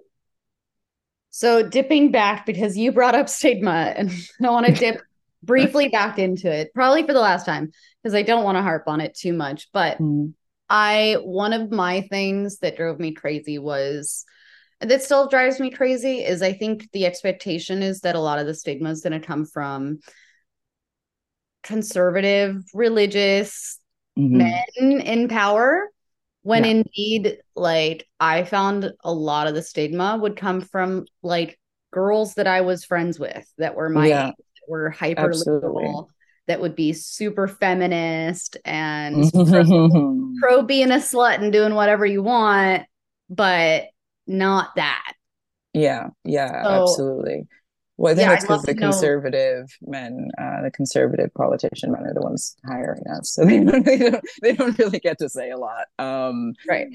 so 1.31 1.67
dipping 1.67 2.11
back 2.11 2.45
because 2.45 2.77
you 2.77 2.93
brought 2.93 3.15
up 3.15 3.29
stigma 3.29 3.95
and 3.97 4.11
I 4.43 4.51
want 4.51 4.67
to 4.67 4.73
dip 4.79 5.03
briefly 5.43 5.89
back 5.89 6.19
into 6.19 6.53
it, 6.53 6.75
probably 6.75 7.07
for 7.07 7.13
the 7.13 7.21
last 7.21 7.47
time, 7.47 7.73
because 8.03 8.15
I 8.15 8.23
don't 8.23 8.45
want 8.45 8.59
to 8.59 8.63
harp 8.63 8.85
on 8.87 9.01
it 9.01 9.15
too 9.15 9.33
much. 9.33 9.69
But 9.73 9.99
mm. 9.99 10.35
I 10.69 11.17
one 11.23 11.53
of 11.53 11.71
my 11.71 12.03
things 12.03 12.59
that 12.59 12.77
drove 12.77 13.01
me 13.01 13.13
crazy 13.13 13.59
was 13.59 14.25
that 14.81 15.03
still 15.03 15.29
drives 15.29 15.61
me 15.61 15.71
crazy 15.71 16.21
is 16.21 16.43
I 16.43 16.53
think 16.53 16.91
the 16.93 17.07
expectation 17.07 17.83
is 17.83 18.01
that 18.01 18.17
a 18.17 18.21
lot 18.21 18.39
of 18.39 18.47
the 18.47 18.55
stigma 18.55 18.91
is 18.91 19.03
going 19.03 19.21
to 19.21 19.27
come 19.27 19.45
from 19.45 19.99
conservative, 21.63 22.63
religious 22.73 23.79
mm-hmm. 24.19 24.39
men 24.39 25.01
in 25.03 25.29
power 25.29 25.90
when 26.43 26.65
yeah. 26.65 26.71
indeed 26.71 27.39
like 27.55 28.07
i 28.19 28.45
found 28.45 28.93
a 29.05 29.13
lot 29.13 29.47
of 29.47 29.55
the 29.55 29.63
stigma 29.63 30.17
would 30.17 30.37
come 30.37 30.61
from 30.61 31.05
like 31.23 31.59
girls 31.93 32.35
that 32.35 32.47
i 32.47 32.61
was 32.61 32.85
friends 32.85 33.19
with 33.19 33.47
that 33.59 33.75
were 33.75 33.89
my 33.89 34.07
yeah. 34.07 34.31
were 34.69 34.91
hyper 34.91 35.33
liberal 35.35 36.11
that 36.47 36.61
would 36.61 36.75
be 36.75 36.93
super 36.93 37.47
feminist 37.47 38.57
and 38.65 39.31
pro, 39.33 40.35
pro 40.41 40.63
being 40.63 40.91
a 40.91 40.97
slut 40.97 41.41
and 41.41 41.53
doing 41.53 41.75
whatever 41.75 42.07
you 42.07 42.23
want 42.23 42.85
but 43.31 43.85
not 44.27 44.75
that. 44.77 45.13
Yeah. 45.73 46.09
Yeah. 46.25 46.65
So, 46.65 46.83
absolutely 46.83 47.47
Well, 48.01 48.15
I 48.15 48.17
think 48.17 48.29
yeah, 48.29 48.35
it's 48.35 48.45
because 48.45 48.63
the 48.63 48.75
conservative 48.75 49.77
know. 49.83 49.91
men, 49.91 50.31
uh, 50.39 50.63
the 50.63 50.71
conservative 50.71 51.35
politician 51.35 51.93
men, 51.93 52.05
are 52.05 52.15
the 52.15 52.23
ones 52.23 52.57
hiring 52.65 53.03
us, 53.15 53.35
so 53.35 53.45
they 53.45 53.61
don't, 53.65 53.85
they 53.85 53.99
don't, 53.99 54.25
they 54.41 54.55
don't 54.55 54.79
really 54.79 55.01
get 55.01 55.19
to 55.19 55.29
say 55.29 55.51
a 55.51 55.59
lot. 55.59 55.85
Um, 55.99 56.55
right. 56.67 56.87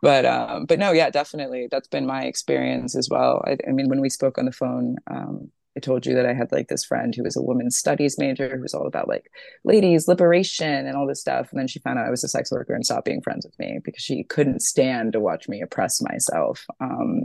But 0.00 0.24
um, 0.24 0.64
but 0.64 0.78
no, 0.78 0.92
yeah, 0.92 1.10
definitely, 1.10 1.68
that's 1.70 1.88
been 1.88 2.06
my 2.06 2.22
experience 2.22 2.96
as 2.96 3.10
well. 3.10 3.44
I, 3.46 3.58
I 3.68 3.72
mean, 3.72 3.90
when 3.90 4.00
we 4.00 4.08
spoke 4.08 4.38
on 4.38 4.46
the 4.46 4.52
phone, 4.52 4.96
um, 5.06 5.50
I 5.76 5.80
told 5.80 6.06
you 6.06 6.14
that 6.14 6.24
I 6.24 6.32
had 6.32 6.50
like 6.50 6.68
this 6.68 6.82
friend 6.82 7.14
who 7.14 7.24
was 7.24 7.36
a 7.36 7.42
women's 7.42 7.76
studies 7.76 8.16
major 8.16 8.56
who 8.56 8.62
was 8.62 8.72
all 8.72 8.86
about 8.86 9.06
like 9.06 9.30
ladies 9.64 10.08
liberation 10.08 10.86
and 10.86 10.96
all 10.96 11.06
this 11.06 11.20
stuff. 11.20 11.50
And 11.50 11.60
then 11.60 11.68
she 11.68 11.80
found 11.80 11.98
out 11.98 12.06
I 12.06 12.10
was 12.10 12.24
a 12.24 12.28
sex 12.28 12.50
worker 12.50 12.72
and 12.72 12.86
stopped 12.86 13.04
being 13.04 13.20
friends 13.20 13.44
with 13.44 13.58
me 13.58 13.80
because 13.84 14.02
she 14.02 14.24
couldn't 14.24 14.62
stand 14.62 15.12
to 15.12 15.20
watch 15.20 15.46
me 15.46 15.60
oppress 15.60 16.00
myself. 16.00 16.64
Um, 16.80 17.24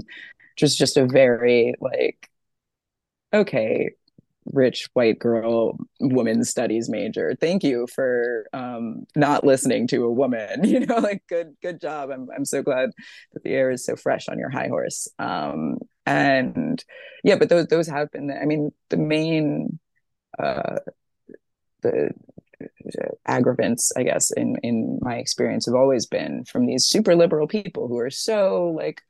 which 0.55 0.63
was 0.63 0.75
just 0.75 0.97
a 0.97 1.05
very 1.05 1.73
like 1.79 2.29
okay, 3.33 3.91
rich 4.53 4.87
white 4.93 5.19
girl 5.19 5.77
woman 5.99 6.43
studies 6.43 6.89
major. 6.89 7.35
Thank 7.39 7.63
you 7.63 7.87
for 7.93 8.47
um, 8.53 9.05
not 9.15 9.43
listening 9.43 9.87
to 9.87 10.03
a 10.03 10.11
woman. 10.11 10.63
You 10.69 10.85
know, 10.85 10.97
like 10.97 11.23
good 11.27 11.55
good 11.61 11.81
job. 11.81 12.09
I'm 12.11 12.27
I'm 12.35 12.45
so 12.45 12.61
glad 12.61 12.91
that 13.33 13.43
the 13.43 13.51
air 13.51 13.71
is 13.71 13.85
so 13.85 13.95
fresh 13.95 14.27
on 14.29 14.37
your 14.37 14.49
high 14.49 14.67
horse. 14.67 15.07
Um, 15.17 15.79
and 16.05 16.83
yeah, 17.23 17.35
but 17.35 17.49
those 17.49 17.67
those 17.67 17.87
have 17.87 18.11
been. 18.11 18.31
I 18.31 18.45
mean, 18.45 18.71
the 18.89 18.97
main 18.97 19.79
uh, 20.37 20.77
the 21.81 22.11
aggravants, 23.27 23.91
I 23.97 24.03
guess, 24.03 24.31
in 24.31 24.57
in 24.63 24.99
my 25.01 25.15
experience, 25.15 25.65
have 25.65 25.75
always 25.75 26.05
been 26.05 26.45
from 26.45 26.65
these 26.65 26.85
super 26.85 27.15
liberal 27.15 27.47
people 27.47 27.87
who 27.87 27.97
are 27.99 28.11
so 28.11 28.73
like 28.75 29.01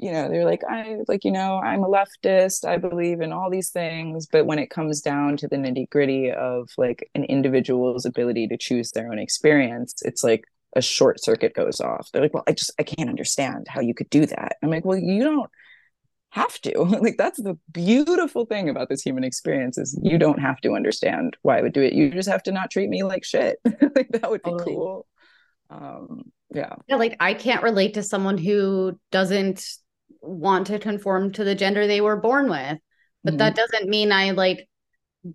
you 0.00 0.10
know 0.10 0.28
they're 0.28 0.44
like 0.44 0.62
i 0.68 0.98
like 1.08 1.24
you 1.24 1.30
know 1.30 1.58
i'm 1.58 1.84
a 1.84 1.88
leftist 1.88 2.64
i 2.64 2.76
believe 2.76 3.20
in 3.20 3.32
all 3.32 3.50
these 3.50 3.70
things. 3.70 4.26
But 4.26 4.46
when 4.46 4.58
it 4.58 4.70
comes 4.70 5.00
down 5.00 5.36
to 5.38 5.48
the 5.48 5.56
nitty 5.56 5.90
gritty 5.90 6.30
of 6.30 6.70
like 6.78 7.08
an 7.14 7.24
individual's 7.24 8.04
ability 8.06 8.48
to 8.48 8.56
choose 8.56 8.92
their 8.92 9.10
own 9.10 9.18
experience 9.18 9.94
it's 10.02 10.24
like 10.24 10.44
a 10.76 10.82
short 10.82 11.22
circuit 11.22 11.52
goes 11.54 11.80
off. 11.80 12.08
They're 12.12 12.22
like 12.22 12.34
well 12.34 12.44
i 12.46 12.52
just 12.52 12.72
i 12.78 12.82
can't 12.82 13.08
understand 13.10 13.66
how 13.68 13.80
you 13.80 13.94
could 13.94 14.10
do 14.10 14.26
that. 14.26 14.56
I'm 14.62 14.70
like 14.70 14.84
well 14.84 14.98
you 14.98 15.22
don't 15.24 15.50
have 16.30 16.60
to. 16.60 16.72
Like 17.00 17.16
that's 17.18 17.42
the 17.42 17.58
beautiful 17.72 18.46
thing 18.46 18.68
about 18.68 18.88
this 18.88 19.02
human 19.02 19.24
experience 19.24 19.78
is 19.78 19.98
you 20.02 20.16
don't 20.18 20.38
have 20.38 20.60
to 20.60 20.74
understand 20.74 21.36
why 21.42 21.58
i 21.58 21.62
would 21.62 21.72
do 21.72 21.82
it. 21.82 21.92
You 21.92 22.10
just 22.10 22.28
have 22.28 22.42
to 22.44 22.52
not 22.52 22.70
treat 22.70 22.88
me 22.88 23.02
like 23.02 23.24
shit. 23.24 23.58
Like 23.64 24.08
that 24.10 24.30
would 24.30 24.42
be 24.42 24.50
totally. 24.50 24.74
cool. 24.74 25.06
Um 25.70 26.22
yeah. 26.54 26.74
Yeah 26.88 26.96
like 26.96 27.16
i 27.20 27.34
can't 27.34 27.62
relate 27.62 27.94
to 27.94 28.02
someone 28.02 28.38
who 28.38 28.98
doesn't 29.10 29.64
want 30.22 30.66
to 30.66 30.78
conform 30.78 31.32
to 31.32 31.44
the 31.44 31.54
gender 31.54 31.86
they 31.86 32.00
were 32.00 32.16
born 32.16 32.48
with 32.48 32.78
but 33.24 33.30
mm-hmm. 33.30 33.38
that 33.38 33.56
doesn't 33.56 33.88
mean 33.88 34.12
i 34.12 34.30
like 34.30 34.68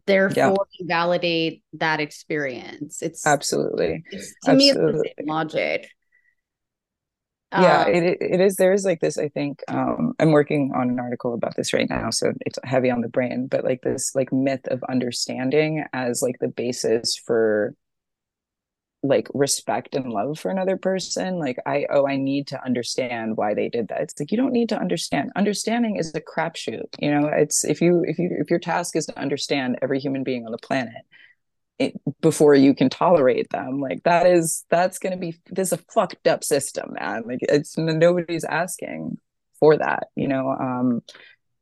therefore 0.05 0.67
yeah. 0.79 0.85
validate 0.87 1.63
that 1.73 1.99
experience 1.99 3.01
it's 3.01 3.25
absolutely 3.25 4.03
it's, 4.11 4.33
to 4.43 4.51
absolutely. 4.51 4.57
me 4.57 4.69
it's 4.69 5.01
the 5.01 5.13
same 5.17 5.27
logic 5.27 5.87
yeah 7.51 7.83
um, 7.83 7.93
it, 7.93 8.17
it 8.19 8.41
is 8.41 8.55
there 8.55 8.73
is 8.73 8.83
like 8.83 8.99
this 8.99 9.17
i 9.17 9.29
think 9.29 9.61
um 9.67 10.13
i'm 10.19 10.31
working 10.31 10.71
on 10.75 10.89
an 10.89 10.99
article 10.99 11.33
about 11.33 11.55
this 11.55 11.73
right 11.73 11.89
now 11.89 12.09
so 12.09 12.31
it's 12.41 12.57
heavy 12.63 12.89
on 12.89 13.01
the 13.01 13.07
brain 13.07 13.47
but 13.47 13.63
like 13.63 13.81
this 13.81 14.13
like 14.15 14.33
myth 14.33 14.67
of 14.67 14.83
understanding 14.89 15.83
as 15.93 16.21
like 16.21 16.35
the 16.39 16.47
basis 16.47 17.15
for 17.15 17.75
like 19.07 19.27
respect 19.33 19.95
and 19.95 20.11
love 20.11 20.39
for 20.39 20.49
another 20.49 20.77
person 20.77 21.37
like 21.37 21.57
i 21.65 21.85
oh 21.89 22.07
i 22.07 22.15
need 22.15 22.47
to 22.47 22.63
understand 22.63 23.37
why 23.37 23.53
they 23.53 23.69
did 23.69 23.87
that. 23.87 24.01
It's 24.01 24.19
like 24.19 24.31
you 24.31 24.37
don't 24.37 24.51
need 24.51 24.69
to 24.69 24.79
understand. 24.79 25.31
Understanding 25.35 25.97
is 25.97 26.13
a 26.15 26.21
crapshoot 26.21 26.85
you 26.99 27.11
know? 27.11 27.27
It's 27.27 27.63
if 27.63 27.81
you 27.81 28.03
if 28.05 28.17
you 28.17 28.29
if 28.39 28.49
your 28.49 28.59
task 28.59 28.95
is 28.95 29.05
to 29.07 29.19
understand 29.19 29.77
every 29.81 29.99
human 29.99 30.23
being 30.23 30.45
on 30.45 30.51
the 30.51 30.57
planet 30.57 31.03
it, 31.77 31.93
before 32.21 32.55
you 32.55 32.73
can 32.73 32.89
tolerate 32.89 33.49
them 33.49 33.81
like 33.81 34.03
that 34.03 34.25
is 34.27 34.65
that's 34.69 34.97
going 34.97 35.11
to 35.11 35.19
be 35.19 35.37
this 35.49 35.71
is 35.71 35.79
a 35.79 35.83
fucked 35.93 36.27
up 36.27 36.43
system 36.43 36.93
man. 36.99 37.23
Like 37.25 37.39
it's 37.41 37.77
nobody's 37.77 38.45
asking 38.45 39.17
for 39.59 39.77
that 39.77 40.07
you 40.15 40.27
know? 40.27 40.49
Um 40.49 41.01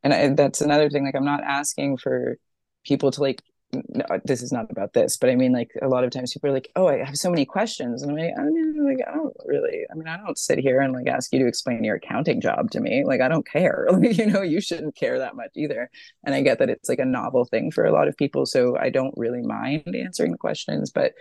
and 0.04 0.14
I, 0.14 0.30
that's 0.30 0.62
another 0.62 0.90
thing 0.90 1.06
like 1.06 1.16
i'm 1.16 1.26
not 1.26 1.44
asking 1.44 1.98
for 1.98 2.38
people 2.86 3.12
to 3.12 3.22
like 3.22 3.42
no, 3.90 4.06
this 4.26 4.42
is 4.42 4.52
not 4.52 4.72
about 4.72 4.94
this, 4.94 5.18
but 5.18 5.30
I 5.30 5.36
mean, 5.36 5.52
like 5.52 5.72
a 5.82 5.88
lot 5.88 6.04
of 6.04 6.12
times 6.12 6.34
people 6.34 6.50
are 6.50 6.54
like, 6.54 6.70
"Oh, 6.76 6.88
I 6.88 7.04
have 7.04 7.18
so 7.18 7.30
many 7.30 7.46
questions," 7.46 8.02
and 8.02 8.12
I'm 8.12 8.18
like, 8.18 8.34
I 8.38 8.44
mean, 8.44 8.86
like, 8.86 9.08
I 9.08 9.14
don't 9.14 9.36
really. 9.46 9.86
I 9.92 9.96
mean, 9.96 10.08
I 10.08 10.18
don't 10.18 10.38
sit 10.38 10.60
here 10.60 10.82
and 10.82 10.94
like 10.94 11.08
ask 11.08 11.34
you 11.34 11.40
to 11.40 11.48
explain 11.48 11.84
your 11.84 11.96
accounting 11.96 12.42
job 12.42 12.72
to 12.72 12.80
me. 12.80 13.04
Like, 13.06 13.22
I 13.22 13.28
don't 13.28 13.48
care. 13.48 13.88
Like, 13.94 14.18
you 14.18 14.26
know, 14.26 14.42
you 14.42 14.60
shouldn't 14.60 14.96
care 14.96 15.20
that 15.20 15.36
much 15.36 15.52
either. 15.56 15.90
And 16.26 16.34
I 16.34 16.42
get 16.42 16.60
that 16.60 16.70
it's 16.70 16.90
like 16.90 17.00
a 17.00 17.06
novel 17.06 17.46
thing 17.46 17.70
for 17.72 17.86
a 17.86 17.92
lot 17.92 18.08
of 18.08 18.18
people, 18.18 18.46
so 18.46 18.78
I 18.78 18.90
don't 18.90 19.14
really 19.18 19.42
mind 19.42 19.96
answering 19.96 20.32
the 20.32 20.38
questions, 20.38 20.92
but 20.92 21.14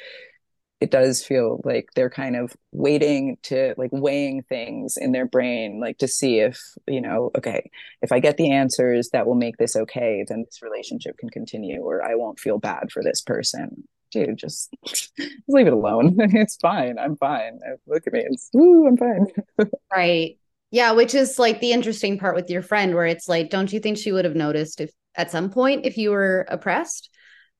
it 0.82 0.90
does 0.90 1.24
feel 1.24 1.60
like 1.64 1.88
they're 1.94 2.10
kind 2.10 2.34
of 2.34 2.56
waiting 2.72 3.36
to 3.42 3.74
like 3.78 3.90
weighing 3.92 4.42
things 4.42 4.96
in 4.96 5.12
their 5.12 5.26
brain 5.26 5.78
like 5.80 5.96
to 5.98 6.08
see 6.08 6.40
if 6.40 6.60
you 6.88 7.00
know 7.00 7.30
okay 7.36 7.70
if 8.02 8.10
i 8.10 8.18
get 8.18 8.36
the 8.36 8.50
answers 8.50 9.10
that 9.10 9.26
will 9.26 9.36
make 9.36 9.56
this 9.58 9.76
okay 9.76 10.24
then 10.28 10.42
this 10.44 10.60
relationship 10.60 11.16
can 11.18 11.30
continue 11.30 11.80
or 11.80 12.02
i 12.02 12.14
won't 12.14 12.40
feel 12.40 12.58
bad 12.58 12.90
for 12.92 13.02
this 13.02 13.20
person. 13.22 13.88
Dude 14.10 14.36
just, 14.36 14.74
just 14.84 15.10
leave 15.48 15.66
it 15.66 15.72
alone. 15.72 16.16
It's 16.18 16.56
fine. 16.56 16.98
I'm 16.98 17.16
fine. 17.16 17.60
Uh, 17.66 17.76
look 17.86 18.06
at 18.06 18.12
me. 18.12 18.22
It's 18.26 18.50
woo 18.52 18.86
i'm 18.86 18.96
fine. 18.96 19.26
Right. 19.90 20.38
Yeah 20.70 20.92
which 20.92 21.14
is 21.14 21.38
like 21.38 21.60
the 21.60 21.72
interesting 21.72 22.18
part 22.18 22.34
with 22.34 22.50
your 22.50 22.62
friend 22.62 22.94
where 22.94 23.06
it's 23.06 23.28
like 23.28 23.48
don't 23.50 23.72
you 23.72 23.80
think 23.80 23.96
she 23.96 24.12
would 24.12 24.24
have 24.24 24.36
noticed 24.36 24.80
if 24.80 24.90
at 25.14 25.30
some 25.30 25.50
point 25.50 25.86
if 25.86 25.96
you 25.96 26.10
were 26.10 26.46
oppressed 26.48 27.10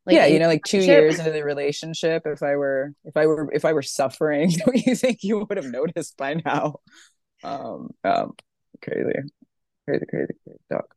like 0.07 0.17
yeah, 0.17 0.27
you 0.27 0.39
know, 0.39 0.49
like 0.49 0.65
two 0.67 0.79
years 0.79 1.19
into 1.19 1.31
the 1.31 1.45
relationship, 1.45 2.23
if 2.27 2.43
I 2.43 2.57
were 2.57 2.93
if 3.05 3.17
I 3.17 3.27
were 3.27 3.51
if 3.53 3.65
I 3.65 3.73
were 3.73 3.83
suffering, 3.83 4.51
don't 4.67 4.87
you 4.87 4.95
think 4.95 5.23
you 5.23 5.39
would 5.39 5.57
have 5.57 5.67
noticed 5.67 6.17
by 6.17 6.35
now? 6.45 6.77
Um, 7.45 7.91
um 8.05 8.33
crazy, 8.83 9.13
crazy, 9.87 10.07
crazy, 10.09 10.35
crazy 10.45 10.59
talk. 10.71 10.95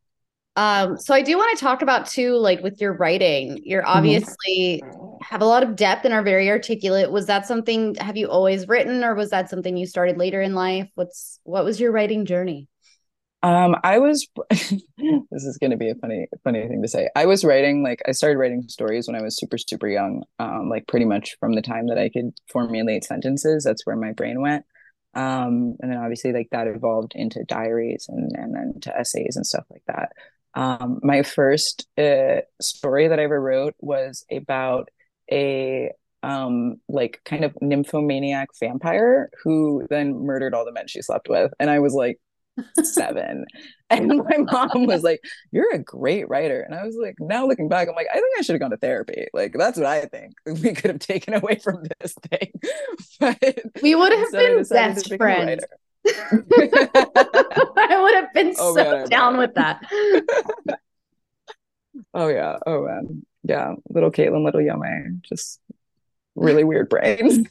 Um, 0.56 0.96
so 0.96 1.14
I 1.14 1.20
do 1.20 1.36
want 1.36 1.56
to 1.56 1.62
talk 1.62 1.82
about 1.82 2.06
too, 2.06 2.34
like 2.36 2.62
with 2.62 2.80
your 2.80 2.94
writing, 2.94 3.60
you're 3.62 3.82
mm-hmm. 3.82 3.98
obviously 3.98 4.82
mm-hmm. 4.82 5.16
have 5.22 5.42
a 5.42 5.46
lot 5.46 5.62
of 5.62 5.76
depth 5.76 6.06
and 6.06 6.14
are 6.14 6.22
very 6.22 6.48
articulate. 6.48 7.12
Was 7.12 7.26
that 7.26 7.46
something 7.46 7.94
have 7.96 8.16
you 8.16 8.28
always 8.28 8.66
written 8.66 9.04
or 9.04 9.14
was 9.14 9.30
that 9.30 9.50
something 9.50 9.76
you 9.76 9.86
started 9.86 10.16
later 10.16 10.40
in 10.40 10.54
life? 10.54 10.88
What's 10.94 11.40
what 11.44 11.64
was 11.64 11.78
your 11.78 11.92
writing 11.92 12.24
journey? 12.24 12.68
Um, 13.46 13.76
I 13.84 14.00
was. 14.00 14.26
this 14.50 15.44
is 15.44 15.56
going 15.58 15.70
to 15.70 15.76
be 15.76 15.88
a 15.88 15.94
funny, 15.94 16.26
funny 16.42 16.66
thing 16.66 16.82
to 16.82 16.88
say. 16.88 17.08
I 17.14 17.26
was 17.26 17.44
writing 17.44 17.80
like 17.84 18.02
I 18.04 18.10
started 18.10 18.38
writing 18.38 18.64
stories 18.66 19.06
when 19.06 19.14
I 19.14 19.22
was 19.22 19.36
super, 19.38 19.56
super 19.56 19.86
young. 19.86 20.24
Um, 20.40 20.68
like 20.68 20.88
pretty 20.88 21.04
much 21.04 21.36
from 21.38 21.54
the 21.54 21.62
time 21.62 21.86
that 21.86 21.96
I 21.96 22.08
could 22.08 22.32
formulate 22.52 23.04
sentences. 23.04 23.62
That's 23.62 23.86
where 23.86 23.94
my 23.94 24.10
brain 24.10 24.40
went. 24.40 24.64
Um, 25.14 25.76
and 25.80 25.92
then 25.92 25.98
obviously 25.98 26.32
like 26.32 26.48
that 26.50 26.66
evolved 26.66 27.12
into 27.14 27.44
diaries 27.44 28.06
and 28.08 28.32
and 28.34 28.52
then 28.52 28.80
to 28.80 28.98
essays 28.98 29.36
and 29.36 29.46
stuff 29.46 29.66
like 29.70 29.84
that. 29.86 30.10
Um, 30.54 30.98
my 31.04 31.22
first 31.22 31.86
uh, 31.96 32.40
story 32.60 33.06
that 33.06 33.20
I 33.20 33.24
ever 33.24 33.40
wrote 33.40 33.76
was 33.78 34.24
about 34.28 34.88
a 35.30 35.92
um 36.24 36.80
like 36.88 37.20
kind 37.24 37.44
of 37.44 37.54
nymphomaniac 37.60 38.48
vampire 38.58 39.30
who 39.44 39.86
then 39.88 40.24
murdered 40.24 40.54
all 40.54 40.64
the 40.64 40.72
men 40.72 40.88
she 40.88 41.02
slept 41.02 41.28
with 41.28 41.52
and 41.60 41.68
i 41.68 41.78
was 41.78 41.92
like 41.92 42.18
seven. 42.82 43.44
And 43.88 44.08
my 44.08 44.38
mom 44.38 44.86
was 44.86 45.04
like, 45.04 45.22
You're 45.52 45.72
a 45.72 45.78
great 45.78 46.28
writer. 46.28 46.60
And 46.60 46.74
I 46.74 46.84
was 46.84 46.96
like, 47.00 47.14
Now 47.20 47.46
looking 47.46 47.68
back, 47.68 47.88
I'm 47.88 47.94
like, 47.94 48.08
I 48.10 48.14
think 48.14 48.26
I 48.36 48.42
should 48.42 48.54
have 48.54 48.60
gone 48.60 48.72
to 48.72 48.76
therapy. 48.76 49.28
Like, 49.32 49.54
that's 49.56 49.78
what 49.78 49.86
I 49.86 50.06
think 50.06 50.32
we 50.46 50.72
could 50.72 50.90
have 50.90 50.98
taken 50.98 51.34
away 51.34 51.60
from 51.62 51.84
this 52.00 52.14
thing. 52.28 52.50
But 53.20 53.38
we 53.82 53.94
would 53.94 54.12
have 54.12 54.32
been 54.32 54.64
best 54.64 55.16
friends. 55.16 55.62
I 56.04 57.98
would 58.02 58.14
have 58.14 58.32
been 58.34 58.54
oh, 58.58 58.74
so 58.74 58.84
man, 58.84 59.08
down 59.08 59.36
with 59.36 59.54
that. 59.54 59.80
oh, 62.12 62.26
yeah. 62.26 62.58
Oh, 62.66 62.86
man. 62.86 63.24
Yeah. 63.44 63.74
Little 63.88 64.10
Caitlin, 64.10 64.44
little 64.44 64.60
Yummy. 64.60 65.20
Just 65.22 65.60
really 66.34 66.64
weird 66.64 66.88
brains. 66.88 67.48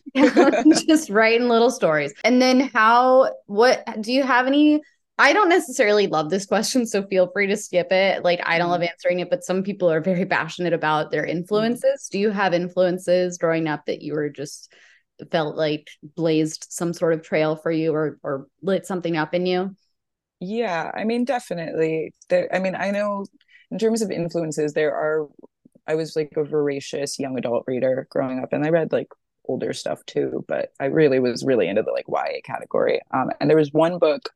just 0.86 1.10
writing 1.10 1.50
little 1.50 1.72
stories. 1.72 2.14
And 2.24 2.42
then 2.42 2.60
how 2.60 3.34
what 3.48 3.84
do 4.02 4.14
you 4.14 4.24
have 4.24 4.48
any 4.48 4.82
I 5.18 5.32
don't 5.32 5.50
necessarily 5.50 6.08
love 6.08 6.30
this 6.30 6.46
question, 6.46 6.86
so 6.86 7.04
feel 7.08 7.32
free 7.32 7.48
to 7.48 7.56
skip 7.56 7.92
it. 7.92 8.24
Like, 8.24 8.42
I 8.46 8.58
don't 8.58 8.70
love 8.70 8.82
mm-hmm. 8.82 8.90
answering 8.90 9.20
it, 9.20 9.30
but 9.30 9.46
some 9.46 9.64
people 9.64 9.90
are 9.90 10.02
very 10.02 10.26
passionate 10.26 10.74
about 10.74 11.12
their 11.12 11.24
mm-hmm. 11.24 11.38
influences. 11.38 12.10
Do 12.12 12.20
you 12.20 12.32
have 12.32 12.54
influences 12.54 13.38
growing 13.38 13.68
up 13.68 13.86
that 13.86 14.02
you 14.02 14.14
were 14.14 14.30
just 14.30 14.74
felt 15.32 15.56
like 15.56 15.90
blazed 16.04 16.68
some 16.70 16.94
sort 16.94 17.14
of 17.14 17.24
trail 17.24 17.56
for 17.56 17.72
you 17.72 17.94
or 17.94 18.20
or 18.22 18.48
lit 18.62 18.86
something 18.86 19.16
up 19.16 19.34
in 19.34 19.46
you? 19.46 19.76
Yeah, 20.42 20.92
I 20.94 21.06
mean, 21.06 21.24
definitely. 21.24 22.14
There, 22.28 22.54
I 22.54 22.60
mean, 22.60 22.76
I 22.76 22.92
know 22.92 23.26
in 23.72 23.80
terms 23.80 24.02
of 24.02 24.12
influences, 24.12 24.74
there 24.74 24.94
are. 24.94 25.28
I 25.88 25.94
was 25.94 26.16
like 26.16 26.34
a 26.36 26.44
voracious 26.44 27.20
young 27.20 27.38
adult 27.38 27.64
reader 27.68 28.08
growing 28.10 28.40
up, 28.40 28.52
and 28.52 28.66
I 28.66 28.70
read 28.70 28.92
like 28.92 29.08
older 29.48 29.74
stuff 29.74 30.04
too, 30.06 30.44
but 30.48 30.72
I 30.80 30.86
really 30.86 31.20
was 31.20 31.46
really 31.46 31.68
into 31.68 31.84
the 31.84 31.92
like 31.92 32.08
YA 32.08 32.40
category. 32.44 33.00
Um, 33.14 33.30
and 33.40 33.50
there 33.50 33.58
was 33.58 33.72
one 33.72 34.00
book 34.00 34.30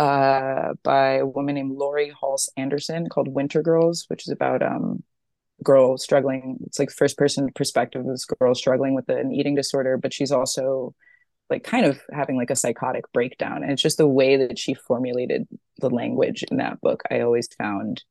uh, 0.00 0.72
by 0.82 1.16
a 1.16 1.26
woman 1.26 1.56
named 1.56 1.76
Laurie 1.76 2.10
Halse 2.18 2.48
Anderson 2.56 3.10
called 3.10 3.28
Winter 3.28 3.60
Girls, 3.60 4.06
which 4.08 4.26
is 4.26 4.32
about 4.32 4.62
um, 4.62 5.02
a 5.60 5.64
girl 5.64 5.98
struggling. 5.98 6.56
It's 6.64 6.78
like 6.78 6.90
first 6.90 7.18
person 7.18 7.50
perspective 7.54 8.00
of 8.00 8.06
this 8.06 8.24
girl 8.24 8.54
struggling 8.54 8.94
with 8.94 9.10
an 9.10 9.30
eating 9.30 9.54
disorder, 9.54 9.98
but 9.98 10.14
she's 10.14 10.32
also 10.32 10.94
like 11.50 11.64
kind 11.64 11.84
of 11.84 12.00
having 12.10 12.38
like 12.38 12.48
a 12.48 12.56
psychotic 12.56 13.12
breakdown. 13.12 13.62
And 13.62 13.72
it's 13.72 13.82
just 13.82 13.98
the 13.98 14.06
way 14.06 14.36
that 14.36 14.58
she 14.58 14.72
formulated 14.72 15.46
the 15.80 15.90
language 15.90 16.44
in 16.50 16.56
that 16.56 16.80
book. 16.80 17.02
I 17.10 17.20
always 17.20 17.48
found, 17.58 18.02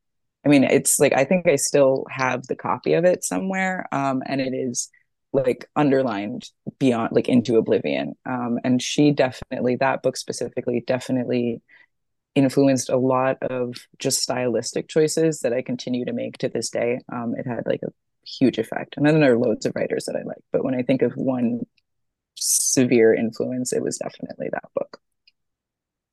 I 0.46 0.50
mean, 0.50 0.66
it's 0.66 1.00
like 1.00 1.14
I 1.14 1.26
think 1.26 1.48
I 1.48 1.56
still 1.56 2.06
have 2.12 2.46
the 2.46 2.56
copy 2.56 2.94
of 2.94 3.04
it 3.04 3.24
somewhere, 3.24 3.88
um, 3.92 4.22
and 4.28 4.40
it 4.42 4.54
is 4.54 4.92
like 5.34 5.68
underlined 5.76 6.50
beyond 6.80 7.12
like 7.12 7.30
into 7.30 7.58
oblivion 7.58 8.16
um 8.26 8.58
and 8.64 8.82
she 8.82 9.12
definitely 9.12 9.76
that 9.76 10.02
book 10.02 10.18
specifically 10.18 10.84
definitely 10.88 11.62
influenced 12.36 12.90
a 12.90 12.98
lot 12.98 13.38
of 13.42 13.76
just 13.98 14.22
stylistic 14.22 14.88
choices 14.88 15.40
that 15.42 15.54
I 15.54 15.62
continue 15.62 16.06
to 16.06 16.14
make 16.14 16.38
to 16.40 16.50
this 16.50 16.70
day. 16.70 17.00
Um, 17.12 17.36
it 17.38 17.48
had 17.48 17.66
like 17.66 17.82
a 17.84 17.92
huge 18.26 18.58
effect. 18.58 18.96
And 18.98 19.06
then 19.06 19.20
there 19.20 19.34
are 19.34 19.38
loads 19.38 19.66
of 19.66 19.74
writers 19.76 20.06
that 20.06 20.16
I 20.16 20.24
like, 20.24 20.44
but 20.52 20.64
when 20.64 20.76
I 20.76 20.84
think 20.84 21.02
of 21.02 21.14
one 21.14 21.62
severe 22.36 23.14
influence, 23.14 23.74
it 23.74 23.82
was 23.84 23.98
definitely 23.98 24.50
that 24.52 24.70
book. 24.76 25.00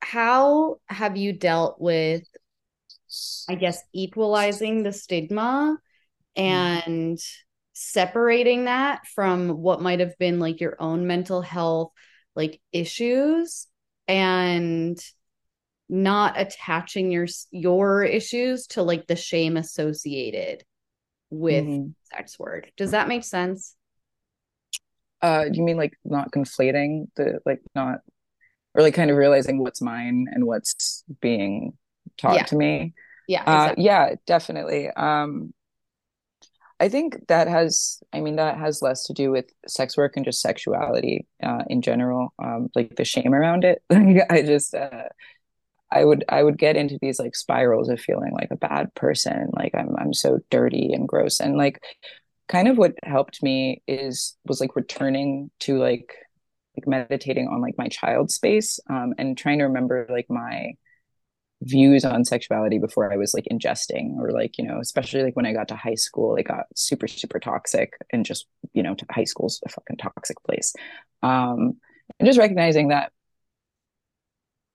How 0.01 0.77
have 0.87 1.17
you 1.17 1.33
dealt 1.33 1.79
with, 1.79 2.23
I 3.49 3.55
guess, 3.55 3.81
equalizing 3.93 4.83
the 4.83 4.93
stigma 4.93 5.77
and 6.35 7.17
mm. 7.17 7.31
separating 7.73 8.65
that 8.65 9.05
from 9.07 9.49
what 9.49 9.81
might 9.81 9.99
have 9.99 10.17
been 10.17 10.39
like 10.39 10.61
your 10.61 10.75
own 10.79 11.07
mental 11.07 11.41
health 11.41 11.91
like 12.35 12.61
issues 12.71 13.67
and 14.07 14.97
not 15.89 16.39
attaching 16.39 17.11
your 17.11 17.27
your 17.51 18.03
issues 18.03 18.67
to 18.67 18.83
like 18.83 19.07
the 19.07 19.15
shame 19.15 19.57
associated 19.57 20.63
with 21.29 21.65
mm-hmm. 21.65 21.89
sex 22.03 22.37
work. 22.37 22.69
Does 22.77 22.91
that 22.91 23.07
make 23.07 23.23
sense? 23.23 23.75
Uh 25.21 25.45
you 25.51 25.63
mean 25.63 25.77
like 25.77 25.93
not 26.03 26.31
conflating 26.31 27.07
the 27.15 27.39
like 27.45 27.61
not 27.73 27.99
or 28.73 28.81
like 28.83 28.93
kind 28.93 29.09
of 29.09 29.17
realizing 29.17 29.59
what's 29.59 29.81
mine 29.81 30.27
and 30.31 30.45
what's 30.45 31.03
being 31.21 31.73
taught 32.17 32.35
yeah. 32.35 32.43
to 32.43 32.55
me? 32.55 32.93
Yeah. 33.27 33.43
Uh, 33.43 33.63
exactly. 33.63 33.83
Uh 33.83 33.85
yeah, 33.85 34.15
definitely. 34.25 34.89
Um 34.89 35.53
I 36.79 36.89
think 36.89 37.27
that 37.27 37.47
has, 37.47 37.99
I 38.13 38.19
mean, 38.19 38.35
that 38.35 38.57
has 38.57 38.83
less 38.83 39.05
to 39.05 39.13
do 39.13 39.31
with 39.31 39.45
sex 39.67 39.97
work 39.97 40.13
and 40.15 40.23
just 40.23 40.41
sexuality 40.41 41.25
uh, 41.41 41.63
in 41.67 41.81
general, 41.81 42.33
um, 42.37 42.69
like 42.75 42.95
the 42.95 43.03
shame 43.03 43.33
around 43.33 43.63
it. 43.63 43.81
I 43.89 44.43
just, 44.43 44.75
uh, 44.75 45.05
I 45.91 46.03
would 46.03 46.25
I 46.29 46.43
would 46.43 46.57
get 46.57 46.75
into 46.75 46.99
these 47.01 47.19
like 47.19 47.35
spirals 47.35 47.89
of 47.89 47.99
feeling 47.99 48.33
like 48.33 48.51
a 48.51 48.57
bad 48.57 48.93
person, 48.95 49.49
like 49.53 49.73
I'm 49.75 49.95
I'm 49.97 50.13
so 50.13 50.39
dirty 50.49 50.91
and 50.93 51.07
gross. 51.07 51.39
And 51.39 51.57
like 51.57 51.81
kind 52.47 52.67
of 52.67 52.77
what 52.77 52.93
helped 53.03 53.43
me 53.43 53.81
is 53.87 54.35
was 54.45 54.61
like 54.61 54.75
returning 54.75 55.51
to 55.61 55.77
like 55.77 56.13
like 56.77 56.87
meditating 56.87 57.47
on 57.47 57.61
like 57.61 57.75
my 57.77 57.87
child 57.87 58.31
space 58.31 58.79
um, 58.89 59.13
and 59.17 59.37
trying 59.37 59.59
to 59.59 59.65
remember 59.65 60.05
like 60.09 60.27
my 60.29 60.73
views 61.61 62.05
on 62.05 62.23
sexuality 62.23 62.77
before 62.77 63.11
I 63.11 63.17
was 63.17 63.33
like 63.33 63.47
ingesting 63.51 64.17
or 64.19 64.31
like, 64.31 64.57
you 64.57 64.67
know, 64.67 64.79
especially 64.79 65.23
like 65.23 65.35
when 65.35 65.47
I 65.47 65.53
got 65.53 65.69
to 65.69 65.75
high 65.75 65.95
school, 65.95 66.35
it 66.35 66.43
got 66.43 66.65
super, 66.75 67.07
super 67.07 67.39
toxic 67.39 67.93
and 68.13 68.25
just, 68.25 68.45
you 68.73 68.83
know, 68.83 68.95
high 69.09 69.23
school's 69.23 69.59
a 69.65 69.69
fucking 69.69 69.97
toxic 69.97 70.37
place. 70.43 70.73
Um, 71.23 71.77
and 72.19 72.27
just 72.27 72.37
recognizing 72.37 72.89
that 72.89 73.11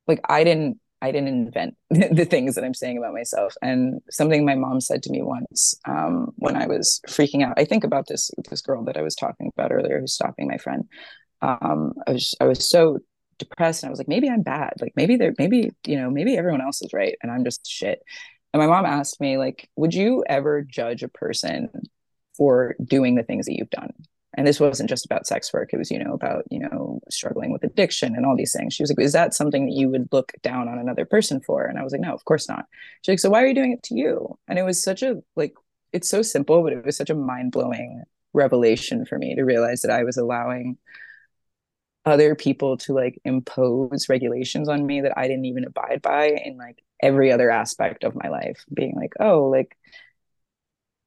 like 0.08 0.20
I 0.28 0.44
didn't 0.44 0.78
I 1.03 1.11
didn't 1.11 1.28
invent 1.28 1.76
the 1.90 2.24
things 2.24 2.55
that 2.55 2.64
I'm 2.64 2.74
saying 2.74 2.96
about 2.96 3.12
myself. 3.12 3.55
And 3.61 4.00
something 4.09 4.44
my 4.44 4.55
mom 4.55 4.80
said 4.80 5.03
to 5.03 5.11
me 5.11 5.20
once 5.20 5.74
um, 5.86 6.32
when 6.36 6.57
I 6.57 6.66
was 6.66 7.00
freaking 7.09 7.44
out, 7.44 7.55
I 7.59 7.64
think 7.64 7.84
about 7.84 8.07
this 8.07 8.30
this 8.48 8.62
girl 8.62 8.84
that 8.84 8.96
I 8.96 9.03
was 9.03 9.16
talking 9.16 9.50
about 9.55 9.72
earlier 9.72 10.00
who's 10.00 10.14
stopping 10.14 10.48
my 10.48 10.59
friend. 10.59 10.84
Um, 11.42 11.94
I 12.07 12.12
was 12.12 12.34
I 12.40 12.44
was 12.44 12.70
so 12.70 13.00
depressed 13.38 13.82
and 13.82 13.88
I 13.88 13.90
was 13.90 13.98
like, 13.98 14.09
maybe 14.09 14.30
I'm 14.30 14.42
bad. 14.42 14.74
Like 14.80 14.92
maybe 14.94 15.16
there, 15.16 15.34
maybe, 15.38 15.72
you 15.86 15.96
know, 15.96 16.09
maybe 16.09 16.38
everyone 16.38 16.61
else 16.61 16.80
is 16.82 16.92
right 16.92 17.16
and 17.22 17.32
I'm 17.32 17.44
just 17.44 17.66
shit. 17.66 18.00
And 18.55 18.61
my 18.61 18.68
mom 18.68 18.86
asked 18.86 19.20
me, 19.20 19.38
like, 19.38 19.68
would 19.76 19.94
you 19.94 20.24
ever 20.28 20.62
judge 20.62 21.03
a 21.03 21.09
person 21.09 21.68
for 22.36 22.76
doing 22.84 23.16
the 23.16 23.22
things 23.22 23.46
that 23.46 23.57
you've 23.57 23.70
done? 23.70 23.92
And 24.35 24.47
this 24.47 24.61
wasn't 24.61 24.89
just 24.89 25.05
about 25.05 25.26
sex 25.26 25.53
work. 25.53 25.70
It 25.72 25.78
was 25.78 25.91
you 25.91 26.03
know 26.03 26.14
about 26.14 26.45
you 26.51 26.59
know 26.61 27.01
struggling 27.11 27.53
with 27.53 27.64
addiction 27.64 28.14
and 28.16 28.24
all 28.26 28.37
these 28.37 28.53
things. 28.53 28.74
She 28.74 28.83
was 28.83 28.91
like 28.91 29.05
is 29.05 29.12
that 29.12 29.35
something 29.35 29.66
that 29.66 29.74
you 29.74 29.89
would 29.89 30.09
look 30.12 30.33
down 30.43 30.68
on 30.68 30.78
another 30.78 31.05
person 31.05 31.41
for? 31.41 31.64
And 31.64 31.78
i 31.78 31.83
was 31.83 31.93
like 31.93 32.01
no 32.01 32.12
of 32.12 32.24
course 32.24 32.49
not. 32.49 32.66
She's 33.03 33.12
like 33.12 33.18
so 33.20 33.30
why 33.30 33.43
are 33.43 33.47
you 33.47 33.55
doing 33.55 33.72
it 33.72 33.83
to 33.85 33.95
you? 33.95 34.39
And 34.49 34.59
it 34.59 34.62
was 34.62 34.83
such 34.83 35.03
a 35.03 35.22
like 35.37 35.55
it's 35.93 36.09
so 36.09 36.22
simple 36.22 36.62
but 36.62 36.72
it 36.72 36.85
was 36.85 36.97
such 36.97 37.11
a 37.11 37.14
mind-blowing 37.14 38.03
revelation 38.33 39.05
for 39.05 39.18
me 39.18 39.35
to 39.35 39.43
realize 39.43 39.83
that 39.83 39.91
i 39.91 40.05
was 40.05 40.16
allowing 40.16 40.78
other 42.05 42.35
people 42.35 42.76
to 42.78 42.95
like 42.95 43.20
impose 43.24 44.09
regulations 44.09 44.68
on 44.68 44.85
me 44.87 45.03
that 45.03 45.16
i 45.18 45.28
didn't 45.28 45.45
even 45.45 45.64
abide 45.64 46.01
by 46.03 46.26
in 46.28 46.57
like 46.57 46.83
every 47.01 47.30
other 47.30 47.51
aspect 47.51 48.05
of 48.05 48.14
my 48.14 48.28
life. 48.28 48.64
Being 48.72 48.95
like 48.97 49.12
oh 49.20 49.49
like 49.49 49.76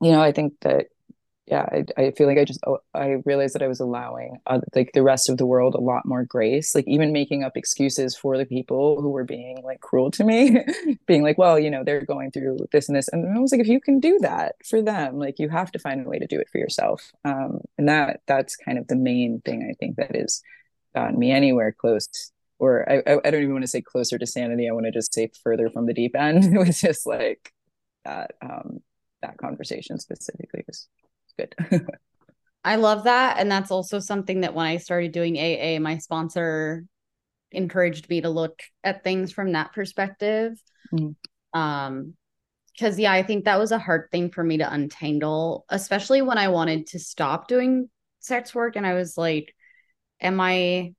you 0.01 0.11
know 0.11 0.21
i 0.21 0.31
think 0.31 0.53
that 0.61 0.87
yeah 1.47 1.65
I, 1.71 1.85
I 2.01 2.11
feel 2.11 2.27
like 2.27 2.37
i 2.37 2.45
just 2.45 2.59
oh, 2.65 2.79
i 2.93 3.17
realized 3.25 3.55
that 3.55 3.61
i 3.61 3.67
was 3.67 3.79
allowing 3.79 4.37
uh, 4.47 4.59
like 4.73 4.91
the 4.93 5.03
rest 5.03 5.29
of 5.29 5.37
the 5.37 5.45
world 5.45 5.75
a 5.75 5.81
lot 5.81 6.05
more 6.05 6.23
grace 6.23 6.73
like 6.73 6.87
even 6.87 7.11
making 7.13 7.43
up 7.43 7.55
excuses 7.55 8.15
for 8.15 8.37
the 8.37 8.45
people 8.45 9.01
who 9.01 9.09
were 9.09 9.23
being 9.23 9.61
like 9.63 9.79
cruel 9.79 10.11
to 10.11 10.23
me 10.23 10.63
being 11.07 11.23
like 11.23 11.37
well 11.37 11.59
you 11.59 11.69
know 11.69 11.83
they're 11.83 12.05
going 12.05 12.31
through 12.31 12.57
this 12.71 12.89
and 12.89 12.95
this 12.95 13.07
and 13.09 13.35
i 13.35 13.39
was 13.39 13.51
like 13.51 13.61
if 13.61 13.67
you 13.67 13.79
can 13.79 13.99
do 13.99 14.17
that 14.19 14.55
for 14.67 14.81
them 14.81 15.19
like 15.19 15.39
you 15.39 15.49
have 15.49 15.71
to 15.71 15.79
find 15.79 16.05
a 16.05 16.09
way 16.09 16.19
to 16.19 16.27
do 16.27 16.39
it 16.39 16.49
for 16.51 16.57
yourself 16.57 17.11
um, 17.23 17.59
and 17.77 17.87
that 17.87 18.21
that's 18.27 18.55
kind 18.55 18.77
of 18.77 18.87
the 18.87 18.95
main 18.95 19.41
thing 19.45 19.67
i 19.69 19.73
think 19.79 19.95
that 19.95 20.15
has 20.15 20.41
gotten 20.95 21.19
me 21.19 21.31
anywhere 21.31 21.71
close 21.71 22.07
or 22.57 22.89
I, 22.89 23.03
I, 23.05 23.17
I 23.25 23.31
don't 23.31 23.41
even 23.41 23.53
want 23.53 23.63
to 23.63 23.69
say 23.69 23.81
closer 23.81 24.17
to 24.17 24.25
sanity 24.25 24.67
i 24.67 24.73
want 24.73 24.85
to 24.85 24.91
just 24.91 25.13
say 25.13 25.29
further 25.43 25.69
from 25.69 25.85
the 25.85 25.93
deep 25.93 26.15
end 26.15 26.55
it 26.55 26.57
was 26.57 26.81
just 26.81 27.05
like 27.05 27.53
that 28.03 28.31
um 28.41 28.79
that 29.21 29.37
conversation 29.37 29.99
specifically 29.99 30.63
was 30.67 30.87
good. 31.37 31.55
I 32.63 32.77
love 32.77 33.03
that. 33.03 33.37
And 33.39 33.51
that's 33.51 33.69
also 33.69 33.99
something 33.99 34.41
that 34.41 34.55
when 34.55 34.65
I 34.65 34.77
started 34.77 35.11
doing 35.11 35.37
AA, 35.37 35.79
my 35.79 35.99
sponsor 35.99 36.85
encouraged 37.51 38.09
me 38.09 38.21
to 38.21 38.29
look 38.29 38.59
at 38.83 39.03
things 39.03 39.31
from 39.31 39.51
that 39.51 39.71
perspective. 39.73 40.59
Mm-hmm. 40.91 41.59
Um, 41.59 42.15
because 42.75 42.99
yeah, 42.99 43.13
I 43.13 43.23
think 43.23 43.45
that 43.45 43.59
was 43.59 43.71
a 43.71 43.79
hard 43.79 44.09
thing 44.11 44.31
for 44.31 44.43
me 44.43 44.57
to 44.57 44.69
untangle, 44.69 45.63
especially 45.69 46.21
when 46.21 46.37
I 46.37 46.49
wanted 46.49 46.87
to 46.87 46.99
stop 46.99 47.47
doing 47.47 47.89
sex 48.19 48.53
work. 48.53 48.75
And 48.75 48.85
I 48.85 48.95
was 48.95 49.17
like, 49.17 49.55
am 50.19 50.41
I 50.41 50.93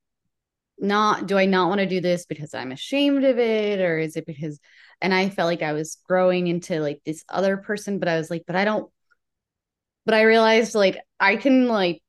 not, 0.79 1.27
do 1.27 1.37
I 1.37 1.45
not 1.45 1.69
want 1.69 1.79
to 1.79 1.85
do 1.85 2.01
this 2.01 2.25
because 2.25 2.55
I'm 2.55 2.71
ashamed 2.71 3.23
of 3.23 3.37
it? 3.37 3.79
Or 3.79 3.99
is 3.99 4.15
it 4.15 4.25
because, 4.25 4.59
and 5.01 5.13
I 5.13 5.29
felt 5.29 5.45
like 5.45 5.61
I 5.61 5.73
was 5.73 5.97
growing 6.07 6.47
into 6.47 6.79
like 6.79 7.01
this 7.05 7.23
other 7.29 7.57
person, 7.57 7.99
but 7.99 8.07
I 8.07 8.17
was 8.17 8.31
like, 8.31 8.45
but 8.47 8.55
I 8.55 8.65
don't 8.65 8.89
but 10.07 10.13
I 10.13 10.21
realized 10.21 10.73
like 10.73 10.97
I 11.19 11.35
can 11.35 11.67
like 11.67 12.01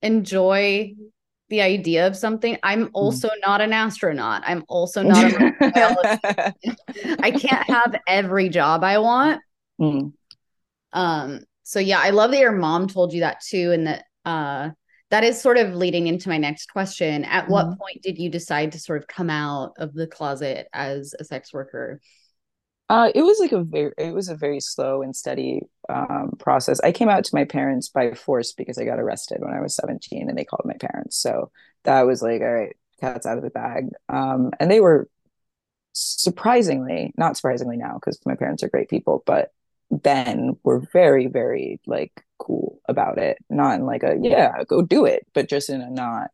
enjoy 0.00 0.94
the 1.50 1.60
idea 1.60 2.06
of 2.06 2.16
something. 2.16 2.56
I'm 2.62 2.86
mm-hmm. 2.86 2.94
also 2.94 3.28
not 3.44 3.60
an 3.60 3.74
astronaut. 3.74 4.42
I'm 4.46 4.64
also 4.68 5.02
not 5.04 5.32
a 5.34 6.54
I 7.20 7.30
can't 7.30 7.68
have 7.68 7.94
every 8.08 8.48
job 8.48 8.82
I 8.82 8.98
want. 8.98 9.42
Mm. 9.78 10.14
Um 10.94 11.40
so 11.62 11.78
yeah, 11.78 12.00
I 12.00 12.10
love 12.10 12.30
that 12.30 12.40
your 12.40 12.52
mom 12.52 12.88
told 12.88 13.12
you 13.12 13.20
that 13.20 13.42
too 13.46 13.70
and 13.72 13.86
that 13.86 14.04
uh 14.24 14.70
that 15.10 15.22
is 15.22 15.38
sort 15.38 15.58
of 15.58 15.74
leading 15.74 16.06
into 16.06 16.30
my 16.30 16.38
next 16.38 16.72
question. 16.72 17.24
At 17.26 17.44
mm. 17.44 17.48
what 17.50 17.66
mm-hmm. 17.66 17.80
point 17.80 18.02
did 18.02 18.18
you 18.18 18.30
decide 18.30 18.72
to 18.72 18.78
sort 18.78 19.02
of 19.02 19.08
come 19.08 19.28
out 19.28 19.74
of 19.76 19.92
the 19.92 20.06
closet 20.06 20.68
as 20.72 21.14
a 21.20 21.24
sex 21.24 21.52
worker? 21.52 22.00
Uh, 22.88 23.10
it 23.14 23.22
was 23.22 23.40
like 23.40 23.52
a 23.52 23.64
very, 23.64 23.92
it 23.98 24.14
was 24.14 24.28
a 24.28 24.36
very 24.36 24.60
slow 24.60 25.02
and 25.02 25.14
steady 25.16 25.62
um, 25.88 26.32
process. 26.38 26.78
I 26.80 26.92
came 26.92 27.08
out 27.08 27.24
to 27.24 27.34
my 27.34 27.44
parents 27.44 27.88
by 27.88 28.12
force 28.12 28.52
because 28.52 28.78
I 28.78 28.84
got 28.84 29.00
arrested 29.00 29.38
when 29.40 29.52
I 29.52 29.60
was 29.60 29.74
17 29.74 30.28
and 30.28 30.38
they 30.38 30.44
called 30.44 30.62
my 30.64 30.76
parents. 30.78 31.16
So 31.16 31.50
that 31.82 32.02
was 32.02 32.22
like, 32.22 32.40
all 32.42 32.52
right, 32.52 32.76
cat's 33.00 33.26
out 33.26 33.38
of 33.38 33.44
the 33.44 33.50
bag. 33.50 33.88
Um, 34.08 34.52
and 34.60 34.70
they 34.70 34.80
were 34.80 35.08
surprisingly, 35.94 37.12
not 37.16 37.36
surprisingly 37.36 37.76
now, 37.76 37.94
because 37.94 38.20
my 38.24 38.36
parents 38.36 38.62
are 38.62 38.68
great 38.68 38.88
people, 38.88 39.22
but 39.26 39.52
then 39.90 40.56
were 40.62 40.80
very, 40.92 41.26
very 41.26 41.80
like 41.86 42.24
cool 42.38 42.80
about 42.88 43.18
it. 43.18 43.38
Not 43.50 43.80
in 43.80 43.86
like 43.86 44.04
a, 44.04 44.16
yeah, 44.20 44.62
go 44.64 44.82
do 44.82 45.06
it, 45.06 45.26
but 45.34 45.48
just 45.48 45.70
in 45.70 45.80
a 45.80 45.90
not 45.90 46.30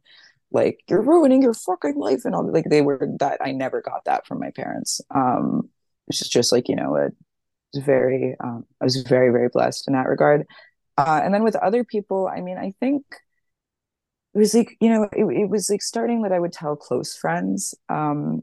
like, 0.51 0.81
you're 0.89 1.01
ruining 1.01 1.43
your 1.43 1.55
fucking 1.55 1.97
life 1.97 2.27
and 2.27 2.35
all 2.35 2.51
like 2.53 2.67
they 2.69 2.83
were 2.83 3.09
that 3.21 3.39
I 3.41 3.53
never 3.53 3.81
got 3.81 4.05
that 4.05 4.27
from 4.27 4.39
my 4.39 4.51
parents. 4.51 5.01
Um, 5.11 5.71
it's 6.21 6.31
just 6.31 6.53
like 6.53 6.69
you 6.69 6.77
know 6.77 6.91
was 6.91 7.85
very 7.85 8.37
um, 8.43 8.65
i 8.81 8.85
was 8.85 9.03
very 9.03 9.31
very 9.31 9.49
blessed 9.49 9.87
in 9.89 9.95
that 9.95 10.09
regard 10.09 10.47
uh, 10.99 11.21
and 11.23 11.33
then 11.33 11.43
with 11.43 11.57
other 11.57 11.85
people 11.85 12.29
i 12.29 12.41
mean 12.41 12.59
i 12.59 12.75
think 12.81 13.05
it 14.35 14.39
was 14.39 14.55
like 14.55 14.77
you 14.81 14.89
know 14.89 15.05
it, 15.13 15.25
it 15.25 15.49
was 15.49 15.71
like 15.71 15.83
starting 15.83 16.23
that 16.23 16.33
i 16.33 16.39
would 16.39 16.53
tell 16.53 16.77
close 16.77 17.17
friends 17.17 17.75
um 17.89 18.43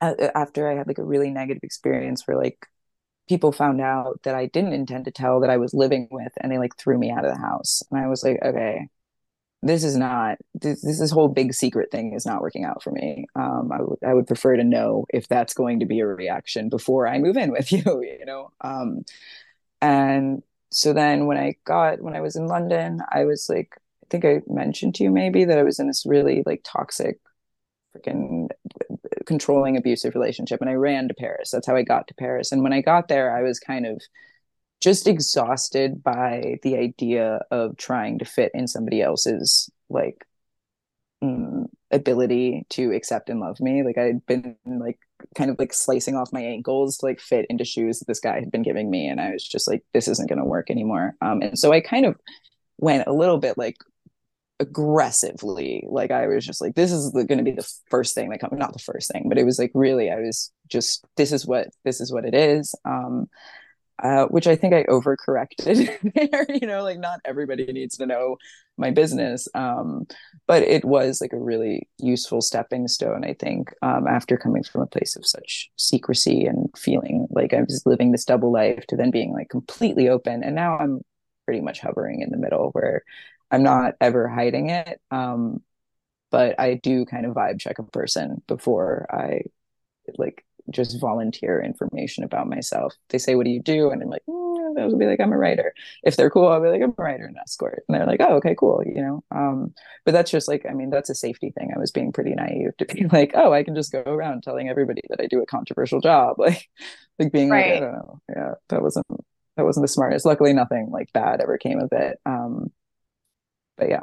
after 0.00 0.70
I 0.70 0.76
had 0.76 0.86
like 0.86 0.98
a 0.98 1.04
really 1.04 1.30
negative 1.30 1.62
experience 1.62 2.26
where 2.26 2.36
like 2.36 2.66
people 3.28 3.52
found 3.52 3.80
out 3.80 4.20
that 4.24 4.34
I 4.34 4.46
didn't 4.46 4.72
intend 4.72 5.04
to 5.04 5.10
tell 5.10 5.40
that 5.40 5.50
I 5.50 5.56
was 5.56 5.74
living 5.74 6.08
with 6.10 6.32
and 6.40 6.50
they 6.50 6.58
like 6.58 6.76
threw 6.76 6.98
me 6.98 7.10
out 7.10 7.24
of 7.24 7.34
the 7.34 7.40
house. 7.40 7.82
And 7.90 8.00
I 8.00 8.08
was 8.08 8.22
like, 8.22 8.38
okay, 8.42 8.88
this 9.62 9.82
is 9.82 9.96
not 9.96 10.38
this 10.54 10.82
this 10.82 11.10
whole 11.10 11.28
big 11.28 11.52
secret 11.52 11.90
thing 11.90 12.14
is 12.14 12.24
not 12.24 12.42
working 12.42 12.64
out 12.64 12.82
for 12.82 12.92
me. 12.92 13.26
Um, 13.34 13.70
I 13.72 13.82
would 13.82 13.98
I 14.06 14.14
would 14.14 14.26
prefer 14.26 14.56
to 14.56 14.64
know 14.64 15.04
if 15.10 15.26
that's 15.26 15.54
going 15.54 15.80
to 15.80 15.86
be 15.86 16.00
a 16.00 16.06
reaction 16.06 16.68
before 16.68 17.08
I 17.08 17.18
move 17.18 17.36
in 17.36 17.50
with 17.50 17.72
you, 17.72 17.82
you 17.84 18.24
know. 18.24 18.52
Um, 18.60 19.04
and 19.80 20.42
so 20.70 20.92
then 20.92 21.26
when 21.26 21.38
I 21.38 21.56
got 21.64 22.00
when 22.00 22.14
I 22.14 22.20
was 22.20 22.36
in 22.36 22.46
London, 22.46 23.00
I 23.10 23.24
was 23.24 23.48
like, 23.48 23.74
I 24.04 24.06
think 24.10 24.24
I 24.24 24.42
mentioned 24.46 24.94
to 24.96 25.04
you 25.04 25.10
maybe 25.10 25.44
that 25.44 25.58
I 25.58 25.64
was 25.64 25.80
in 25.80 25.88
this 25.88 26.04
really 26.06 26.42
like 26.46 26.60
toxic 26.64 27.18
freaking 27.96 28.48
controlling 29.26 29.76
abusive 29.76 30.14
relationship 30.14 30.60
and 30.60 30.70
I 30.70 30.74
ran 30.74 31.08
to 31.08 31.14
Paris. 31.14 31.50
That's 31.50 31.66
how 31.66 31.76
I 31.76 31.82
got 31.82 32.06
to 32.08 32.14
Paris. 32.14 32.52
And 32.52 32.62
when 32.62 32.72
I 32.72 32.80
got 32.80 33.08
there, 33.08 33.36
I 33.36 33.42
was 33.42 33.58
kind 33.58 33.86
of 33.86 34.02
just 34.80 35.06
exhausted 35.06 36.02
by 36.02 36.58
the 36.62 36.76
idea 36.76 37.40
of 37.50 37.76
trying 37.76 38.18
to 38.18 38.24
fit 38.24 38.52
in 38.54 38.68
somebody 38.68 39.02
else's 39.02 39.70
like 39.88 40.24
mm, 41.22 41.66
ability 41.90 42.64
to 42.70 42.92
accept 42.92 43.28
and 43.28 43.40
love 43.40 43.60
me. 43.60 43.82
Like 43.82 43.98
I 43.98 44.04
had 44.04 44.26
been 44.26 44.56
like 44.66 44.98
kind 45.34 45.50
of 45.50 45.58
like 45.58 45.72
slicing 45.72 46.14
off 46.16 46.32
my 46.32 46.42
ankles 46.42 46.98
to 46.98 47.06
like 47.06 47.20
fit 47.20 47.46
into 47.48 47.64
shoes 47.64 47.98
that 47.98 48.06
this 48.06 48.20
guy 48.20 48.38
had 48.38 48.52
been 48.52 48.62
giving 48.62 48.90
me. 48.90 49.08
And 49.08 49.20
I 49.20 49.32
was 49.32 49.46
just 49.46 49.68
like, 49.68 49.82
this 49.92 50.08
isn't 50.08 50.28
going 50.28 50.38
to 50.38 50.44
work 50.44 50.70
anymore. 50.70 51.14
Um, 51.20 51.42
and 51.42 51.58
so 51.58 51.72
I 51.72 51.80
kind 51.80 52.06
of 52.06 52.16
went 52.78 53.06
a 53.06 53.12
little 53.12 53.38
bit 53.38 53.58
like 53.58 53.76
aggressively 54.60 55.84
like 55.88 56.10
i 56.10 56.26
was 56.26 56.44
just 56.44 56.60
like 56.60 56.74
this 56.74 56.90
is 56.90 57.10
going 57.12 57.38
to 57.38 57.44
be 57.44 57.52
the 57.52 57.72
first 57.90 58.12
thing 58.12 58.28
that 58.28 58.40
comes 58.40 58.58
not 58.58 58.72
the 58.72 58.78
first 58.80 59.10
thing 59.12 59.28
but 59.28 59.38
it 59.38 59.44
was 59.44 59.56
like 59.56 59.70
really 59.72 60.10
i 60.10 60.16
was 60.16 60.52
just 60.68 61.06
this 61.16 61.30
is 61.30 61.46
what 61.46 61.68
this 61.84 62.00
is 62.00 62.12
what 62.12 62.24
it 62.24 62.34
is 62.34 62.74
um 62.84 63.28
uh, 64.02 64.26
which 64.26 64.46
I 64.46 64.56
think 64.56 64.74
I 64.74 64.84
overcorrected 64.84 66.12
there. 66.14 66.46
you 66.48 66.66
know, 66.66 66.82
like 66.82 66.98
not 66.98 67.20
everybody 67.24 67.66
needs 67.72 67.96
to 67.96 68.06
know 68.06 68.36
my 68.76 68.90
business, 68.90 69.48
um, 69.54 70.06
but 70.46 70.62
it 70.62 70.84
was 70.84 71.20
like 71.20 71.32
a 71.32 71.38
really 71.38 71.88
useful 71.98 72.40
stepping 72.40 72.86
stone. 72.88 73.24
I 73.24 73.34
think 73.34 73.72
um, 73.82 74.06
after 74.06 74.36
coming 74.36 74.62
from 74.62 74.82
a 74.82 74.86
place 74.86 75.16
of 75.16 75.26
such 75.26 75.70
secrecy 75.76 76.46
and 76.46 76.68
feeling 76.76 77.26
like 77.30 77.52
I 77.52 77.62
was 77.62 77.82
living 77.86 78.12
this 78.12 78.24
double 78.24 78.52
life 78.52 78.86
to 78.88 78.96
then 78.96 79.10
being 79.10 79.32
like 79.32 79.48
completely 79.48 80.08
open, 80.08 80.44
and 80.44 80.54
now 80.54 80.78
I'm 80.78 81.00
pretty 81.44 81.60
much 81.60 81.80
hovering 81.80 82.22
in 82.22 82.30
the 82.30 82.36
middle 82.36 82.70
where 82.72 83.02
I'm 83.50 83.62
not 83.62 83.94
ever 84.00 84.28
hiding 84.28 84.70
it. 84.70 85.00
Um, 85.10 85.62
but 86.30 86.60
I 86.60 86.74
do 86.74 87.06
kind 87.06 87.26
of 87.26 87.34
vibe 87.34 87.58
check 87.58 87.78
a 87.78 87.82
person 87.82 88.42
before 88.46 89.06
I 89.10 89.42
like 90.18 90.44
just 90.70 91.00
volunteer 91.00 91.62
information 91.62 92.24
about 92.24 92.48
myself. 92.48 92.94
They 93.10 93.18
say, 93.18 93.34
"What 93.34 93.44
do 93.44 93.50
you 93.50 93.62
do?" 93.62 93.90
And 93.90 94.02
I'm 94.02 94.08
like, 94.10 94.22
mm, 94.28 94.74
"They'll 94.74 94.96
be 94.96 95.06
like, 95.06 95.20
I'm 95.20 95.32
a 95.32 95.38
writer." 95.38 95.74
If 96.02 96.16
they're 96.16 96.30
cool, 96.30 96.48
I'll 96.48 96.62
be 96.62 96.68
like, 96.68 96.82
"I'm 96.82 96.94
a 96.96 97.02
writer 97.02 97.26
and 97.26 97.36
escort." 97.38 97.84
And 97.88 97.96
they're 97.96 98.06
like, 98.06 98.20
"Oh, 98.20 98.36
okay, 98.36 98.54
cool," 98.58 98.82
you 98.84 99.02
know. 99.02 99.24
Um, 99.30 99.74
but 100.04 100.12
that's 100.12 100.30
just 100.30 100.48
like, 100.48 100.66
I 100.68 100.74
mean, 100.74 100.90
that's 100.90 101.10
a 101.10 101.14
safety 101.14 101.50
thing. 101.50 101.72
I 101.74 101.78
was 101.78 101.90
being 101.90 102.12
pretty 102.12 102.34
naive 102.34 102.76
to 102.78 102.84
be 102.86 103.06
like, 103.12 103.32
"Oh, 103.34 103.52
I 103.52 103.62
can 103.64 103.74
just 103.74 103.92
go 103.92 104.02
around 104.06 104.42
telling 104.42 104.68
everybody 104.68 105.02
that 105.10 105.20
I 105.20 105.26
do 105.26 105.42
a 105.42 105.46
controversial 105.46 106.00
job," 106.00 106.36
like, 106.40 106.68
like 107.18 107.32
being 107.32 107.50
right. 107.50 107.74
like, 107.74 107.76
I 107.76 107.80
don't 107.80 107.92
know, 107.92 108.20
yeah, 108.28 108.54
that 108.68 108.82
wasn't 108.82 109.06
that 109.56 109.64
wasn't 109.64 109.84
the 109.84 109.88
smartest. 109.88 110.26
Luckily, 110.26 110.52
nothing 110.52 110.90
like 110.90 111.12
bad 111.12 111.40
ever 111.40 111.58
came 111.58 111.80
of 111.80 111.90
it. 111.92 112.18
Um, 112.26 112.70
but 113.78 113.88
yeah 113.88 114.00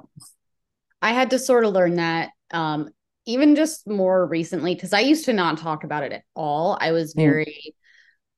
i 1.01 1.11
had 1.13 1.30
to 1.30 1.39
sort 1.39 1.66
of 1.66 1.74
learn 1.74 1.95
that 1.95 2.32
um 2.51 2.89
even 3.26 3.55
just 3.55 3.88
more 3.88 4.26
recently 4.26 4.76
because 4.76 4.93
i 4.93 4.99
used 4.99 5.26
to 5.26 5.34
not 5.34 5.57
talk 5.57 5.84
about 5.84 6.03
it 6.03 6.11
at 6.11 6.23
all 6.36 6.78
i 6.80 6.91
was 6.91 7.13
mm. 7.13 7.17
very 7.17 7.76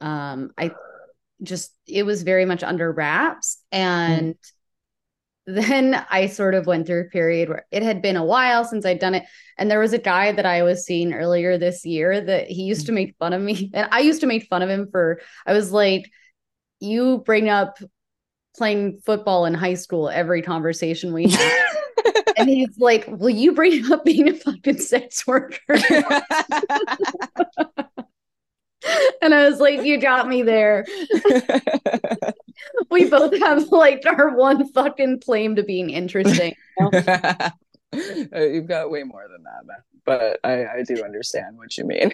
mm. 0.01 0.05
um 0.07 0.51
i 0.57 0.71
just 1.43 1.73
it 1.87 2.03
was 2.03 2.23
very 2.23 2.45
much 2.45 2.63
under 2.63 2.91
wraps 2.91 3.61
and 3.71 4.35
mm. 4.35 4.35
then 5.47 6.05
i 6.09 6.27
sort 6.27 6.55
of 6.55 6.65
went 6.65 6.85
through 6.85 7.01
a 7.01 7.09
period 7.09 7.47
where 7.47 7.65
it 7.71 7.83
had 7.83 8.01
been 8.01 8.17
a 8.17 8.25
while 8.25 8.65
since 8.65 8.85
i'd 8.85 8.99
done 8.99 9.15
it 9.15 9.23
and 9.57 9.69
there 9.71 9.79
was 9.79 9.93
a 9.93 9.97
guy 9.97 10.31
that 10.31 10.45
i 10.45 10.63
was 10.63 10.85
seeing 10.85 11.13
earlier 11.13 11.57
this 11.57 11.85
year 11.85 12.19
that 12.19 12.47
he 12.47 12.63
used 12.63 12.83
mm. 12.83 12.87
to 12.87 12.91
make 12.91 13.15
fun 13.17 13.33
of 13.33 13.41
me 13.41 13.71
and 13.75 13.87
i 13.91 13.99
used 13.99 14.21
to 14.21 14.27
make 14.27 14.47
fun 14.47 14.61
of 14.61 14.69
him 14.69 14.87
for 14.91 15.19
i 15.45 15.53
was 15.53 15.71
like 15.71 16.09
you 16.79 17.19
bring 17.25 17.49
up 17.49 17.77
playing 18.57 18.99
football 19.05 19.45
in 19.45 19.53
high 19.53 19.75
school 19.75 20.09
every 20.09 20.41
conversation 20.41 21.13
we 21.13 21.29
had. 21.29 21.63
And 22.37 22.49
he's 22.49 22.77
like, 22.77 23.05
Will 23.07 23.29
you 23.29 23.53
bring 23.53 23.91
up 23.91 24.05
being 24.05 24.27
a 24.27 24.33
fucking 24.33 24.79
sex 24.79 25.25
worker? 25.25 25.59
and 29.21 29.33
I 29.33 29.49
was 29.49 29.59
like, 29.59 29.83
You 29.83 29.99
got 29.99 30.27
me 30.27 30.43
there. 30.43 30.85
we 32.91 33.09
both 33.09 33.37
have 33.39 33.67
like 33.69 34.03
our 34.05 34.35
one 34.35 34.71
fucking 34.71 35.21
claim 35.21 35.55
to 35.55 35.63
being 35.63 35.89
interesting. 35.89 36.53
You 36.79 36.89
know? 36.91 37.01
Uh, 38.33 38.41
you've 38.41 38.67
got 38.67 38.91
way 38.91 39.03
more 39.03 39.25
than 39.31 39.43
that, 39.43 39.65
man. 39.65 39.77
But 40.05 40.39
I, 40.43 40.79
I 40.79 40.83
do 40.83 41.03
understand 41.03 41.57
what 41.57 41.77
you 41.77 41.85
mean. 41.85 42.13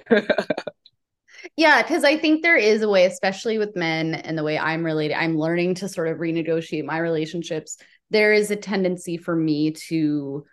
Yeah, 1.57 1.81
because 1.81 2.03
I 2.03 2.17
think 2.17 2.41
there 2.41 2.57
is 2.57 2.81
a 2.81 2.89
way, 2.89 3.05
especially 3.05 3.57
with 3.57 3.75
men 3.75 4.15
and 4.15 4.37
the 4.37 4.43
way 4.43 4.57
I'm 4.57 4.83
related, 4.83 5.15
I'm 5.15 5.37
learning 5.37 5.75
to 5.75 5.89
sort 5.89 6.07
of 6.07 6.17
renegotiate 6.17 6.85
my 6.85 6.97
relationships. 6.97 7.77
There 8.13 8.31
is 8.31 8.51
a 8.51 8.55
tendency 8.55 9.17
for 9.17 9.35
me 9.35 9.71
to 9.89 10.45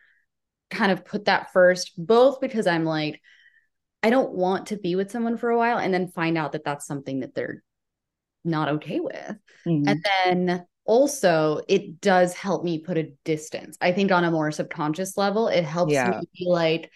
kind 0.70 0.90
of 0.90 1.04
put 1.04 1.26
that 1.26 1.52
first, 1.52 1.92
both 1.96 2.40
because 2.40 2.66
I'm 2.66 2.84
like, 2.84 3.20
I 4.02 4.10
don't 4.10 4.32
want 4.32 4.66
to 4.66 4.76
be 4.76 4.96
with 4.96 5.10
someone 5.10 5.36
for 5.36 5.50
a 5.50 5.58
while 5.58 5.78
and 5.78 5.92
then 5.92 6.08
find 6.08 6.36
out 6.38 6.52
that 6.52 6.64
that's 6.64 6.86
something 6.86 7.20
that 7.20 7.34
they're 7.34 7.62
not 8.44 8.68
okay 8.68 9.00
with. 9.00 9.36
Mm-hmm. 9.66 9.88
And 9.88 10.04
then 10.04 10.66
also, 10.84 11.60
it 11.68 12.00
does 12.00 12.34
help 12.34 12.64
me 12.64 12.78
put 12.78 12.98
a 12.98 13.12
distance. 13.24 13.76
I 13.80 13.92
think 13.92 14.10
on 14.10 14.24
a 14.24 14.30
more 14.30 14.50
subconscious 14.50 15.16
level, 15.16 15.48
it 15.48 15.64
helps 15.64 15.92
yeah. 15.92 16.10
me 16.10 16.28
be 16.36 16.46
like, 16.48 16.90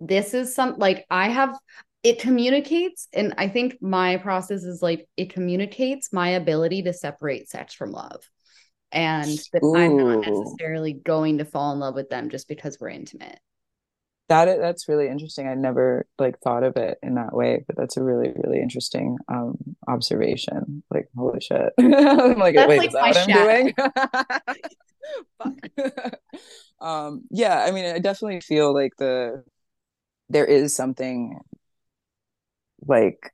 this 0.00 0.34
is 0.34 0.54
some 0.54 0.78
like 0.78 1.06
I 1.10 1.28
have 1.28 1.56
it 2.02 2.18
communicates 2.18 3.08
and 3.12 3.34
i 3.38 3.48
think 3.48 3.76
my 3.80 4.16
process 4.16 4.64
is 4.64 4.82
like 4.82 5.06
it 5.16 5.32
communicates 5.32 6.12
my 6.12 6.30
ability 6.30 6.82
to 6.82 6.92
separate 6.92 7.48
sex 7.48 7.74
from 7.74 7.92
love 7.92 8.28
and 8.92 9.38
that 9.52 9.62
Ooh. 9.64 9.76
i'm 9.76 9.96
not 9.96 10.26
necessarily 10.26 10.92
going 10.92 11.38
to 11.38 11.44
fall 11.44 11.72
in 11.72 11.80
love 11.80 11.94
with 11.94 12.10
them 12.10 12.30
just 12.30 12.48
because 12.48 12.78
we're 12.80 12.88
intimate. 12.90 13.38
That 14.28 14.60
that's 14.60 14.88
really 14.88 15.08
interesting. 15.08 15.46
I 15.46 15.54
never 15.54 16.06
like 16.18 16.38
thought 16.40 16.62
of 16.62 16.76
it 16.76 16.96
in 17.02 17.16
that 17.16 17.34
way 17.34 17.64
but 17.66 17.76
that's 17.76 17.96
a 17.96 18.02
really 18.02 18.32
really 18.36 18.60
interesting 18.60 19.18
um 19.28 19.56
observation. 19.88 20.82
Like 20.90 21.08
holy 21.16 21.40
shit. 21.40 21.72
I'm 21.78 22.38
like 22.38 22.54
that's 22.54 22.68
wait 22.68 22.78
like 22.78 22.88
is 22.88 22.94
that 22.94 23.02
what 23.02 23.18
i'm 23.18 24.44
doing? 25.76 26.12
Um 26.80 27.22
yeah 27.30 27.64
i 27.64 27.70
mean 27.70 27.84
i 27.84 28.00
definitely 28.00 28.40
feel 28.40 28.74
like 28.74 28.92
the 28.98 29.44
there 30.28 30.44
is 30.44 30.74
something 30.74 31.38
like 32.86 33.32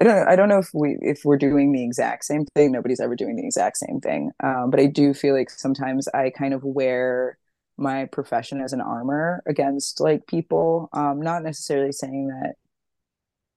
I 0.00 0.04
don't 0.04 0.16
know, 0.16 0.26
I 0.28 0.36
don't 0.36 0.48
know 0.48 0.58
if 0.58 0.70
we 0.74 0.98
if 1.00 1.24
we're 1.24 1.36
doing 1.38 1.72
the 1.72 1.84
exact 1.84 2.24
same 2.24 2.46
thing. 2.54 2.72
Nobody's 2.72 3.00
ever 3.00 3.14
doing 3.16 3.36
the 3.36 3.46
exact 3.46 3.76
same 3.78 4.00
thing. 4.00 4.32
Um, 4.42 4.70
but 4.70 4.80
I 4.80 4.86
do 4.86 5.14
feel 5.14 5.34
like 5.34 5.50
sometimes 5.50 6.08
I 6.08 6.30
kind 6.30 6.52
of 6.54 6.64
wear 6.64 7.38
my 7.76 8.06
profession 8.06 8.60
as 8.60 8.72
an 8.72 8.80
armor 8.80 9.42
against 9.46 10.00
like 10.00 10.26
people. 10.26 10.88
Um, 10.92 11.20
not 11.22 11.42
necessarily 11.44 11.92
saying 11.92 12.28
that 12.28 12.54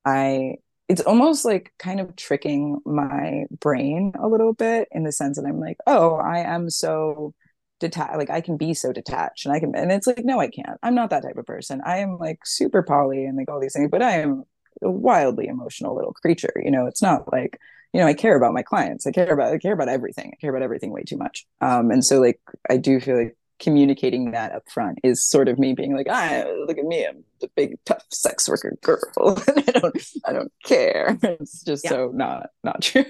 I 0.06 0.56
it's 0.88 1.02
almost 1.02 1.44
like 1.46 1.74
kind 1.80 2.00
of 2.00 2.16
tricking 2.16 2.80
my 2.86 3.44
brain 3.60 4.14
a 4.22 4.28
little 4.28 4.54
bit 4.54 4.88
in 4.92 5.04
the 5.04 5.12
sense 5.12 5.38
that 5.38 5.46
I'm 5.46 5.60
like, 5.60 5.78
oh, 5.86 6.16
I 6.16 6.40
am 6.40 6.70
so 6.70 7.34
detached 7.80 8.18
like 8.18 8.30
I 8.32 8.42
can 8.42 8.58
be 8.58 8.74
so 8.74 8.92
detached 8.92 9.46
and 9.46 9.54
I 9.54 9.60
can 9.60 9.76
and 9.76 9.92
it's 9.92 10.08
like, 10.08 10.24
no, 10.26 10.40
I 10.40 10.48
can't. 10.50 10.80
I'm 10.84 10.96
not 10.96 11.10
that 11.12 11.24
type 11.24 11.38
of 11.38 11.46
person. 11.46 11.82
I 11.86 11.98
am 11.98 12.18
like 12.18 12.40
super 12.46 12.84
poly 12.84 13.26
and 13.26 13.38
like 13.38 13.50
all 13.50 13.60
these 13.60 13.74
things, 13.74 13.90
but 13.92 14.02
I 14.02 14.20
am 14.22 14.46
a 14.82 14.92
wildly 14.92 15.48
emotional 15.48 15.96
little 15.96 16.14
creature. 16.14 16.54
You 16.64 16.72
know, 16.72 16.86
it's 16.86 17.02
not 17.02 17.32
like, 17.32 17.60
you 17.94 18.00
know, 18.00 18.08
I 18.08 18.14
care 18.14 18.36
about 18.36 18.54
my 18.54 18.64
clients. 18.64 19.08
I 19.08 19.12
care 19.12 19.32
about 19.32 19.54
I 19.54 19.58
care 19.58 19.74
about 19.74 19.90
everything. 19.90 20.32
I 20.34 20.38
care 20.40 20.50
about 20.50 20.62
everything 20.62 20.92
way 20.92 21.04
too 21.04 21.18
much. 21.18 21.46
Um, 21.62 21.92
and 21.92 22.04
so 22.04 22.20
like 22.20 22.40
I 22.70 22.78
do 22.78 23.00
feel 23.00 23.18
like 23.18 23.38
communicating 23.60 24.32
that 24.32 24.52
up 24.52 24.70
front 24.70 25.00
is 25.04 25.24
sort 25.24 25.48
of 25.48 25.58
me 25.58 25.74
being 25.74 25.96
like, 25.96 26.08
I 26.08 26.44
look 26.68 26.78
at 26.78 26.86
me, 26.86 27.06
I'm 27.06 27.24
the 27.42 27.50
big 27.56 27.76
tough 27.86 28.06
sex 28.12 28.48
worker 28.48 28.78
girl. 28.82 29.42
and 29.48 29.64
I 29.76 29.80
don't 29.80 30.04
I 30.28 30.34
don't 30.34 30.52
care. 30.64 31.18
It's 31.24 31.64
just 31.64 31.86
yeah. 31.86 31.92
so 31.92 32.12
not 32.14 32.50
not 32.64 32.82
true. 32.84 33.04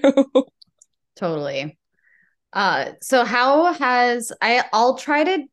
totally. 1.16 1.78
Uh 2.52 2.92
so 3.02 3.24
how 3.24 3.72
has 3.74 4.32
I 4.40 4.64
I'll 4.72 4.96
try 4.96 5.24
to 5.24 5.44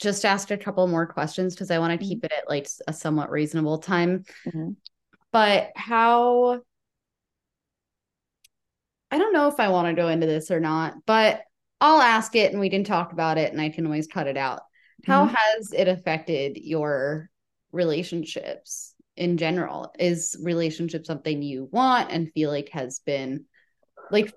just 0.00 0.24
ask 0.24 0.50
a 0.50 0.56
couple 0.56 0.86
more 0.86 1.06
questions 1.06 1.54
because 1.54 1.70
I 1.70 1.78
want 1.78 1.92
to 1.92 1.98
mm-hmm. 1.98 2.08
keep 2.08 2.24
it 2.24 2.32
at 2.32 2.48
like 2.48 2.68
a 2.86 2.92
somewhat 2.92 3.30
reasonable 3.30 3.78
time. 3.78 4.24
Mm-hmm 4.46 4.70
but 5.32 5.70
how 5.76 6.60
I 9.10 9.18
don't 9.18 9.32
know 9.32 9.48
if 9.48 9.58
I 9.58 9.68
want 9.68 9.88
to 9.88 10.00
go 10.00 10.08
into 10.08 10.26
this 10.26 10.50
or 10.50 10.60
not, 10.60 10.94
but 11.06 11.42
I'll 11.80 12.00
ask 12.00 12.34
it 12.36 12.52
and 12.52 12.60
we 12.60 12.68
didn't 12.68 12.86
talk 12.86 13.12
about 13.12 13.38
it 13.38 13.52
and 13.52 13.60
I 13.60 13.70
can 13.70 13.86
always 13.86 14.06
cut 14.06 14.26
it 14.26 14.36
out. 14.36 14.62
How 15.06 15.26
mm-hmm. 15.26 15.34
has 15.34 15.72
it 15.72 15.88
affected 15.88 16.58
your 16.58 17.30
relationships 17.72 18.94
in 19.16 19.36
general 19.36 19.92
is 19.98 20.36
relationship 20.42 21.06
something 21.06 21.42
you 21.42 21.68
want 21.72 22.10
and 22.10 22.32
feel 22.32 22.50
like 22.50 22.68
has 22.70 23.00
been 23.00 23.44
like 24.10 24.32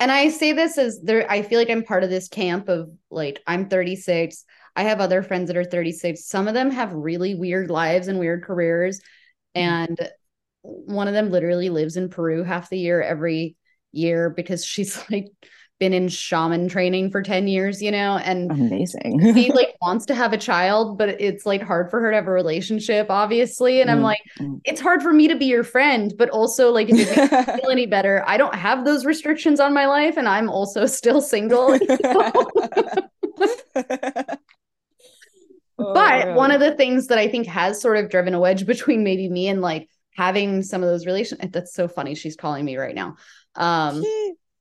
and 0.00 0.10
i 0.10 0.28
say 0.28 0.52
this 0.52 0.76
as 0.76 1.00
there 1.00 1.30
i 1.30 1.42
feel 1.42 1.58
like 1.58 1.70
i'm 1.70 1.84
part 1.84 2.02
of 2.02 2.10
this 2.10 2.28
camp 2.28 2.68
of 2.68 2.90
like 3.10 3.40
i'm 3.46 3.68
36 3.68 4.44
i 4.74 4.82
have 4.82 5.00
other 5.00 5.22
friends 5.22 5.46
that 5.46 5.56
are 5.56 5.64
36 5.64 6.26
some 6.26 6.48
of 6.48 6.54
them 6.54 6.70
have 6.70 6.92
really 6.92 7.34
weird 7.34 7.70
lives 7.70 8.08
and 8.08 8.18
weird 8.18 8.42
careers. 8.42 9.00
And 9.54 9.98
one 10.62 11.08
of 11.08 11.14
them 11.14 11.30
literally 11.30 11.70
lives 11.70 11.96
in 11.96 12.08
peru 12.08 12.42
half 12.42 12.70
the 12.70 12.78
year 12.78 13.00
every 13.00 13.56
year 13.92 14.30
because 14.30 14.64
she's 14.64 15.02
like 15.10 15.28
been 15.80 15.94
in 15.94 16.08
shaman 16.08 16.68
training 16.68 17.10
for 17.10 17.22
10 17.22 17.48
years, 17.48 17.82
you 17.82 17.90
know, 17.90 18.18
and 18.18 18.50
amazing. 18.50 19.18
he 19.34 19.50
like 19.50 19.74
wants 19.80 20.04
to 20.06 20.14
have 20.14 20.34
a 20.34 20.36
child, 20.36 20.98
but 20.98 21.08
it's 21.20 21.46
like 21.46 21.62
hard 21.62 21.90
for 21.90 22.00
her 22.00 22.10
to 22.10 22.16
have 22.16 22.28
a 22.28 22.30
relationship, 22.30 23.06
obviously. 23.08 23.80
And 23.80 23.88
mm 23.88 23.94
I'm 23.94 24.02
like, 24.02 24.20
mm. 24.38 24.60
it's 24.64 24.80
hard 24.80 25.02
for 25.02 25.12
me 25.12 25.26
to 25.28 25.36
be 25.36 25.46
your 25.46 25.64
friend, 25.64 26.12
but 26.16 26.28
also 26.28 26.70
like 26.70 26.90
if 26.90 26.98
it 26.98 27.16
makes 27.16 27.48
you 27.48 27.54
feel 27.56 27.70
any 27.70 27.86
better, 27.86 28.22
I 28.26 28.36
don't 28.36 28.54
have 28.54 28.84
those 28.84 29.06
restrictions 29.06 29.58
on 29.58 29.72
my 29.72 29.86
life 29.86 30.16
and 30.18 30.28
I'm 30.28 30.50
also 30.50 30.84
still 30.86 31.22
single. 31.22 31.78
Oh, 35.80 35.94
but 35.94 36.34
one 36.34 36.50
of 36.50 36.60
the 36.60 36.74
things 36.74 37.08
that 37.08 37.18
I 37.18 37.28
think 37.28 37.46
has 37.46 37.80
sort 37.80 37.96
of 37.96 38.10
driven 38.10 38.34
a 38.34 38.40
wedge 38.40 38.66
between 38.74 39.04
maybe 39.04 39.28
me 39.28 39.48
and 39.48 39.60
like 39.60 39.88
having 40.16 40.62
some 40.62 40.82
of 40.82 40.88
those 40.88 41.06
relations 41.06 41.40
that's 41.52 41.74
so 41.74 41.88
funny. 41.88 42.14
She's 42.14 42.36
calling 42.36 42.64
me 42.64 42.76
right 42.76 42.94
now. 42.94 43.16
Um 43.54 44.02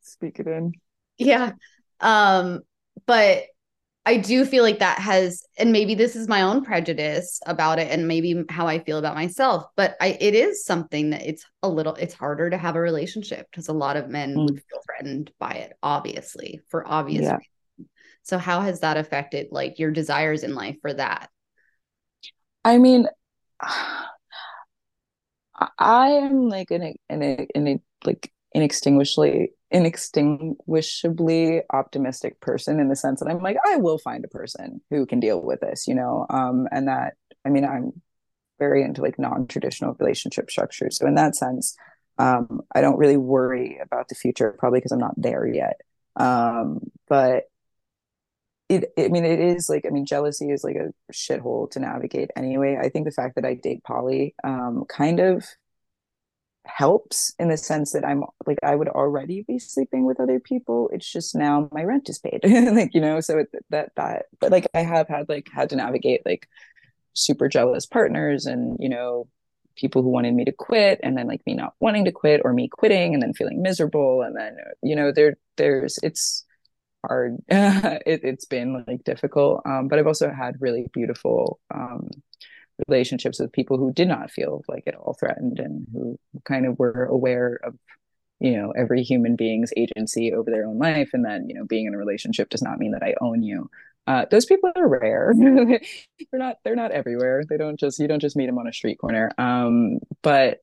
speak 0.01 0.39
it 0.39 0.47
in 0.47 0.73
yeah. 1.19 1.51
Um, 1.99 2.61
but 3.05 3.43
I 4.05 4.17
do 4.17 4.45
feel 4.45 4.63
like 4.63 4.79
that 4.79 4.97
has, 4.99 5.43
and 5.57 5.71
maybe 5.71 5.93
this 5.93 6.15
is 6.15 6.27
my 6.27 6.41
own 6.41 6.63
prejudice 6.63 7.39
about 7.45 7.77
it, 7.77 7.91
and 7.91 8.07
maybe 8.07 8.43
how 8.49 8.65
I 8.65 8.79
feel 8.79 8.97
about 8.97 9.13
myself. 9.13 9.65
But 9.75 9.95
I, 10.01 10.17
it 10.19 10.33
is 10.33 10.65
something 10.65 11.11
that 11.11 11.21
it's 11.27 11.45
a 11.61 11.69
little, 11.69 11.93
it's 11.95 12.15
harder 12.15 12.49
to 12.49 12.57
have 12.57 12.75
a 12.75 12.81
relationship 12.81 13.47
because 13.51 13.67
a 13.67 13.73
lot 13.73 13.97
of 13.97 14.09
men 14.09 14.35
mm. 14.35 14.45
would 14.45 14.63
feel 14.63 14.79
threatened 14.85 15.31
by 15.37 15.51
it, 15.51 15.73
obviously, 15.83 16.61
for 16.69 16.87
obvious 16.87 17.23
yeah. 17.23 17.33
reasons. 17.33 17.47
So, 18.29 18.37
how 18.37 18.61
has 18.61 18.81
that 18.81 18.97
affected 18.97 19.47
like 19.51 19.79
your 19.79 19.91
desires 19.91 20.43
in 20.43 20.55
life 20.55 20.77
for 20.81 20.93
that? 20.93 21.29
I 22.63 22.77
mean, 22.77 23.07
I 25.77 26.09
am 26.09 26.47
like 26.47 26.71
in 26.71 26.83
a 26.83 26.95
in 27.09 27.21
a 27.23 27.47
in 27.53 27.67
a 27.67 27.81
like 28.05 28.31
inextinguishably 28.55 29.49
inextinguishably 29.71 31.61
optimistic 31.71 32.39
person 32.39 32.79
in 32.79 32.89
the 32.89 32.95
sense 32.95 33.19
that 33.19 33.29
I'm 33.29 33.41
like, 33.41 33.57
I 33.67 33.77
will 33.77 33.97
find 33.97 34.23
a 34.25 34.29
person 34.29 34.81
who 34.89 35.05
can 35.05 35.19
deal 35.19 35.41
with 35.41 35.59
this, 35.61 35.87
you 35.87 35.93
know? 35.93 36.25
Um, 36.29 36.67
and 36.71 36.87
that, 36.87 37.13
I 37.45 37.49
mean, 37.49 37.65
I'm 37.65 38.01
very 38.57 38.83
into 38.83 39.01
like 39.01 39.19
non-traditional 39.19 39.95
relationship 39.99 40.49
structures. 40.49 40.97
So 40.97 41.05
in 41.07 41.15
that 41.15 41.35
sense, 41.35 41.75
um, 42.17 42.61
I 42.73 42.81
don't 42.81 42.97
really 42.97 43.17
worry 43.17 43.77
about 43.81 44.09
the 44.09 44.15
future, 44.15 44.55
probably 44.57 44.79
because 44.79 44.91
I'm 44.91 44.99
not 44.99 45.13
there 45.17 45.45
yet. 45.47 45.81
Um, 46.15 46.79
but 47.07 47.43
it, 48.69 48.93
I 48.97 49.07
mean, 49.07 49.25
it 49.25 49.39
is 49.39 49.69
like, 49.69 49.85
I 49.85 49.89
mean, 49.89 50.05
jealousy 50.05 50.51
is 50.51 50.63
like 50.63 50.75
a 50.75 50.93
shithole 51.11 51.69
to 51.71 51.79
navigate 51.79 52.29
anyway. 52.35 52.77
I 52.81 52.89
think 52.89 53.05
the 53.05 53.11
fact 53.11 53.35
that 53.35 53.45
I 53.45 53.55
date 53.55 53.83
poly 53.83 54.35
um, 54.43 54.85
kind 54.87 55.19
of 55.19 55.43
helps 56.65 57.33
in 57.39 57.49
the 57.49 57.57
sense 57.57 57.91
that 57.93 58.05
I'm 58.05 58.23
like 58.45 58.59
I 58.63 58.75
would 58.75 58.89
already 58.89 59.43
be 59.43 59.59
sleeping 59.59 60.05
with 60.05 60.19
other 60.19 60.39
people. 60.39 60.89
It's 60.93 61.11
just 61.11 61.35
now 61.35 61.67
my 61.71 61.83
rent 61.83 62.09
is 62.09 62.19
paid, 62.19 62.41
like 62.43 62.93
you 62.93 63.01
know. 63.01 63.19
So 63.21 63.39
it, 63.39 63.47
that 63.69 63.91
that, 63.95 64.25
but 64.39 64.51
like 64.51 64.67
I 64.73 64.81
have 64.81 65.07
had 65.07 65.29
like 65.29 65.49
had 65.51 65.69
to 65.69 65.75
navigate 65.75 66.21
like 66.25 66.47
super 67.13 67.47
jealous 67.49 67.85
partners 67.85 68.45
and 68.45 68.77
you 68.79 68.89
know 68.89 69.27
people 69.75 70.03
who 70.03 70.09
wanted 70.09 70.33
me 70.33 70.45
to 70.45 70.51
quit 70.51 70.99
and 71.03 71.17
then 71.17 71.27
like 71.27 71.41
me 71.45 71.53
not 71.53 71.73
wanting 71.79 72.05
to 72.05 72.11
quit 72.11 72.41
or 72.43 72.53
me 72.53 72.67
quitting 72.67 73.13
and 73.13 73.23
then 73.23 73.33
feeling 73.33 73.61
miserable 73.61 74.21
and 74.21 74.35
then 74.35 74.57
you 74.83 74.95
know 74.95 75.11
there 75.11 75.37
there's 75.57 75.97
it's 76.03 76.45
hard. 77.05 77.37
It, 77.49 78.23
has 78.23 78.45
been 78.45 78.83
like 78.87 79.03
difficult 79.03 79.61
um 79.65 79.87
but 79.87 79.99
i've 79.99 80.07
also 80.07 80.29
had 80.31 80.61
really 80.61 80.87
beautiful 80.93 81.59
um 81.73 82.09
relationships 82.87 83.39
with 83.39 83.51
people 83.51 83.77
who 83.77 83.91
did 83.91 84.07
not 84.07 84.31
feel 84.31 84.63
like 84.67 84.83
at 84.87 84.95
all 84.95 85.15
threatened 85.19 85.59
and 85.59 85.87
who 85.91 86.17
kind 86.45 86.65
of 86.65 86.79
were 86.79 87.05
aware 87.05 87.59
of 87.63 87.75
you 88.39 88.57
know 88.57 88.71
every 88.71 89.03
human 89.03 89.35
being's 89.35 89.73
agency 89.75 90.33
over 90.33 90.49
their 90.49 90.65
own 90.65 90.77
life 90.77 91.09
and 91.13 91.25
that 91.25 91.41
you 91.47 91.53
know 91.53 91.65
being 91.65 91.85
in 91.87 91.93
a 91.93 91.97
relationship 91.97 92.49
does 92.49 92.61
not 92.61 92.79
mean 92.79 92.91
that 92.91 93.03
i 93.03 93.13
own 93.21 93.43
you. 93.43 93.69
Uh, 94.07 94.25
those 94.31 94.45
people 94.47 94.71
are 94.75 94.87
rare. 94.87 95.33
They're 95.37 95.79
not 96.33 96.55
they're 96.63 96.75
not 96.75 96.91
everywhere. 96.91 97.43
They 97.47 97.57
don't 97.57 97.79
just 97.79 97.99
you 97.99 98.07
don't 98.07 98.21
just 98.21 98.35
meet 98.35 98.47
them 98.47 98.57
on 98.57 98.67
a 98.67 98.73
street 98.73 98.97
corner. 98.97 99.31
Um, 99.37 99.99
but 100.23 100.61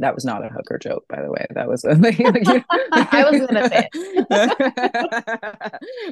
that 0.00 0.14
was 0.14 0.24
not 0.24 0.44
a 0.44 0.48
hooker 0.48 0.78
joke, 0.78 1.04
by 1.08 1.20
the 1.22 1.30
way. 1.30 1.46
That 1.50 1.68
was 1.68 1.84
a 1.84 1.94
like, 1.94 2.18
you 2.18 2.26
I 2.92 3.26
was 3.30 3.46
gonna 3.46 3.68
say 3.68 3.88
it. 3.92 4.26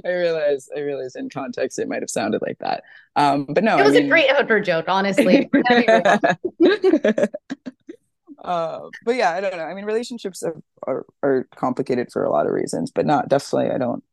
I 0.05 0.11
realized 0.11 0.71
I 0.77 0.81
realized 0.81 1.17
in 1.17 1.31
context 1.31 1.79
it 1.79 1.89
might 1.89 2.03
have 2.03 2.11
sounded 2.11 2.43
like 2.43 2.59
that. 2.59 2.85
Um, 3.17 3.47
but 3.49 3.65
no, 3.65 3.79
it 3.79 3.85
was 3.85 3.97
I 3.97 4.01
mean, 4.01 4.07
a 4.07 4.09
great 4.09 4.31
hooker 4.31 4.61
joke, 4.61 4.85
honestly. 4.89 5.49
uh, 8.45 8.81
but 9.05 9.17
yeah, 9.17 9.31
I 9.33 9.41
don't 9.41 9.57
know. 9.57 9.65
I 9.65 9.75
mean, 9.75 9.87
relationships 9.87 10.43
are, 10.43 10.57
are 10.87 11.07
are 11.23 11.49
complicated 11.57 12.13
for 12.13 12.25
a 12.25 12.31
lot 12.31 12.47
of 12.47 12.53
reasons, 12.53 12.91
but 12.91 13.07
not 13.07 13.29
definitely. 13.29 13.71
I 13.71 13.79
don't. 13.79 14.05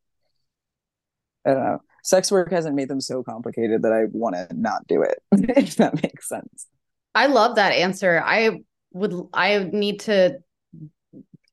I 1.46 1.52
don't 1.52 1.64
know. 1.64 1.82
Sex 2.04 2.32
work 2.32 2.52
hasn't 2.52 2.76
made 2.76 2.88
them 2.88 3.02
so 3.02 3.24
complicated 3.24 3.82
that 3.84 3.92
I 3.92 4.06
want 4.12 4.36
to 4.36 4.48
not 4.52 4.88
do 4.88 5.02
it. 5.04 5.22
if 5.32 5.76
that 5.76 6.02
makes 6.02 6.30
sense. 6.30 6.68
I 7.14 7.28
love 7.28 7.56
that 7.56 7.72
answer. 7.72 8.22
I 8.24 8.60
would 8.96 9.28
I 9.34 9.60
need 9.72 10.00
to 10.02 10.40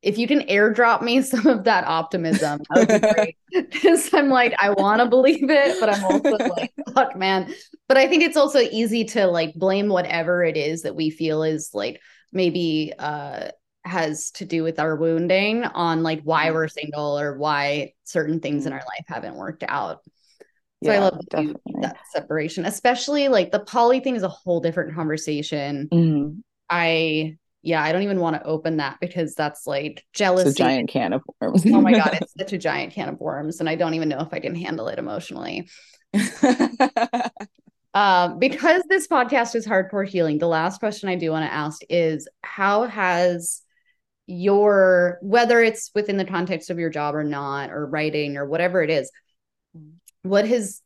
if 0.02 0.18
you 0.18 0.26
can 0.26 0.40
airdrop 0.42 1.02
me 1.02 1.22
some 1.22 1.46
of 1.46 1.64
that 1.64 1.86
optimism, 1.86 2.60
that 2.70 2.88
would 2.88 3.00
be 3.00 3.08
great. 3.14 3.36
Because 3.72 4.12
I'm 4.12 4.28
like, 4.28 4.54
I 4.58 4.70
want 4.70 5.00
to 5.00 5.06
believe 5.06 5.48
it, 5.48 5.80
but 5.80 5.88
I'm 5.88 6.04
also 6.04 6.30
like, 6.30 6.72
fuck, 6.94 7.16
man. 7.16 7.52
But 7.88 7.96
I 7.96 8.08
think 8.08 8.22
it's 8.22 8.36
also 8.36 8.58
easy 8.58 9.04
to 9.06 9.26
like 9.26 9.54
blame 9.54 9.88
whatever 9.88 10.42
it 10.44 10.56
is 10.56 10.82
that 10.82 10.96
we 10.96 11.10
feel 11.10 11.42
is 11.42 11.70
like 11.72 12.00
maybe 12.32 12.92
uh 12.98 13.48
has 13.84 14.30
to 14.30 14.44
do 14.44 14.62
with 14.62 14.78
our 14.78 14.94
wounding 14.94 15.64
on 15.64 16.04
like 16.04 16.22
why 16.22 16.52
we're 16.52 16.68
single 16.68 17.18
or 17.18 17.36
why 17.36 17.92
certain 18.04 18.38
things 18.38 18.64
in 18.64 18.72
our 18.72 18.78
life 18.78 19.04
haven't 19.08 19.34
worked 19.34 19.64
out. 19.66 19.98
So 20.84 20.92
yeah, 20.92 20.94
I 20.94 20.98
love 21.00 21.20
that, 21.32 21.56
that 21.80 21.96
separation, 22.12 22.64
especially 22.64 23.26
like 23.26 23.50
the 23.50 23.58
poly 23.58 23.98
thing 23.98 24.14
is 24.14 24.22
a 24.22 24.28
whole 24.28 24.60
different 24.60 24.94
conversation. 24.94 25.88
Mm-hmm. 25.92 26.38
I 26.72 27.36
yeah, 27.60 27.82
I 27.82 27.92
don't 27.92 28.02
even 28.02 28.18
want 28.18 28.34
to 28.34 28.44
open 28.44 28.78
that 28.78 28.98
because 29.00 29.34
that's 29.34 29.66
like 29.66 30.04
jealousy. 30.12 30.48
It's 30.48 30.58
a 30.58 30.62
giant 30.62 30.88
can 30.88 31.12
of 31.12 31.22
worms. 31.40 31.64
oh 31.66 31.80
my 31.80 31.92
god, 31.92 32.18
it's 32.20 32.32
such 32.36 32.52
a 32.52 32.58
giant 32.58 32.94
can 32.94 33.10
of 33.10 33.20
worms, 33.20 33.60
and 33.60 33.68
I 33.68 33.76
don't 33.76 33.94
even 33.94 34.08
know 34.08 34.20
if 34.20 34.32
I 34.32 34.40
can 34.40 34.54
handle 34.54 34.88
it 34.88 34.98
emotionally. 34.98 35.68
um, 37.94 38.38
because 38.38 38.82
this 38.88 39.06
podcast 39.06 39.54
is 39.54 39.66
hardcore 39.66 40.08
healing, 40.08 40.38
the 40.38 40.48
last 40.48 40.80
question 40.80 41.08
I 41.08 41.14
do 41.14 41.30
want 41.30 41.44
to 41.44 41.52
ask 41.52 41.82
is 41.88 42.26
how 42.42 42.84
has 42.84 43.60
your 44.26 45.18
whether 45.20 45.60
it's 45.60 45.90
within 45.94 46.16
the 46.16 46.24
context 46.24 46.70
of 46.70 46.78
your 46.78 46.90
job 46.90 47.14
or 47.14 47.24
not, 47.24 47.70
or 47.70 47.86
writing 47.86 48.38
or 48.38 48.46
whatever 48.46 48.82
it 48.82 48.90
is, 48.90 49.10
what 50.22 50.48
has 50.48 50.80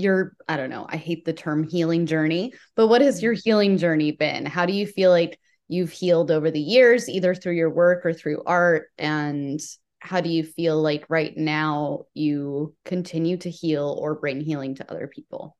your 0.00 0.34
i 0.48 0.56
don't 0.56 0.70
know 0.70 0.86
i 0.88 0.96
hate 0.96 1.24
the 1.24 1.32
term 1.32 1.68
healing 1.68 2.06
journey 2.06 2.52
but 2.76 2.88
what 2.88 3.02
has 3.02 3.22
your 3.22 3.34
healing 3.34 3.76
journey 3.76 4.12
been? 4.12 4.46
How 4.46 4.64
do 4.66 4.72
you 4.72 4.86
feel 4.86 5.10
like 5.10 5.38
you've 5.68 5.90
healed 5.90 6.30
over 6.30 6.50
the 6.50 6.60
years 6.60 7.08
either 7.08 7.34
through 7.34 7.54
your 7.54 7.70
work 7.70 8.06
or 8.06 8.12
through 8.12 8.42
art? 8.46 8.88
And 8.96 9.60
how 9.98 10.20
do 10.20 10.30
you 10.30 10.44
feel 10.44 10.80
like 10.80 11.04
right 11.08 11.36
now 11.36 12.06
you 12.14 12.74
continue 12.84 13.36
to 13.38 13.50
heal 13.50 13.98
or 14.00 14.14
bring 14.14 14.40
healing 14.40 14.76
to 14.76 14.90
other 14.90 15.08
people? 15.08 15.56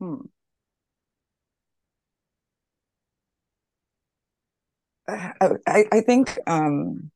Hmm. 0.00 0.22
I, 5.08 5.84
I 5.90 6.00
think 6.02 6.38
um 6.46 7.10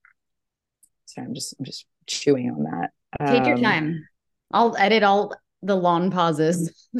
sorry 1.04 1.26
i'm 1.26 1.34
just 1.34 1.54
i'm 1.58 1.64
just 1.64 1.84
chewing 2.06 2.48
on 2.48 2.62
that. 2.62 2.90
Take 3.28 3.42
um, 3.42 3.48
your 3.48 3.58
time 3.58 4.08
I'll 4.52 4.76
edit 4.76 5.02
all 5.02 5.34
the 5.62 5.76
long 5.76 6.10
pauses. 6.10 6.88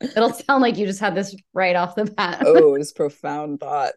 It'll 0.00 0.32
sound 0.32 0.62
like 0.62 0.78
you 0.78 0.86
just 0.86 1.00
had 1.00 1.14
this 1.14 1.36
right 1.52 1.76
off 1.76 1.94
the 1.94 2.06
bat. 2.06 2.42
oh, 2.46 2.74
it's 2.74 2.92
profound 2.94 3.60
thought. 3.60 3.92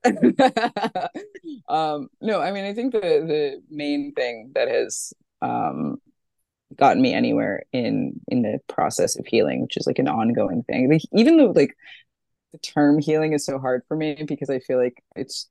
um, 1.70 2.10
no, 2.22 2.42
I 2.42 2.52
mean, 2.52 2.66
I 2.66 2.74
think 2.74 2.92
the 2.92 3.00
the 3.00 3.62
main 3.70 4.14
thing 4.14 4.52
that 4.54 4.68
has 4.68 5.14
um, 5.42 6.02
gotten 6.76 7.02
me 7.02 7.14
anywhere 7.14 7.64
in 7.72 8.20
in 8.28 8.42
the 8.42 8.60
process 8.68 9.18
of 9.18 9.26
healing, 9.26 9.62
which 9.62 9.78
is 9.78 9.88
like 9.88 10.00
an 10.00 10.10
ongoing 10.10 10.64
thing. 10.64 10.92
Like, 10.92 11.04
even 11.14 11.38
though 11.38 11.54
like 11.56 11.74
the 12.52 12.58
term 12.58 13.00
healing 13.00 13.32
is 13.32 13.46
so 13.46 13.58
hard 13.58 13.84
for 13.88 13.96
me 13.96 14.24
because 14.28 14.50
I 14.50 14.60
feel 14.60 14.78
like 14.78 15.02
it's 15.16 15.50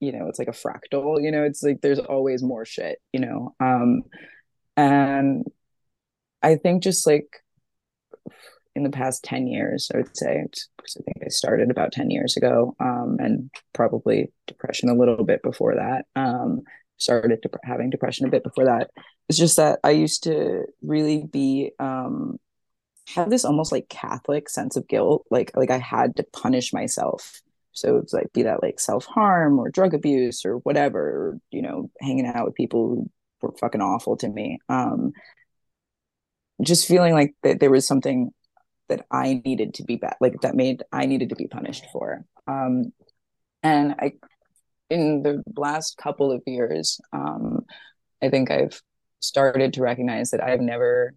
you 0.00 0.12
know 0.12 0.28
it's 0.28 0.38
like 0.38 0.48
a 0.48 0.52
fractal. 0.52 1.22
You 1.22 1.30
know, 1.30 1.44
it's 1.44 1.62
like 1.62 1.80
there's 1.80 1.98
always 1.98 2.42
more 2.42 2.66
shit. 2.66 2.98
You 3.14 3.20
know, 3.20 3.54
um, 3.58 4.02
and 4.76 5.46
I 6.42 6.56
think 6.56 6.82
just 6.82 7.06
like 7.06 7.42
in 8.74 8.84
the 8.84 8.90
past 8.90 9.24
10 9.24 9.46
years, 9.46 9.90
I 9.92 9.98
would 9.98 10.16
say. 10.16 10.44
because 10.76 10.96
I 10.98 11.02
think 11.02 11.24
I 11.24 11.28
started 11.28 11.70
about 11.70 11.92
10 11.92 12.10
years 12.10 12.36
ago 12.36 12.76
um, 12.80 13.16
and 13.18 13.50
probably 13.74 14.32
depression 14.46 14.88
a 14.88 14.94
little 14.94 15.24
bit 15.24 15.42
before 15.42 15.74
that. 15.74 16.06
Um, 16.14 16.62
started 16.96 17.40
dep- 17.40 17.60
having 17.64 17.90
depression 17.90 18.26
a 18.26 18.30
bit 18.30 18.44
before 18.44 18.66
that. 18.66 18.90
It's 19.28 19.38
just 19.38 19.56
that 19.56 19.78
I 19.84 19.90
used 19.90 20.24
to 20.24 20.64
really 20.82 21.24
be 21.24 21.72
um, 21.78 22.38
have 23.14 23.30
this 23.30 23.44
almost 23.44 23.72
like 23.72 23.88
Catholic 23.88 24.48
sense 24.48 24.76
of 24.76 24.88
guilt. 24.88 25.24
Like 25.30 25.52
like 25.56 25.70
I 25.70 25.78
had 25.78 26.16
to 26.16 26.26
punish 26.32 26.72
myself. 26.72 27.40
So 27.72 27.96
it's 27.96 28.12
like 28.12 28.32
be 28.32 28.42
that 28.42 28.62
like 28.62 28.80
self 28.80 29.06
harm 29.06 29.58
or 29.58 29.70
drug 29.70 29.94
abuse 29.94 30.44
or 30.44 30.56
whatever, 30.58 31.38
you 31.50 31.62
know, 31.62 31.90
hanging 32.00 32.26
out 32.26 32.44
with 32.44 32.54
people 32.54 32.88
who 32.88 33.10
were 33.40 33.54
fucking 33.58 33.80
awful 33.80 34.16
to 34.18 34.28
me. 34.28 34.58
Um, 34.68 35.12
just 36.62 36.88
feeling 36.88 37.14
like 37.14 37.34
that 37.42 37.60
there 37.60 37.70
was 37.70 37.86
something 37.86 38.32
that 38.88 39.04
I 39.10 39.42
needed 39.44 39.74
to 39.74 39.84
be 39.84 39.96
bad, 39.96 40.16
like 40.20 40.40
that 40.42 40.54
made 40.54 40.82
I 40.92 41.06
needed 41.06 41.28
to 41.30 41.36
be 41.36 41.46
punished 41.46 41.86
for. 41.92 42.24
Um, 42.46 42.92
and 43.62 43.94
I, 43.98 44.12
in 44.90 45.22
the 45.22 45.42
last 45.56 45.98
couple 45.98 46.32
of 46.32 46.42
years, 46.46 47.00
um, 47.12 47.64
I 48.22 48.30
think 48.30 48.50
I've 48.50 48.80
started 49.20 49.74
to 49.74 49.82
recognize 49.82 50.30
that 50.30 50.42
I've 50.42 50.60
never, 50.60 51.14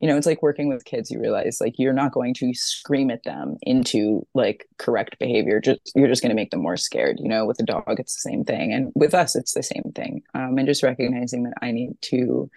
you 0.00 0.08
know, 0.08 0.16
it's 0.16 0.26
like 0.26 0.42
working 0.42 0.68
with 0.68 0.84
kids. 0.84 1.10
You 1.10 1.20
realize 1.20 1.58
like 1.60 1.74
you're 1.78 1.92
not 1.92 2.12
going 2.12 2.34
to 2.34 2.54
scream 2.54 3.10
at 3.10 3.24
them 3.24 3.56
into 3.62 4.26
like 4.34 4.66
correct 4.78 5.18
behavior. 5.18 5.60
Just 5.60 5.80
you're 5.94 6.08
just 6.08 6.22
going 6.22 6.30
to 6.30 6.36
make 6.36 6.50
them 6.50 6.62
more 6.62 6.76
scared. 6.76 7.18
You 7.20 7.28
know, 7.28 7.44
with 7.44 7.58
the 7.58 7.64
dog, 7.64 8.00
it's 8.00 8.14
the 8.16 8.30
same 8.30 8.44
thing, 8.44 8.72
and 8.72 8.90
with 8.94 9.14
us, 9.14 9.36
it's 9.36 9.54
the 9.54 9.62
same 9.62 9.92
thing. 9.94 10.22
Um, 10.34 10.56
and 10.58 10.66
just 10.66 10.82
recognizing 10.82 11.44
that 11.44 11.54
I 11.60 11.72
need 11.72 11.92
to 12.02 12.50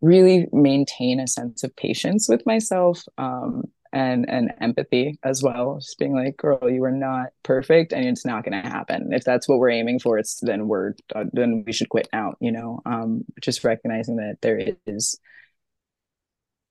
really 0.00 0.46
maintain 0.52 1.20
a 1.20 1.26
sense 1.26 1.64
of 1.64 1.74
patience 1.76 2.28
with 2.28 2.44
myself 2.46 3.04
um, 3.18 3.64
and 3.92 4.28
and 4.28 4.52
empathy 4.60 5.18
as 5.22 5.42
well. 5.42 5.78
Just 5.80 5.98
being 5.98 6.14
like 6.14 6.36
girl 6.36 6.68
you 6.68 6.82
are 6.84 6.90
not 6.90 7.28
perfect 7.42 7.92
and 7.92 8.06
it's 8.06 8.26
not 8.26 8.44
going 8.44 8.60
to 8.60 8.68
happen. 8.68 9.12
If 9.12 9.24
that's 9.24 9.48
what 9.48 9.58
we're 9.58 9.70
aiming 9.70 10.00
for 10.00 10.18
it's 10.18 10.40
then 10.40 10.68
we're 10.68 10.94
uh, 11.14 11.24
then 11.32 11.64
we 11.66 11.72
should 11.72 11.88
quit 11.88 12.08
out 12.12 12.36
you 12.40 12.52
know? 12.52 12.80
Um, 12.84 13.24
just 13.40 13.64
recognizing 13.64 14.16
that 14.16 14.38
there 14.42 14.74
is 14.86 15.18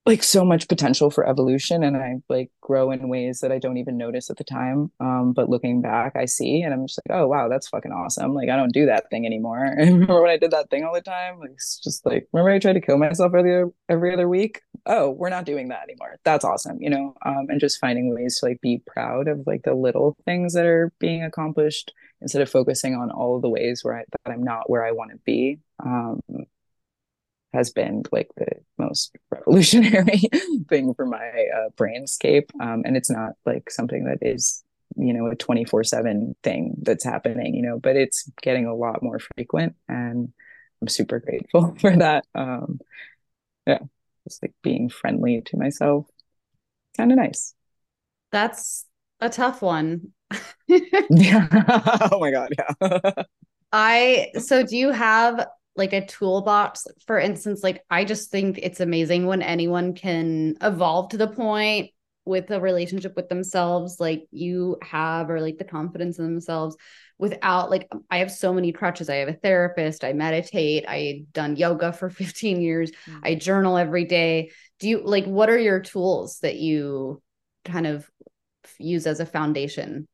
like 0.05 0.21
so 0.21 0.43
much 0.43 0.67
potential 0.67 1.09
for 1.09 1.25
evolution 1.25 1.81
and 1.81 1.95
I 1.95 2.15
like 2.27 2.51
grow 2.59 2.91
in 2.91 3.07
ways 3.07 3.39
that 3.39 3.53
I 3.53 3.59
don't 3.59 3.77
even 3.77 3.95
notice 3.95 4.29
at 4.29 4.35
the 4.35 4.43
time. 4.43 4.91
Um, 4.99 5.31
but 5.33 5.49
looking 5.49 5.81
back, 5.81 6.17
I 6.17 6.25
see 6.25 6.61
and 6.61 6.73
I'm 6.73 6.85
just 6.87 6.99
like, 7.07 7.17
oh 7.17 7.27
wow, 7.27 7.47
that's 7.47 7.69
fucking 7.69 7.93
awesome. 7.93 8.33
Like 8.33 8.49
I 8.49 8.57
don't 8.57 8.73
do 8.73 8.85
that 8.87 9.09
thing 9.09 9.25
anymore. 9.25 9.63
And 9.63 9.79
remember 9.93 10.21
when 10.21 10.31
I 10.31 10.37
did 10.37 10.51
that 10.51 10.69
thing 10.69 10.83
all 10.83 10.93
the 10.93 11.01
time? 11.01 11.39
Like 11.39 11.51
it's 11.51 11.79
just 11.81 12.05
like 12.05 12.27
remember 12.33 12.51
I 12.51 12.59
tried 12.59 12.73
to 12.73 12.81
kill 12.81 12.97
myself 12.97 13.33
every 13.33 13.55
other 13.55 13.71
every 13.87 14.13
other 14.13 14.27
week? 14.27 14.61
Oh, 14.85 15.09
we're 15.11 15.29
not 15.29 15.45
doing 15.45 15.69
that 15.69 15.83
anymore. 15.83 16.17
That's 16.25 16.43
awesome, 16.43 16.81
you 16.81 16.89
know? 16.89 17.15
Um, 17.25 17.47
and 17.47 17.61
just 17.61 17.79
finding 17.79 18.13
ways 18.13 18.39
to 18.39 18.47
like 18.47 18.59
be 18.59 18.81
proud 18.85 19.29
of 19.29 19.43
like 19.47 19.63
the 19.63 19.73
little 19.73 20.17
things 20.25 20.53
that 20.53 20.65
are 20.65 20.91
being 20.99 21.23
accomplished 21.23 21.93
instead 22.21 22.41
of 22.41 22.49
focusing 22.49 22.93
on 22.95 23.09
all 23.09 23.39
the 23.39 23.49
ways 23.49 23.83
where 23.83 23.99
I 23.99 24.03
that 24.25 24.33
I'm 24.33 24.43
not 24.43 24.69
where 24.69 24.85
I 24.85 24.91
want 24.91 25.11
to 25.11 25.17
be. 25.25 25.59
Um, 25.79 26.19
has 27.53 27.71
been 27.71 28.03
like 28.11 28.29
the 28.35 28.47
most 28.77 29.15
revolutionary 29.31 30.23
thing 30.69 30.93
for 30.95 31.05
my 31.05 31.47
uh, 31.55 31.69
brainscape. 31.75 32.49
Um, 32.59 32.83
and 32.85 32.97
it's 32.97 33.11
not 33.11 33.33
like 33.45 33.69
something 33.69 34.05
that 34.05 34.17
is, 34.21 34.63
you 34.95 35.13
know, 35.13 35.27
a 35.27 35.35
24 35.35 35.83
seven 35.83 36.35
thing 36.43 36.75
that's 36.81 37.03
happening, 37.03 37.53
you 37.53 37.61
know, 37.61 37.79
but 37.79 37.95
it's 37.95 38.29
getting 38.41 38.65
a 38.65 38.75
lot 38.75 39.03
more 39.03 39.19
frequent 39.19 39.75
and 39.87 40.33
I'm 40.81 40.87
super 40.87 41.19
grateful 41.19 41.75
for 41.79 41.95
that. 41.95 42.25
Um, 42.33 42.79
yeah, 43.67 43.79
just 44.27 44.41
like 44.41 44.53
being 44.63 44.89
friendly 44.89 45.41
to 45.45 45.57
myself. 45.57 46.07
Kind 46.97 47.11
of 47.11 47.17
nice. 47.17 47.53
That's 48.31 48.85
a 49.19 49.29
tough 49.29 49.61
one. 49.61 50.11
yeah. 50.67 51.47
oh 52.11 52.19
my 52.19 52.31
God. 52.31 52.49
Yeah. 52.57 53.23
I, 53.71 54.31
so 54.39 54.63
do 54.63 54.75
you 54.75 54.91
have 54.91 55.47
like 55.75 55.93
a 55.93 56.05
toolbox. 56.05 56.87
For 57.07 57.19
instance 57.19 57.63
like 57.63 57.83
i 57.89 58.05
just 58.05 58.31
think 58.31 58.59
it's 58.61 58.79
amazing 58.79 59.25
when 59.25 59.41
anyone 59.41 59.93
can 59.93 60.55
evolve 60.61 61.09
to 61.09 61.17
the 61.17 61.27
point 61.27 61.91
with 62.25 62.51
a 62.51 62.61
relationship 62.61 63.15
with 63.15 63.27
themselves 63.27 63.99
like 63.99 64.23
you 64.31 64.77
have 64.81 65.29
or 65.29 65.41
like 65.41 65.57
the 65.57 65.65
confidence 65.65 66.19
in 66.19 66.25
themselves 66.25 66.77
without 67.17 67.69
like 67.69 67.89
i 68.09 68.19
have 68.19 68.31
so 68.31 68.53
many 68.53 68.71
crutches. 68.71 69.09
I 69.09 69.15
have 69.15 69.29
a 69.29 69.33
therapist 69.33 70.03
i 70.03 70.13
meditate 70.13 70.85
i 70.87 71.25
done 71.33 71.55
yoga 71.55 71.91
for 71.91 72.09
15 72.21 72.61
years 72.61 72.91
mm-hmm. 72.91 73.19
i 73.23 73.35
journal 73.35 73.77
every 73.77 74.05
day. 74.05 74.51
Do 74.79 74.89
you 74.89 75.01
like 75.03 75.25
what 75.25 75.49
are 75.49 75.57
your 75.57 75.79
tools 75.79 76.39
that 76.39 76.55
you 76.55 77.21
kind 77.65 77.87
of 77.87 78.09
use 78.77 79.07
as 79.07 79.19
a 79.19 79.25
foundation 79.25 80.07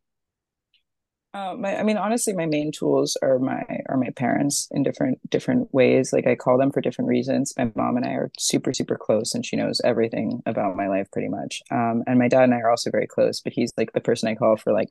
uh, 1.33 1.53
my, 1.55 1.77
I 1.77 1.83
mean, 1.83 1.97
honestly, 1.97 2.33
my 2.33 2.47
main 2.47 2.71
tools 2.71 3.15
are 3.21 3.37
my 3.37 3.63
are 3.87 3.97
my 3.97 4.09
parents 4.15 4.67
in 4.71 4.81
different 4.81 5.19
different 5.29 5.71
ways. 5.73 6.11
Like 6.11 6.25
I 6.25 6.35
call 6.35 6.57
them 6.57 6.71
for 6.71 6.81
different 6.81 7.07
reasons. 7.07 7.53
My 7.55 7.71
mom 7.75 7.97
and 7.97 8.05
I 8.05 8.13
are 8.13 8.31
super 8.39 8.73
super 8.73 8.97
close, 8.97 9.35
and 9.35 9.45
she 9.45 9.55
knows 9.55 9.79
everything 9.83 10.41
about 10.47 10.75
my 10.75 10.87
life 10.87 11.07
pretty 11.11 11.27
much. 11.27 11.61
Um, 11.69 12.03
and 12.07 12.17
my 12.17 12.29
dad 12.29 12.45
and 12.45 12.53
I 12.55 12.57
are 12.57 12.71
also 12.71 12.89
very 12.89 13.05
close, 13.05 13.41
but 13.41 13.53
he's 13.53 13.71
like 13.77 13.93
the 13.93 14.01
person 14.01 14.27
I 14.27 14.35
call 14.35 14.57
for 14.57 14.73
like 14.73 14.89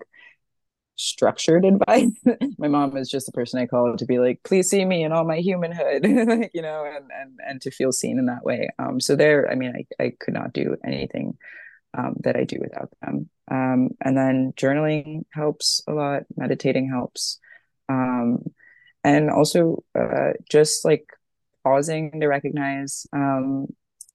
structured 0.94 1.64
advice. 1.64 2.12
my 2.56 2.68
mom 2.68 2.96
is 2.96 3.10
just 3.10 3.26
the 3.26 3.32
person 3.32 3.60
I 3.60 3.66
call 3.66 3.96
to 3.96 4.06
be 4.06 4.20
like, 4.20 4.40
please 4.44 4.70
see 4.70 4.84
me 4.84 5.02
in 5.02 5.10
all 5.10 5.24
my 5.24 5.38
humanhood, 5.38 6.04
you 6.54 6.62
know, 6.62 6.84
and 6.84 7.10
and 7.12 7.38
and 7.44 7.60
to 7.62 7.72
feel 7.72 7.90
seen 7.90 8.16
in 8.16 8.26
that 8.26 8.44
way. 8.44 8.68
Um, 8.78 9.00
so 9.00 9.16
there, 9.16 9.50
I 9.50 9.56
mean, 9.56 9.74
I 9.74 10.04
I 10.04 10.12
could 10.20 10.34
not 10.34 10.52
do 10.52 10.76
anything 10.84 11.36
um, 11.98 12.14
that 12.20 12.36
I 12.36 12.44
do 12.44 12.58
without 12.60 12.90
them. 13.02 13.28
Um, 13.50 13.90
and 14.00 14.16
then 14.16 14.52
journaling 14.56 15.24
helps 15.32 15.82
a 15.88 15.92
lot, 15.92 16.22
meditating 16.36 16.88
helps. 16.88 17.38
Um, 17.88 18.44
and 19.04 19.30
also 19.30 19.82
uh, 19.98 20.32
just 20.50 20.84
like 20.84 21.06
pausing 21.64 22.20
to 22.20 22.26
recognize 22.26 23.06
um, 23.12 23.66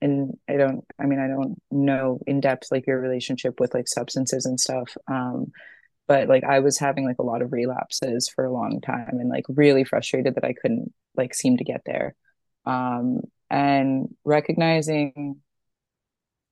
and 0.04 0.38
I 0.50 0.58
don't 0.58 0.84
I 1.00 1.06
mean 1.06 1.20
I 1.20 1.28
don't 1.28 1.60
know 1.72 2.20
in 2.28 2.42
depth 2.42 2.68
like 2.72 2.86
your 2.86 3.00
relationship 3.00 3.60
with 3.60 3.74
like 3.74 3.88
substances 3.88 4.46
and 4.46 4.60
stuff 4.60 4.96
um 5.08 5.52
but 6.08 6.28
like 6.28 6.44
I 6.44 6.60
was 6.60 6.78
having 6.78 7.06
like 7.06 7.20
a 7.20 7.24
lot 7.24 7.42
of 7.42 7.54
relapses 7.54 8.28
for 8.28 8.44
a 8.44 8.52
long 8.52 8.82
time 8.82 9.18
and 9.20 9.30
like 9.30 9.46
really 9.48 9.86
frustrated 9.86 10.36
that 10.36 10.44
I 10.44 10.54
couldn't 10.54 10.94
like 11.16 11.34
seem 11.34 11.58
to 11.58 11.64
get 11.64 11.82
there 11.86 12.16
um 12.66 13.22
and 13.50 14.14
recognizing 14.26 15.38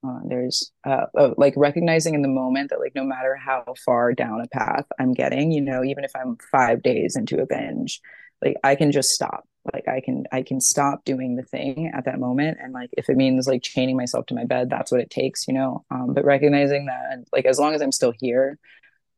uh, 0.06 0.18
there's 0.24 0.72
uh, 0.84 1.06
like 1.36 1.54
recognizing 1.56 2.14
in 2.14 2.22
the 2.22 2.28
moment 2.28 2.70
that 2.70 2.80
like 2.80 2.94
no 2.94 3.04
matter 3.04 3.36
how 3.36 3.64
far 3.84 4.12
down 4.12 4.40
a 4.40 4.48
path 4.48 4.86
i'm 4.98 5.12
getting 5.12 5.52
you 5.52 5.60
know 5.60 5.84
even 5.84 6.04
if 6.04 6.10
i'm 6.16 6.36
five 6.50 6.82
days 6.82 7.16
into 7.16 7.40
a 7.40 7.46
binge 7.46 8.00
like 8.44 8.56
i 8.64 8.74
can 8.74 8.92
just 8.92 9.10
stop. 9.10 9.44
Like 9.72 9.86
i 9.86 10.00
can 10.00 10.24
i 10.32 10.42
can 10.42 10.60
stop 10.60 11.04
doing 11.04 11.36
the 11.36 11.44
thing 11.44 11.92
at 11.94 12.06
that 12.06 12.18
moment. 12.18 12.58
And 12.60 12.72
like 12.72 12.90
if 12.94 13.08
it 13.08 13.16
means 13.16 13.46
like 13.46 13.62
chaining 13.62 13.96
myself 13.96 14.26
to 14.26 14.34
my 14.34 14.44
bed 14.44 14.68
that's 14.68 14.90
what 14.90 15.00
it 15.00 15.10
takes 15.10 15.46
you 15.46 15.54
know? 15.54 15.84
Um, 15.90 16.14
but 16.14 16.24
recognizing 16.24 16.86
that 16.86 17.24
like 17.32 17.46
as 17.46 17.60
long 17.60 17.74
as 17.74 17.80
i'm 17.80 17.92
still 17.92 18.12
here 18.18 18.58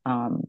um 0.05 0.43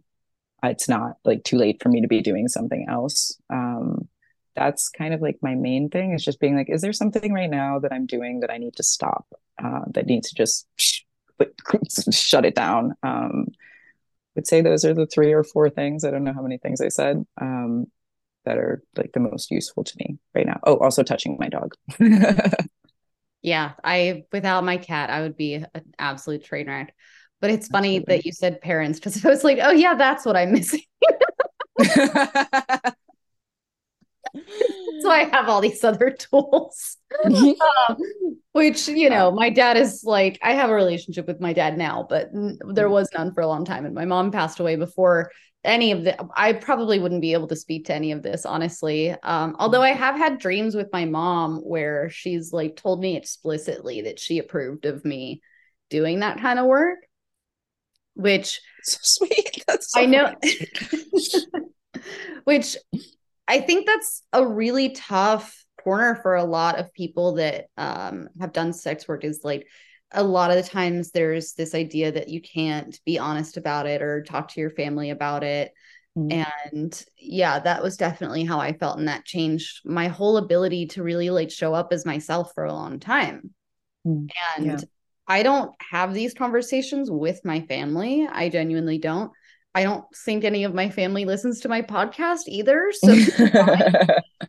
it's 0.64 0.90
not 0.90 1.18
like 1.24 1.44
too 1.44 1.58
late 1.58 1.82
for 1.82 1.90
me 1.90 2.02
to 2.02 2.08
be 2.08 2.22
doing 2.22 2.48
something 2.48 2.88
else. 2.90 3.40
Um 3.50 4.10
that's 4.56 4.90
kind 4.90 5.14
of 5.14 5.22
like 5.22 5.38
my 5.42 5.56
main 5.56 5.90
thing 5.90 6.14
is 6.14 6.24
just 6.24 6.40
being 6.40 6.56
like 6.56 6.70
is 6.70 6.82
there 6.82 6.94
something 6.94 7.34
right 7.34 7.50
now 7.50 7.80
that 7.80 7.92
i'm 7.92 8.06
doing 8.06 8.40
that 8.40 8.50
i 8.52 8.58
need 8.58 8.76
to 8.76 8.84
stop 8.84 9.26
uh, 9.64 9.82
that 9.92 10.06
needs 10.06 10.30
to 10.30 10.36
just 10.36 10.68
shut 12.12 12.46
it 12.46 12.56
down? 12.56 12.96
Um 13.04 13.48
would 14.36 14.48
say 14.48 14.60
those 14.62 14.84
are 14.84 14.94
the 14.94 15.08
three 15.08 15.32
or 15.32 15.46
four 15.46 15.70
things. 15.70 16.04
I 16.04 16.12
don't 16.12 16.26
know 16.26 16.34
how 16.34 16.42
many 16.42 16.58
things 16.58 16.82
i 16.82 16.90
said 16.90 17.26
um 17.40 17.86
that 18.44 18.58
are 18.58 18.84
like 18.96 19.12
the 19.14 19.20
most 19.20 19.50
useful 19.50 19.84
to 19.84 19.94
me 19.98 20.18
right 20.34 20.46
now. 20.46 20.60
Oh 20.64 20.78
also 20.78 21.04
touching 21.04 21.38
my 21.40 21.50
dog. 21.50 21.74
Yeah 23.42 23.74
i 23.84 24.24
without 24.32 24.64
my 24.64 24.78
cat 24.78 25.12
i 25.12 25.22
would 25.22 25.38
be 25.38 25.54
an 25.54 25.68
absolute 26.00 26.44
train 26.44 26.68
wreck. 26.68 26.96
But 27.42 27.52
it's 27.52 27.68
funny 27.68 27.98
Absolutely. 27.98 28.16
that 28.16 28.26
you 28.26 28.32
said 28.32 28.60
parents 28.60 29.00
because 29.00 29.24
i 29.24 29.30
was 29.30 29.44
like 29.44 29.60
oh 29.62 29.72
yeah 29.72 29.94
that's 29.94 30.26
what 30.26 30.36
i'm 30.36 30.52
missing 30.52 30.82
so 35.02 35.10
I 35.10 35.24
have 35.32 35.50
all 35.50 35.62
these 35.62 35.84
other 35.84 36.12
tools. 36.12 36.98
um, 37.26 37.98
which, 38.52 38.88
you 38.88 39.10
know, 39.10 39.32
my 39.32 39.50
dad 39.50 39.78
is 39.78 40.04
like, 40.04 40.40
I 40.42 40.54
have 40.54 40.70
a 40.70 40.74
relationship 40.74 41.28
with 41.28 41.42
my 41.42 41.54
dad 41.54 41.78
now, 41.78 42.06
but 42.10 42.30
there 42.34 42.90
was 42.90 43.10
none 43.14 43.34
for 43.34 43.42
a 43.42 43.48
long 43.48 43.66
time. 43.66 43.86
And 43.86 43.96
my 43.96 44.06
mom 44.06 44.32
passed 44.32 44.60
away 44.60 44.76
before 44.76 45.32
any 45.64 45.92
of 45.92 46.04
the, 46.04 46.16
I 46.36 46.54
probably 46.54 47.00
wouldn't 47.00 47.22
be 47.22 47.34
able 47.34 47.48
to 47.48 47.56
speak 47.56 47.86
to 47.86 47.96
any 47.96 48.12
of 48.12 48.22
this, 48.24 48.46
honestly. 48.46 49.12
Um, 49.24 49.56
although 49.60 49.82
I 49.82 49.94
have 49.94 50.16
had 50.16 50.40
dreams 50.40 50.76
with 50.76 50.90
my 50.94 51.06
mom 51.06 51.58
where 51.58 52.10
she's 52.10 52.54
like 52.54 52.76
told 52.76 53.02
me 53.02 53.18
explicitly 53.18 54.02
that 54.02 54.20
she 54.20 54.40
approved 54.40 54.86
of 54.86 55.04
me 55.04 55.42
doing 55.90 56.20
that 56.20 56.40
kind 56.40 56.60
of 56.60 56.66
work, 56.66 57.00
which 58.16 58.62
so 58.84 58.98
sweet. 59.02 59.64
That's 59.68 59.92
so 59.92 60.02
I 60.02 60.06
know. 60.06 60.36
which 62.44 62.78
I 63.48 63.62
think 63.62 63.86
that's 63.86 64.24
a 64.34 64.46
really 64.46 64.90
tough 64.90 65.64
corner 65.84 66.16
for 66.16 66.36
a 66.36 66.44
lot 66.44 66.80
of 66.80 66.94
people 66.94 67.36
that 67.36 67.66
um, 67.78 68.28
have 68.40 68.54
done 68.54 68.74
sex 68.74 69.08
work 69.08 69.24
is 69.24 69.42
like 69.44 69.68
a 70.12 70.24
lot 70.24 70.50
of 70.50 70.58
the 70.58 70.70
times 70.70 71.12
there's 71.12 71.54
this 71.54 71.76
idea 71.76 72.12
that 72.12 72.30
you 72.30 72.42
can't 72.42 73.00
be 73.06 73.20
honest 73.20 73.58
about 73.58 73.86
it 73.86 74.02
or 74.02 74.24
talk 74.24 74.48
to 74.50 74.60
your 74.60 74.70
family 74.72 75.10
about 75.10 75.44
it. 75.44 75.74
Mm. 76.18 76.46
And 76.74 77.06
yeah, 77.18 77.60
that 77.60 77.84
was 77.84 77.98
definitely 77.98 78.46
how 78.46 78.60
I 78.60 78.74
felt. 78.74 78.98
And 78.98 79.08
that 79.08 79.26
changed 79.26 79.82
my 79.86 80.08
whole 80.08 80.38
ability 80.38 80.88
to 80.88 81.04
really 81.04 81.30
like 81.30 81.52
show 81.52 81.74
up 81.74 81.92
as 81.92 82.06
myself 82.06 82.54
for 82.56 82.66
a 82.66 82.74
long 82.74 83.00
time. 83.00 83.54
Mm. 84.08 84.30
And 84.58 84.66
yeah. 84.66 84.78
I 85.28 85.44
don't 85.44 85.72
have 85.92 86.14
these 86.14 86.34
conversations 86.34 87.12
with 87.12 87.44
my 87.44 87.62
family. 87.62 88.28
I 88.32 88.50
genuinely 88.50 88.98
don't. 88.98 89.32
I 89.76 89.84
don't 89.84 90.06
think 90.16 90.46
any 90.46 90.64
of 90.64 90.74
my 90.74 90.90
family 90.90 91.26
listens 91.26 91.60
to 91.62 91.70
my 91.70 91.82
podcast 91.82 92.44
either. 92.48 92.92
So, 93.04 93.12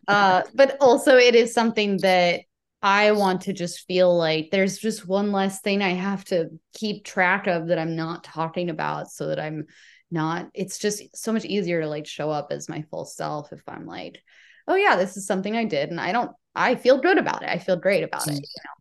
uh, 0.07 0.43
but 0.55 0.77
also 0.79 1.17
it 1.17 1.35
is 1.35 1.53
something 1.53 1.97
that 1.97 2.41
I 2.81 3.11
want 3.11 3.41
to 3.41 3.53
just 3.53 3.85
feel 3.87 4.15
like 4.15 4.49
there's 4.51 4.77
just 4.77 5.05
one 5.05 5.33
less 5.33 5.59
thing 5.59 5.81
I 5.81 5.89
have 5.89 6.23
to 6.25 6.49
keep 6.73 7.03
track 7.03 7.47
of 7.47 7.67
that 7.67 7.77
I'm 7.77 7.97
not 7.97 8.23
talking 8.23 8.69
about 8.69 9.11
so 9.11 9.27
that 9.27 9.39
I'm 9.39 9.65
not, 10.09 10.49
it's 10.53 10.77
just 10.77 11.03
so 11.15 11.33
much 11.33 11.43
easier 11.43 11.81
to 11.81 11.89
like 11.89 12.07
show 12.07 12.29
up 12.29 12.47
as 12.51 12.69
my 12.69 12.83
full 12.83 13.03
self 13.03 13.51
if 13.51 13.61
I'm 13.67 13.85
like, 13.85 14.23
oh 14.67 14.75
yeah, 14.75 14.95
this 14.95 15.17
is 15.17 15.27
something 15.27 15.57
I 15.57 15.65
did. 15.65 15.89
And 15.89 15.99
I 15.99 16.13
don't, 16.13 16.31
I 16.55 16.75
feel 16.75 17.01
good 17.01 17.17
about 17.17 17.43
it. 17.43 17.49
I 17.49 17.57
feel 17.57 17.75
great 17.75 18.03
about 18.03 18.27
it, 18.27 18.35
you 18.35 18.63
know? 18.63 18.76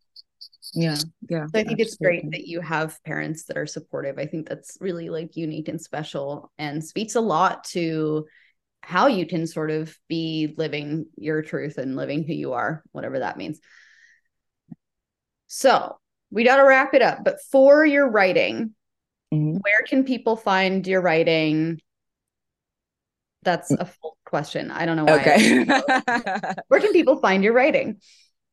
Yeah 0.77 0.95
yeah 1.31 1.47
so 1.47 1.59
i 1.59 1.64
think 1.64 1.81
absolutely. 1.81 1.83
it's 1.83 1.97
great 1.97 2.31
that 2.31 2.47
you 2.47 2.61
have 2.61 3.03
parents 3.03 3.45
that 3.45 3.57
are 3.57 3.66
supportive. 3.66 4.18
I 4.18 4.27
think 4.27 4.47
that's 4.47 4.77
really 4.79 5.09
like 5.09 5.35
unique 5.35 5.68
and 5.68 5.81
special 5.81 6.53
and 6.59 6.85
speaks 6.85 7.14
a 7.14 7.20
lot 7.20 7.64
to 7.64 8.27
how 8.83 9.07
you 9.07 9.27
can 9.27 9.47
sort 9.47 9.70
of 9.70 9.97
be 10.07 10.55
living 10.59 11.07
your 11.16 11.43
truth 11.43 11.79
and 11.79 11.97
living 11.97 12.24
who 12.24 12.35
you 12.35 12.53
are 12.53 12.85
whatever 12.93 13.20
that 13.20 13.39
means. 13.39 13.59
So 15.47 15.97
we 16.31 16.45
got 16.45 16.57
to 16.57 16.64
wrap 16.64 16.93
it 16.93 17.03
up 17.03 17.24
but 17.24 17.41
for 17.51 17.85
your 17.85 18.09
writing 18.11 18.74
mm-hmm. 19.33 19.57
where 19.57 19.83
can 19.89 20.05
people 20.05 20.37
find 20.37 20.87
your 20.87 21.01
writing? 21.01 21.81
That's 23.43 23.70
a 23.70 23.87
full 23.87 24.18
question. 24.27 24.70
I 24.70 24.85
don't 24.85 24.97
know 24.97 25.05
why 25.05 25.20
okay. 25.20 25.64
where 26.68 26.81
can 26.81 26.93
people 26.93 27.18
find 27.20 27.43
your 27.43 27.55
writing 27.55 28.01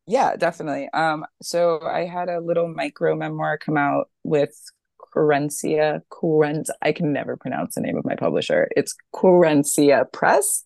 yeah, 0.06 0.36
definitely. 0.36 0.88
Um, 0.92 1.24
so 1.42 1.80
I 1.80 2.06
had 2.06 2.28
a 2.28 2.40
little 2.40 2.68
micro 2.68 3.16
memoir 3.16 3.58
come 3.58 3.76
out 3.76 4.10
with 4.22 4.54
Querencia 5.14 6.02
Querent. 6.10 6.68
I 6.82 6.92
can 6.92 7.12
never 7.12 7.36
pronounce 7.36 7.74
the 7.74 7.80
name 7.80 7.96
of 7.96 8.04
my 8.04 8.14
publisher. 8.14 8.68
It's 8.76 8.94
Querencia 9.14 10.10
Press. 10.12 10.64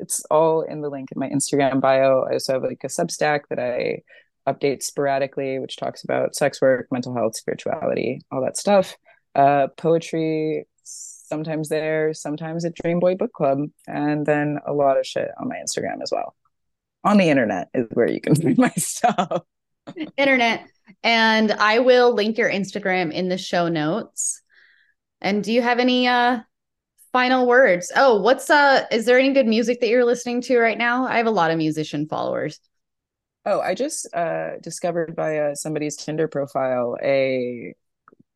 It's 0.00 0.24
all 0.30 0.62
in 0.62 0.80
the 0.80 0.88
link 0.88 1.10
in 1.12 1.20
my 1.20 1.28
Instagram 1.28 1.80
bio. 1.80 2.24
I 2.28 2.32
also 2.32 2.54
have 2.54 2.62
like 2.62 2.82
a 2.82 2.88
Substack 2.88 3.42
that 3.50 3.58
I 3.58 4.02
update 4.50 4.82
sporadically, 4.82 5.58
which 5.58 5.76
talks 5.76 6.02
about 6.02 6.34
sex 6.34 6.60
work, 6.60 6.88
mental 6.90 7.14
health, 7.14 7.36
spirituality, 7.36 8.22
all 8.32 8.42
that 8.42 8.56
stuff. 8.56 8.96
Uh, 9.34 9.68
poetry, 9.76 10.66
sometimes 10.82 11.68
there, 11.68 12.12
sometimes 12.14 12.64
at 12.64 12.74
Dream 12.74 12.98
Boy 12.98 13.14
Book 13.14 13.32
Club, 13.32 13.58
and 13.86 14.26
then 14.26 14.58
a 14.66 14.72
lot 14.72 14.98
of 14.98 15.06
shit 15.06 15.28
on 15.38 15.48
my 15.48 15.56
Instagram 15.56 16.02
as 16.02 16.10
well 16.10 16.34
on 17.04 17.16
the 17.16 17.28
internet 17.28 17.68
is 17.74 17.86
where 17.92 18.10
you 18.10 18.20
can 18.20 18.34
find 18.42 18.58
my 18.58 18.72
stuff. 18.76 19.42
internet. 20.16 20.66
And 21.02 21.52
I 21.52 21.78
will 21.78 22.14
link 22.14 22.38
your 22.38 22.50
Instagram 22.50 23.12
in 23.12 23.28
the 23.28 23.38
show 23.38 23.68
notes. 23.68 24.42
And 25.20 25.44
do 25.44 25.52
you 25.52 25.62
have 25.62 25.78
any 25.78 26.08
uh 26.08 26.40
final 27.12 27.46
words? 27.46 27.92
Oh, 27.94 28.20
what's 28.20 28.50
uh 28.50 28.86
is 28.90 29.04
there 29.04 29.18
any 29.18 29.32
good 29.32 29.46
music 29.46 29.80
that 29.80 29.88
you're 29.88 30.04
listening 30.04 30.40
to 30.42 30.58
right 30.58 30.78
now? 30.78 31.06
I 31.06 31.16
have 31.18 31.26
a 31.26 31.30
lot 31.30 31.50
of 31.50 31.58
musician 31.58 32.06
followers. 32.06 32.60
Oh, 33.46 33.60
I 33.60 33.74
just 33.74 34.12
uh 34.14 34.58
discovered 34.62 35.14
via 35.16 35.56
somebody's 35.56 35.96
Tinder 35.96 36.28
profile 36.28 36.96
a 37.02 37.74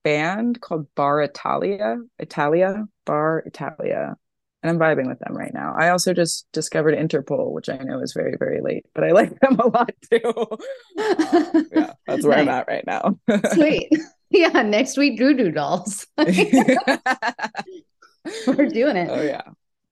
band 0.02 0.60
called 0.60 0.86
Bar 0.94 1.22
Italia, 1.22 1.96
Italia, 2.18 2.84
Bar 3.06 3.42
Italia 3.46 4.16
and 4.64 4.70
I'm 4.70 4.78
vibing 4.78 5.06
with 5.06 5.18
them 5.18 5.36
right 5.36 5.52
now. 5.52 5.74
I 5.78 5.90
also 5.90 6.14
just 6.14 6.46
discovered 6.52 6.94
Interpol, 6.96 7.52
which 7.52 7.68
I 7.68 7.76
know 7.76 8.00
is 8.00 8.14
very, 8.14 8.36
very 8.38 8.62
late, 8.62 8.86
but 8.94 9.04
I 9.04 9.10
like 9.10 9.38
them 9.40 9.60
a 9.60 9.66
lot 9.68 9.90
too. 10.10 10.22
um, 10.24 11.66
yeah, 11.74 11.92
that's 12.06 12.24
where 12.24 12.38
nice. 12.38 12.42
I'm 12.42 12.48
at 12.48 12.66
right 12.66 12.86
now. 12.86 13.18
Sweet. 13.52 13.90
Yeah, 14.30 14.62
next 14.62 14.96
week, 14.96 15.16
Goo 15.16 15.34
Goo 15.36 15.52
Dolls. 15.52 16.08
We're 16.18 16.26
doing 18.66 18.96
it. 18.96 19.08
Oh, 19.08 19.22
yeah. 19.22 19.42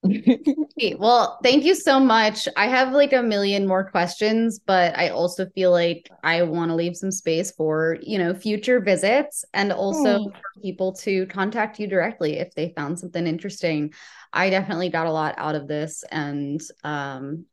well, 0.99 1.39
thank 1.43 1.65
you 1.65 1.75
so 1.75 2.01
much. 2.01 2.49
I 2.57 2.67
have 2.67 2.93
like 2.93 3.13
a 3.13 3.23
million 3.23 3.67
more 3.67 3.89
questions, 3.89 4.59
but 4.59 4.99
I 4.99 5.11
also 5.11 5.47
feel 5.51 5.71
like 5.71 6.11
I 6.25 6.43
want 6.43 6.71
to 6.71 6.75
leave 6.75 6.97
some 6.97 7.13
space 7.13 7.53
for, 7.53 7.99
you 8.03 8.19
know, 8.19 8.35
future 8.35 8.81
visits 8.81 9.45
and 9.55 9.73
also 9.73 10.19
oh. 10.19 10.31
for 10.31 10.61
people 10.61 10.93
to 10.95 11.27
contact 11.27 11.79
you 11.79 11.87
directly 11.87 12.39
if 12.39 12.55
they 12.55 12.73
found 12.77 12.99
something 12.99 13.27
interesting. 13.27 13.95
I 14.33 14.51
definitely 14.51 14.89
got 14.89 15.07
a 15.07 15.13
lot 15.13 15.35
out 15.39 15.55
of 15.55 15.69
this 15.69 16.05
and 16.11 16.61
um 16.83 17.47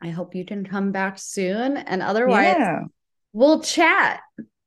I 0.00 0.10
hope 0.10 0.34
you 0.34 0.44
can 0.44 0.66
come 0.66 0.92
back 0.92 1.18
soon 1.18 1.76
and 1.76 2.02
otherwise 2.02 2.56
yeah. 2.58 2.80
we'll 3.32 3.62
chat. 3.62 4.20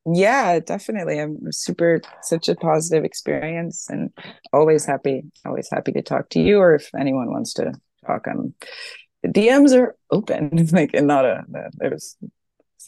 Yeah, 0.09 0.59
definitely. 0.59 1.19
I'm 1.19 1.51
super 1.51 2.01
such 2.21 2.47
a 2.47 2.55
positive 2.55 3.03
experience 3.03 3.87
and 3.89 4.11
always 4.53 4.85
happy, 4.85 5.23
always 5.45 5.69
happy 5.69 5.91
to 5.93 6.01
talk 6.01 6.29
to 6.29 6.39
you 6.39 6.59
or 6.59 6.75
if 6.75 6.89
anyone 6.97 7.31
wants 7.31 7.53
to 7.55 7.73
talk 8.05 8.25
I'm 8.27 8.53
the 9.23 9.29
DMs 9.29 9.77
are 9.77 9.95
open. 10.11 10.67
like 10.71 10.91
and 10.93 11.07
not 11.07 11.25
a 11.25 11.43
there's 11.77 12.15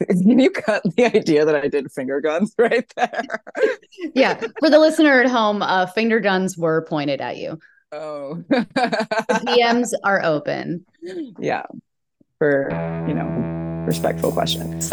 can 0.08 0.40
you 0.40 0.50
cut 0.50 0.84
the 0.96 1.06
idea 1.06 1.46
that 1.46 1.56
I 1.56 1.68
did 1.68 1.92
finger 1.92 2.22
guns 2.22 2.54
right 2.58 2.92
there? 2.96 3.44
yeah. 4.14 4.40
For 4.60 4.70
the 4.70 4.80
listener 4.80 5.22
at 5.22 5.30
home, 5.30 5.62
uh, 5.62 5.88
finger 5.88 6.20
guns 6.20 6.58
were 6.58 6.86
pointed 6.86 7.22
at 7.22 7.38
you. 7.38 7.60
Oh. 7.92 8.36
the 8.50 8.66
DMs 9.46 9.92
are 10.04 10.24
open. 10.24 10.86
Yeah. 11.40 11.64
For, 12.38 12.70
you 13.08 13.14
know, 13.14 13.26
respectful 13.86 14.32
questions. 14.32 14.90